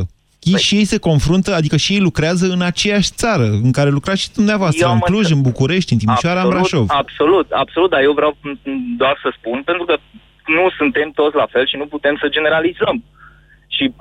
Ei 0.52 0.58
Păi- 0.58 0.66
și 0.66 0.76
ei 0.76 0.86
se 0.94 1.00
confruntă, 1.10 1.50
adică 1.60 1.78
și 1.84 1.94
ei 1.94 2.00
lucrează 2.00 2.46
în 2.56 2.62
aceeași 2.72 3.12
țară 3.22 3.48
în 3.68 3.72
care 3.72 3.90
lucrați 3.90 4.22
și 4.22 4.32
dumneavoastră, 4.40 4.86
Eu 4.86 4.92
am 4.92 5.00
în 5.02 5.08
Cluj, 5.10 5.20
înțe- 5.26 5.34
în 5.34 5.42
București, 5.42 5.94
în 5.94 6.00
Timișoara, 6.00 6.42
în 6.42 6.50
Brașov. 6.50 6.86
Absolut, 7.04 7.48
absolut, 7.52 7.90
dar 7.90 8.02
eu 8.02 8.14
vreau 8.20 8.32
m, 8.42 8.58
doar 8.98 9.16
să 9.24 9.30
spun, 9.38 9.58
pentru 9.70 9.84
că 9.86 9.96
nu 10.58 10.66
suntem 10.78 11.12
toți 11.20 11.36
la 11.36 11.48
fel 11.54 11.66
și 11.68 11.76
nu 11.82 11.86
putem 11.86 12.16
să 12.22 12.28
generalizăm. 12.38 13.04
Și 13.68 13.84
uh, 13.88 13.94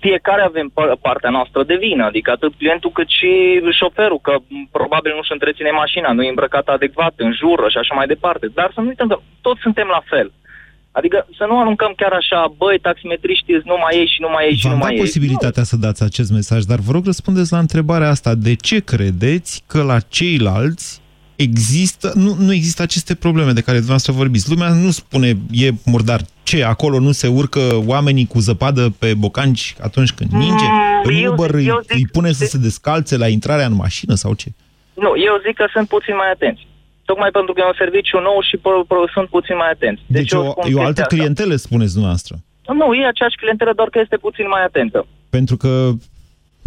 fiecare 0.00 0.42
avem 0.42 0.68
pa- 0.76 0.96
partea 1.00 1.30
noastră 1.30 1.60
de 1.70 1.76
vină, 1.86 2.04
adică 2.04 2.30
atât 2.30 2.52
clientul 2.60 2.90
cât 2.98 3.08
și 3.18 3.30
șoferul, 3.80 4.20
că 4.26 4.32
m, 4.48 4.68
probabil 4.78 5.12
nu-și 5.14 5.32
întreține 5.36 5.70
mașina, 5.70 6.12
nu 6.12 6.22
e 6.22 6.28
îmbrăcat 6.34 6.66
adecvat, 6.68 7.14
în 7.16 7.32
jură 7.40 7.66
și 7.68 7.78
așa 7.82 7.94
mai 7.94 8.06
departe. 8.06 8.46
Dar 8.58 8.70
să 8.74 8.80
nu 8.80 8.88
uităm 8.88 9.08
că 9.08 9.18
toți 9.40 9.60
suntem 9.66 9.88
la 9.96 10.02
fel. 10.12 10.32
Adică 10.98 11.26
să 11.38 11.44
nu 11.48 11.60
aruncăm 11.60 11.92
chiar 11.96 12.12
așa, 12.12 12.54
băi, 12.56 12.78
taximetriștii 12.78 13.54
sunt 13.54 13.66
numai 13.74 13.94
ei 14.00 14.06
și 14.06 14.20
numai 14.20 14.44
ei 14.48 14.54
și 14.56 14.62
V-am 14.62 14.72
numai 14.72 14.88
dat 14.88 14.98
ei. 14.98 15.04
posibilitatea 15.04 15.62
să 15.62 15.76
dați 15.76 16.02
acest 16.02 16.30
mesaj, 16.32 16.62
dar 16.62 16.78
vă 16.78 16.92
rog 16.92 17.04
răspundeți 17.04 17.52
la 17.52 17.58
întrebarea 17.58 18.08
asta. 18.08 18.34
De 18.34 18.54
ce 18.54 18.80
credeți 18.80 19.62
că 19.66 19.82
la 19.82 19.98
ceilalți 20.00 21.00
există, 21.36 22.12
nu, 22.14 22.34
nu 22.38 22.52
există 22.52 22.82
aceste 22.82 23.14
probleme 23.14 23.52
de 23.52 23.60
care 23.60 23.76
dumneavoastră 23.76 24.12
vorbiți? 24.12 24.50
Lumea 24.50 24.68
nu 24.68 24.90
spune, 24.90 25.28
e 25.52 25.70
murdar. 25.84 26.20
Ce, 26.50 26.64
acolo 26.64 26.98
nu 27.00 27.12
se 27.12 27.26
urcă 27.40 27.60
oamenii 27.86 28.26
cu 28.26 28.38
zăpadă 28.38 28.84
pe 28.98 29.14
bocanci 29.14 29.74
atunci 29.80 30.12
când 30.12 30.30
ninge? 30.30 30.64
Mm, 30.64 31.00
În 31.04 31.14
eu 31.24 31.32
Uber 31.32 31.50
zic- 31.50 31.54
îi, 31.56 31.66
eu 31.66 31.80
zic- 31.82 31.94
îi 31.96 32.06
pune 32.12 32.32
să 32.32 32.44
se 32.44 32.58
descalțe 32.58 33.16
la 33.16 33.28
intrarea 33.28 33.66
în 33.66 33.74
mașină 33.74 34.14
sau 34.14 34.32
ce? 34.34 34.48
Nu, 34.94 35.10
eu 35.28 35.34
zic 35.46 35.54
că 35.56 35.66
sunt 35.72 35.88
puțin 35.88 36.14
mai 36.22 36.30
atenți. 36.36 36.62
Tocmai 37.04 37.30
pentru 37.38 37.52
că 37.52 37.60
e 37.60 37.66
un 37.72 37.78
serviciu 37.82 38.18
nou 38.28 38.38
și 38.48 38.56
pro, 38.56 38.84
pro, 38.90 39.00
sunt 39.14 39.28
puțin 39.28 39.56
mai 39.56 39.70
atenți. 39.76 40.02
Deci, 40.06 40.32
eu 40.32 40.40
o, 40.46 40.50
spun 40.50 40.62
e 40.62 40.64
o 40.64 40.66
chestia 40.68 40.86
altă 40.86 41.00
asta. 41.02 41.14
clientelă, 41.14 41.54
spuneți 41.66 41.92
dumneavoastră. 41.96 42.34
Nu, 42.80 42.86
e 42.94 43.06
aceeași 43.12 43.36
clientelă, 43.42 43.72
doar 43.80 43.88
că 43.92 43.98
este 44.02 44.16
puțin 44.26 44.46
mai 44.54 44.62
atentă. 44.64 44.98
Pentru 45.36 45.56
că 45.62 45.70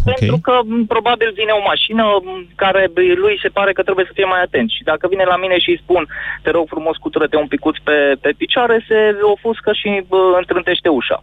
Pentru 0.04 0.38
că 0.42 0.60
m, 0.64 0.86
probabil 0.86 1.30
vine 1.34 1.52
o 1.52 1.62
mașină 1.66 2.04
m, 2.22 2.46
care 2.56 2.88
b, 2.94 2.96
lui 2.96 3.38
se 3.42 3.48
pare 3.48 3.72
că 3.72 3.82
trebuie 3.82 4.04
să 4.08 4.12
fie 4.14 4.24
mai 4.24 4.42
atent. 4.42 4.70
Și 4.70 4.82
dacă 4.82 5.08
vine 5.08 5.24
la 5.24 5.36
mine 5.36 5.58
și 5.58 5.70
îi 5.70 5.82
spun, 5.82 6.06
te 6.42 6.50
rog 6.50 6.66
frumos, 6.68 6.96
cutură-te 6.96 7.36
un 7.36 7.46
picuț 7.46 7.76
pe, 7.84 8.16
pe 8.20 8.30
picioare, 8.36 8.84
se 8.88 9.18
ofuscă 9.34 9.72
și 9.72 10.02
bă, 10.08 10.34
întrântește 10.38 10.88
ușa. 10.88 11.22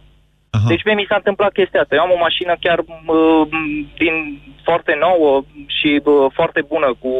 Aha. 0.50 0.64
Deci 0.68 0.84
mie 0.84 0.94
mi 0.94 1.06
s-a 1.08 1.14
întâmplat 1.16 1.52
chestia 1.52 1.80
asta. 1.80 1.94
Eu 1.94 2.00
am 2.00 2.16
o 2.16 2.24
mașină 2.26 2.54
chiar 2.60 2.80
bă, 3.04 3.46
din 3.98 4.40
foarte 4.62 4.96
nouă 5.00 5.42
și 5.66 6.00
bă, 6.02 6.26
foarte 6.32 6.60
bună, 6.68 6.94
cu 6.98 7.12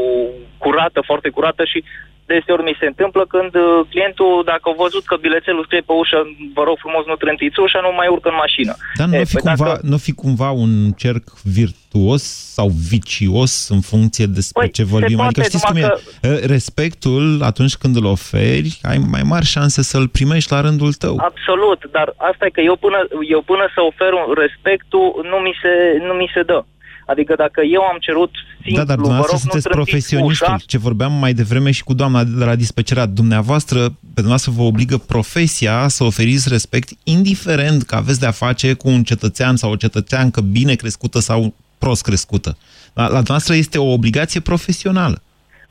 curată, 0.59 1.00
foarte 1.00 1.28
curată 1.28 1.64
și 1.64 1.84
deseori 2.33 2.62
mi 2.68 2.76
se 2.81 2.87
întâmplă 2.93 3.22
când 3.35 3.53
uh, 3.55 3.66
clientul, 3.91 4.33
dacă 4.53 4.64
a 4.70 4.81
văzut 4.85 5.05
că 5.11 5.14
bilețelul 5.26 5.64
scrie 5.68 5.83
pe 5.89 5.95
ușă, 6.03 6.18
vă 6.57 6.62
rog 6.68 6.76
frumos, 6.85 7.03
nu 7.11 7.16
trântiți 7.22 7.61
ușa, 7.64 7.81
nu 7.87 7.93
mai 7.99 8.09
urcă 8.14 8.29
în 8.33 8.39
mașină. 8.45 8.72
Dar 8.99 9.07
nu 9.09 9.14
E, 9.16 9.24
fi, 9.24 9.33
păi 9.37 9.43
cumva, 9.47 9.64
dacă- 9.70 9.81
nu 9.93 9.97
fi 10.07 10.12
cumva 10.22 10.51
un 10.64 10.72
cerc 11.03 11.24
virtuos 11.59 12.22
sau 12.57 12.68
vicios 12.93 13.53
în 13.74 13.81
funcție 13.91 14.26
despre 14.39 14.62
Păi, 14.62 14.70
ce 14.79 14.83
se 14.83 14.89
vorbim? 14.95 15.16
poate, 15.16 15.31
adică 15.41 15.47
știți 15.49 15.66
cum 15.66 15.74
numai 15.76 15.91
e? 16.22 16.29
Uh, 16.29 16.39
Respectul, 16.57 17.24
atunci 17.51 17.74
când 17.83 17.95
îl 17.97 18.05
oferi, 18.05 18.79
ai 18.91 18.99
mai 19.14 19.22
mari 19.33 19.45
șanse 19.55 19.83
să-l 19.83 20.09
primești 20.09 20.53
la 20.53 20.61
rândul 20.61 20.93
tău. 20.93 21.14
Absolut, 21.31 21.81
dar 21.97 22.14
asta 22.16 22.47
e 22.47 22.51
că 22.57 22.61
eu 22.61 22.76
până, 22.76 22.99
eu 23.29 23.41
până 23.51 23.64
să 23.74 23.81
ofer 23.91 24.12
un 24.12 24.26
respectul, 24.45 25.07
nu 25.31 25.37
mi, 25.47 25.55
se, 25.62 25.72
nu 26.09 26.12
mi 26.20 26.31
se 26.35 26.43
dă. 26.43 26.64
Adică 27.12 27.34
dacă 27.36 27.61
eu 27.61 27.82
am 27.82 27.98
cerut 28.00 28.30
simplu, 28.62 28.76
Da, 28.76 28.84
dar 28.84 28.96
vă 28.96 29.02
dumneavoastră 29.02 29.36
rog, 29.36 29.44
nu 29.44 29.50
sunteți 29.50 29.68
trântiți 29.68 29.90
profesionistul. 29.90 30.46
ușa, 30.52 30.56
Ce 30.66 30.78
vorbeam 30.78 31.12
mai 31.12 31.32
devreme 31.32 31.70
și 31.70 31.84
cu 31.84 31.94
doamna 31.94 32.24
de 32.24 32.44
la 32.44 32.54
dispecerea 32.54 33.06
dumneavoastră, 33.06 33.78
pe 33.88 34.20
dumneavoastră 34.24 34.52
vă 34.56 34.62
obligă 34.62 34.96
profesia 34.96 35.88
să 35.88 36.04
oferiți 36.04 36.48
respect, 36.48 36.88
indiferent 37.04 37.82
că 37.82 37.94
aveți 37.94 38.20
de-a 38.20 38.30
face 38.30 38.74
cu 38.74 38.88
un 38.88 39.02
cetățean 39.02 39.56
sau 39.56 39.70
o 39.70 39.76
cetățeancă 39.76 40.40
bine 40.40 40.74
crescută 40.74 41.18
sau 41.18 41.54
prost 41.78 42.02
crescută. 42.02 42.56
La, 42.94 43.02
la 43.02 43.09
dumneavoastră 43.09 43.54
este 43.54 43.78
o 43.78 43.92
obligație 43.92 44.40
profesională. 44.40 45.22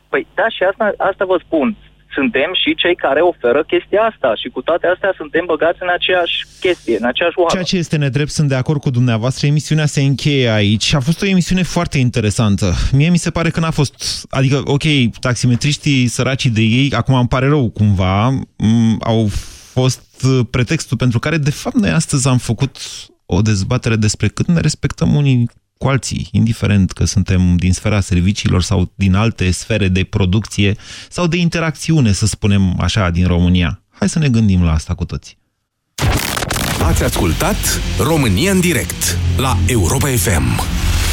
Păi 0.10 0.28
da, 0.36 0.50
și 0.50 0.64
asta, 0.64 0.94
asta 0.98 1.26
vă 1.26 1.38
spun. 1.46 1.76
Suntem 2.14 2.50
și 2.64 2.76
cei 2.76 2.96
care 2.96 3.22
oferă 3.22 3.64
chestia 3.64 4.02
asta 4.02 4.36
și 4.36 4.48
cu 4.50 4.62
toate 4.62 4.88
astea 4.88 5.14
suntem 5.18 5.46
băgați 5.46 5.78
în 5.82 5.90
aceeași 5.98 6.46
chestie, 6.60 6.98
în 6.98 7.06
aceeași 7.06 7.38
oală. 7.38 7.52
Ceea 7.52 7.64
ce 7.64 7.78
este 7.78 7.98
nedrept, 7.98 8.30
sunt 8.30 8.50
de 8.50 8.56
acord 8.56 8.80
cu 8.82 8.90
dumneavoastră, 8.90 9.48
emisiunea 9.48 9.86
se 9.86 10.02
încheie 10.02 10.50
aici. 10.50 10.94
A 10.94 11.00
fost 11.00 11.22
o 11.22 11.26
emisiune 11.26 11.64
foarte 11.64 11.98
interesantă. 11.98 12.74
Mie 12.92 13.10
mi 13.10 13.18
se 13.18 13.30
pare 13.30 13.50
că 13.50 13.60
n-a 13.60 13.72
fost... 13.72 14.26
Adică, 14.30 14.62
ok, 14.66 14.84
taximetriștii 15.20 16.08
săracii 16.08 16.50
de 16.50 16.62
ei, 16.62 16.92
acum 16.96 17.16
îmi 17.16 17.28
pare 17.28 17.48
rău 17.48 17.70
cumva, 17.70 18.30
m, 18.30 18.98
au 19.00 19.28
fost 19.74 20.24
uh, 20.24 20.40
pretextul 20.50 20.98
pentru 20.98 21.20
care, 21.20 21.38
de 21.38 21.52
fapt, 21.52 21.76
noi 21.76 21.90
astăzi 21.90 22.28
am 22.28 22.38
făcut 22.38 22.78
o 23.26 23.42
dezbatere 23.42 23.96
despre 23.96 24.28
cât 24.28 24.48
ne 24.48 24.60
respectăm 24.60 25.16
unii 25.16 25.50
cu 25.78 25.88
alții, 25.88 26.28
indiferent 26.32 26.92
că 26.92 27.06
suntem 27.06 27.56
din 27.56 27.74
sfera 27.74 28.00
serviciilor 28.00 28.62
sau 28.64 28.92
din 28.96 29.16
alte 29.16 29.52
sfere 29.52 29.88
de 29.88 30.04
producție 30.04 30.76
sau 31.10 31.28
de 31.28 31.38
interacțiune, 31.38 32.12
să 32.12 32.26
spunem 32.26 32.80
așa, 32.80 33.10
din 33.10 33.28
România. 33.28 33.82
Hai 33.90 34.10
să 34.10 34.20
ne 34.20 34.30
gândim 34.30 34.64
la 34.64 34.74
asta 34.74 34.94
cu 34.94 35.06
toți. 35.06 35.38
Ați 36.82 37.04
ascultat 37.04 37.82
România 38.00 38.52
în 38.52 38.60
direct 38.60 39.18
la 39.38 39.58
Europa 39.68 40.08
FM. 40.08 40.62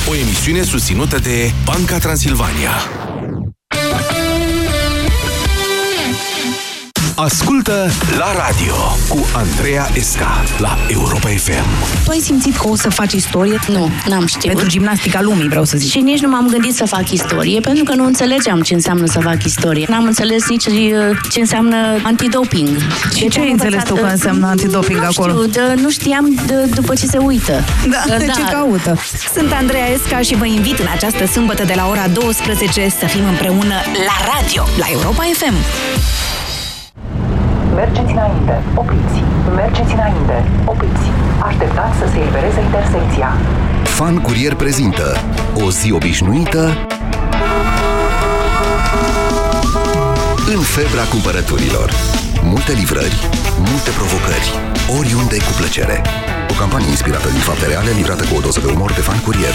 O 0.08 0.14
emisiune 0.14 0.62
susținută 0.62 1.18
de 1.18 1.52
Banca 1.64 1.98
Transilvania. 1.98 2.70
Ascultă 7.16 7.90
la 8.18 8.46
radio 8.46 8.74
cu 9.08 9.26
Andreea 9.36 9.88
Esca 9.92 10.44
la 10.58 10.78
Europa 10.88 11.28
FM. 11.28 11.64
Tu 12.04 12.10
ai 12.10 12.18
simțit 12.18 12.56
că 12.56 12.68
o 12.68 12.76
să 12.76 12.90
faci 12.90 13.12
istorie? 13.12 13.58
Nu, 13.68 13.90
n-am 14.08 14.26
știut. 14.26 14.44
Pentru 14.44 14.66
gimnastica 14.66 15.20
lumii, 15.22 15.48
vreau 15.48 15.64
să 15.64 15.76
zic. 15.76 15.90
Și 15.90 16.00
nici 16.00 16.20
nu 16.20 16.28
m-am 16.28 16.48
gândit 16.48 16.74
să 16.74 16.86
fac 16.86 17.10
istorie, 17.10 17.60
pentru 17.60 17.84
că 17.84 17.94
nu 17.94 18.04
înțelegeam 18.04 18.60
ce 18.60 18.74
înseamnă 18.74 19.06
să 19.06 19.20
fac 19.20 19.44
istorie. 19.44 19.86
N-am 19.88 20.04
înțeles 20.04 20.48
nici 20.48 20.64
uh, 20.66 20.72
ce 21.30 21.40
înseamnă 21.40 21.76
antidoping. 22.02 22.68
Și 23.14 23.20
Deci 23.20 23.32
ce 23.32 23.38
am 23.38 23.44
ai 23.44 23.50
înțeles 23.50 23.72
învățat, 23.72 23.94
tu 23.94 24.00
că 24.00 24.06
uh, 24.06 24.10
înseamnă 24.10 24.46
antidoping 24.46 24.98
nu 24.98 25.06
acolo? 25.06 25.32
Știu, 25.32 25.46
de, 25.46 25.80
nu 25.80 25.90
știam 25.90 26.34
de, 26.46 26.54
după 26.74 26.94
ce 26.94 27.06
se 27.06 27.18
uită. 27.18 27.64
Da, 27.88 28.02
Uh, 28.08 28.32
ce 28.34 28.42
caută? 28.52 28.98
Sunt 29.34 29.52
Andreea 29.52 29.90
Esca 29.90 30.20
și 30.20 30.34
vă 30.34 30.44
invit 30.44 30.78
în 30.78 30.86
această 30.92 31.26
sâmbătă 31.26 31.64
de 31.64 31.72
la 31.76 31.88
ora 31.88 32.08
12 32.08 32.88
să 32.98 33.06
fim 33.06 33.24
împreună 33.24 33.74
la 34.06 34.32
radio, 34.34 34.64
la 34.78 34.86
Europa 34.90 35.22
FM. 35.32 35.54
Mergeți 37.74 38.12
înainte, 38.12 38.62
opriți. 38.74 39.18
Mergeți 39.54 39.92
înainte, 39.92 40.36
opriți. 40.64 41.06
Așteptați 41.48 41.98
să 41.98 42.06
se 42.12 42.18
elibereze 42.18 42.60
intersecția. 42.60 43.28
Fan 43.84 44.16
Curier 44.26 44.54
prezintă 44.54 45.06
O 45.64 45.70
zi 45.70 45.92
obișnuită 45.92 46.62
În 50.54 50.60
febra 50.60 51.04
cumpărăturilor 51.12 51.90
Multe 52.42 52.72
livrări, 52.72 53.18
multe 53.70 53.90
provocări 53.98 54.48
Oriunde 54.98 55.36
cu 55.36 55.52
plăcere 55.58 56.02
O 56.50 56.54
campanie 56.58 56.88
inspirată 56.88 57.28
din 57.28 57.44
fapte 57.48 57.66
reale 57.66 57.90
Livrată 57.90 58.24
cu 58.24 58.34
o 58.36 58.40
doză 58.40 58.60
de 58.60 58.70
umor 58.74 58.92
de 58.92 59.00
Fan 59.00 59.20
Curier 59.26 59.54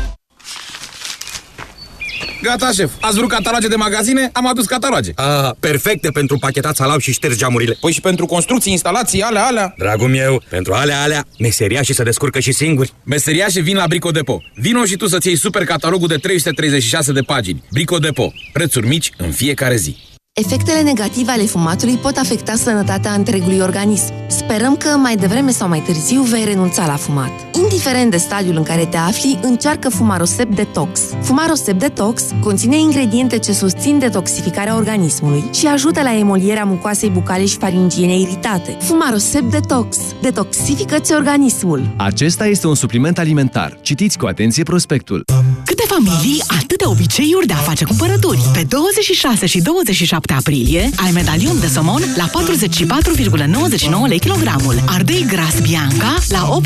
Gata, 2.41 2.71
șef. 2.71 2.91
Ați 3.01 3.17
vrut 3.17 3.29
cataloge 3.29 3.67
de 3.67 3.75
magazine? 3.75 4.29
Am 4.33 4.47
adus 4.47 4.65
cataloge. 4.65 5.11
Ah, 5.15 5.49
perfecte 5.59 6.09
pentru 6.09 6.37
pachetat 6.37 6.75
salam 6.75 6.99
și 6.99 7.11
ștergi 7.11 7.37
geamurile. 7.37 7.77
Păi 7.81 7.91
și 7.91 8.01
pentru 8.01 8.25
construcții, 8.25 8.71
instalații, 8.71 9.21
alea, 9.21 9.45
alea. 9.45 9.73
Dragul 9.77 10.07
meu, 10.09 10.43
pentru 10.49 10.73
alea, 10.73 11.01
alea, 11.01 11.25
meseriașii 11.39 11.93
se 11.93 12.03
descurcă 12.03 12.39
și 12.39 12.51
singuri. 12.51 12.93
Meseriașii 13.03 13.61
vin 13.61 13.75
la 13.75 13.85
Brico 13.87 14.11
Depo. 14.11 14.41
Vino 14.55 14.85
și 14.85 14.95
tu 14.95 15.07
să-ți 15.07 15.27
iei 15.27 15.37
super 15.37 15.63
catalogul 15.65 16.07
de 16.07 16.15
336 16.15 17.11
de 17.11 17.21
pagini. 17.21 17.63
Brico 17.71 17.97
Depo. 17.97 18.33
Prețuri 18.53 18.87
mici 18.87 19.11
în 19.17 19.31
fiecare 19.31 19.75
zi. 19.75 19.97
Efectele 20.33 20.81
negative 20.81 21.31
ale 21.31 21.43
fumatului 21.43 21.95
pot 21.97 22.17
afecta 22.17 22.55
sănătatea 22.55 23.13
întregului 23.13 23.59
organism. 23.59 24.13
Sperăm 24.27 24.75
că 24.75 24.87
mai 24.87 25.15
devreme 25.15 25.51
sau 25.51 25.67
mai 25.67 25.79
târziu 25.79 26.21
vei 26.21 26.43
renunța 26.43 26.85
la 26.85 26.95
fumat. 26.95 27.29
Indiferent 27.55 28.11
de 28.11 28.17
stadiul 28.17 28.55
în 28.55 28.63
care 28.63 28.85
te 28.85 28.97
afli, 28.97 29.39
încearcă 29.41 29.89
Fumarosep 29.89 30.55
Detox. 30.55 30.99
Fumarosep 31.21 31.79
Detox 31.79 32.23
conține 32.41 32.77
ingrediente 32.77 33.37
ce 33.39 33.53
susțin 33.53 33.99
detoxificarea 33.99 34.75
organismului 34.75 35.43
și 35.53 35.67
ajută 35.67 36.01
la 36.01 36.17
emolierea 36.17 36.63
mucoasei 36.63 37.09
bucale 37.09 37.45
și 37.45 37.57
faringiene 37.57 38.19
iritate. 38.19 38.77
Fumarosep 38.79 39.43
Detox. 39.43 39.97
Detoxifică-ți 40.21 41.13
organismul. 41.13 41.93
Acesta 41.97 42.45
este 42.47 42.67
un 42.67 42.75
supliment 42.75 43.17
alimentar. 43.17 43.77
Citiți 43.81 44.17
cu 44.17 44.25
atenție 44.25 44.63
prospectul. 44.63 45.23
Câte 45.65 45.83
familii, 45.87 46.43
atâtea 46.61 46.89
obiceiuri 46.89 47.47
de 47.47 47.53
a 47.53 47.57
face 47.57 47.85
cumpărături. 47.85 48.39
Pe 48.53 48.65
26 48.69 49.45
și 49.45 49.61
27 49.61 50.19
aprilie 50.29 50.89
ai 50.95 51.11
medalion 51.11 51.59
de 51.59 51.67
somon 51.67 52.01
la 52.15 52.29
44,99 52.29 54.07
lei 54.07 54.19
kilogramul, 54.19 54.83
ardei 54.85 55.25
gras 55.27 55.59
bianca 55.61 56.17
la 56.27 56.59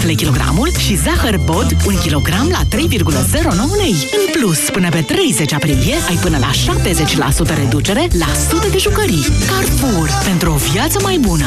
8,88 0.00 0.04
lei 0.04 0.14
kilogramul 0.14 0.70
și 0.78 0.96
zahăr 0.96 1.38
bod 1.44 1.76
1 1.86 1.96
kg 1.96 2.28
la 2.28 2.62
3,09 2.76 2.76
lei. 3.76 3.94
În 4.12 4.40
plus, 4.40 4.58
până 4.58 4.88
pe 4.88 5.00
30 5.00 5.52
aprilie 5.52 5.94
ai 6.08 6.16
până 6.16 6.38
la 6.38 6.50
70% 7.54 7.56
reducere 7.56 8.08
la 8.18 8.28
sute 8.48 8.68
de 8.68 8.78
jucării. 8.78 9.26
Carrefour, 9.50 10.10
pentru 10.24 10.52
o 10.52 10.56
viață 10.56 10.98
mai 11.02 11.18
bună. 11.18 11.46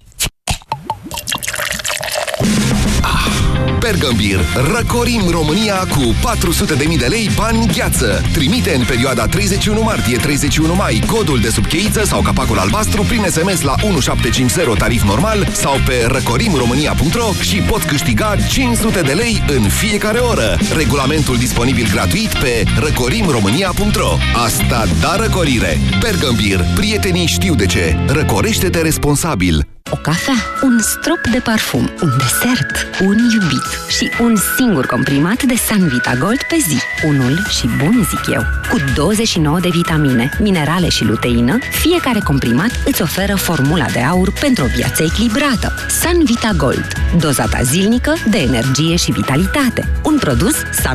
Bergambir. 3.81 4.39
Răcorim 4.75 5.29
România 5.29 5.75
cu 5.75 6.01
400.000 6.01 6.97
de 6.97 7.05
lei 7.05 7.29
bani 7.35 7.67
gheață. 7.77 8.21
Trimite 8.33 8.75
în 8.75 8.83
perioada 8.85 9.25
31 9.25 9.81
martie-31 9.81 10.75
mai 10.77 11.03
codul 11.07 11.39
de 11.39 11.49
subcheiță 11.49 12.03
sau 12.05 12.21
capacul 12.21 12.59
albastru 12.59 13.03
prin 13.03 13.25
SMS 13.29 13.61
la 13.61 13.75
1750 13.81 14.77
tarif 14.77 15.03
normal 15.03 15.47
sau 15.51 15.73
pe 15.85 16.05
răcorimromânia.ro 16.07 17.31
și 17.41 17.55
pot 17.55 17.83
câștiga 17.83 18.35
500 18.49 19.01
de 19.01 19.11
lei 19.11 19.43
în 19.47 19.61
fiecare 19.61 20.19
oră. 20.19 20.57
Regulamentul 20.75 21.37
disponibil 21.37 21.87
gratuit 21.91 22.33
pe 22.33 22.63
răcorimromânia.ro 22.79 24.17
Asta 24.45 24.85
da 24.99 25.15
răcorire! 25.15 25.79
Bergambir. 25.99 26.65
Prietenii 26.75 27.25
știu 27.25 27.55
de 27.55 27.65
ce. 27.65 27.95
Răcorește-te 28.07 28.81
responsabil. 28.81 29.65
O 29.93 29.97
cafea, 30.01 30.33
un 30.61 30.79
strop 30.79 31.27
de 31.31 31.39
parfum, 31.39 31.91
un 32.01 32.09
desert, 32.17 32.87
un 33.01 33.17
iubit 33.17 33.67
și 33.89 34.11
un 34.21 34.35
singur 34.57 34.85
comprimat 34.85 35.43
de 35.43 35.55
Sanvita 35.55 36.13
Gold 36.19 36.41
pe 36.49 36.57
zi. 36.67 36.79
Unul 37.07 37.45
și 37.49 37.69
bun, 37.77 38.07
zic 38.09 38.33
eu. 38.33 38.41
Cu 38.69 38.77
29 38.95 39.59
de 39.59 39.69
vitamine, 39.71 40.29
minerale 40.39 40.89
și 40.89 41.03
luteină, 41.03 41.57
fiecare 41.71 42.19
comprimat 42.19 42.71
îți 42.85 43.01
oferă 43.01 43.35
formula 43.35 43.85
de 43.93 43.99
aur 43.99 44.33
pentru 44.39 44.63
o 44.63 44.67
viață 44.75 45.03
echilibrată. 45.03 45.73
Sanvita 45.89 46.51
Gold. 46.57 46.87
Dozata 47.19 47.61
zilnică 47.61 48.13
de 48.29 48.37
energie 48.37 48.95
și 48.95 49.11
vitalitate. 49.11 49.87
Un 50.03 50.17
produs 50.19 50.55
San 50.71 50.89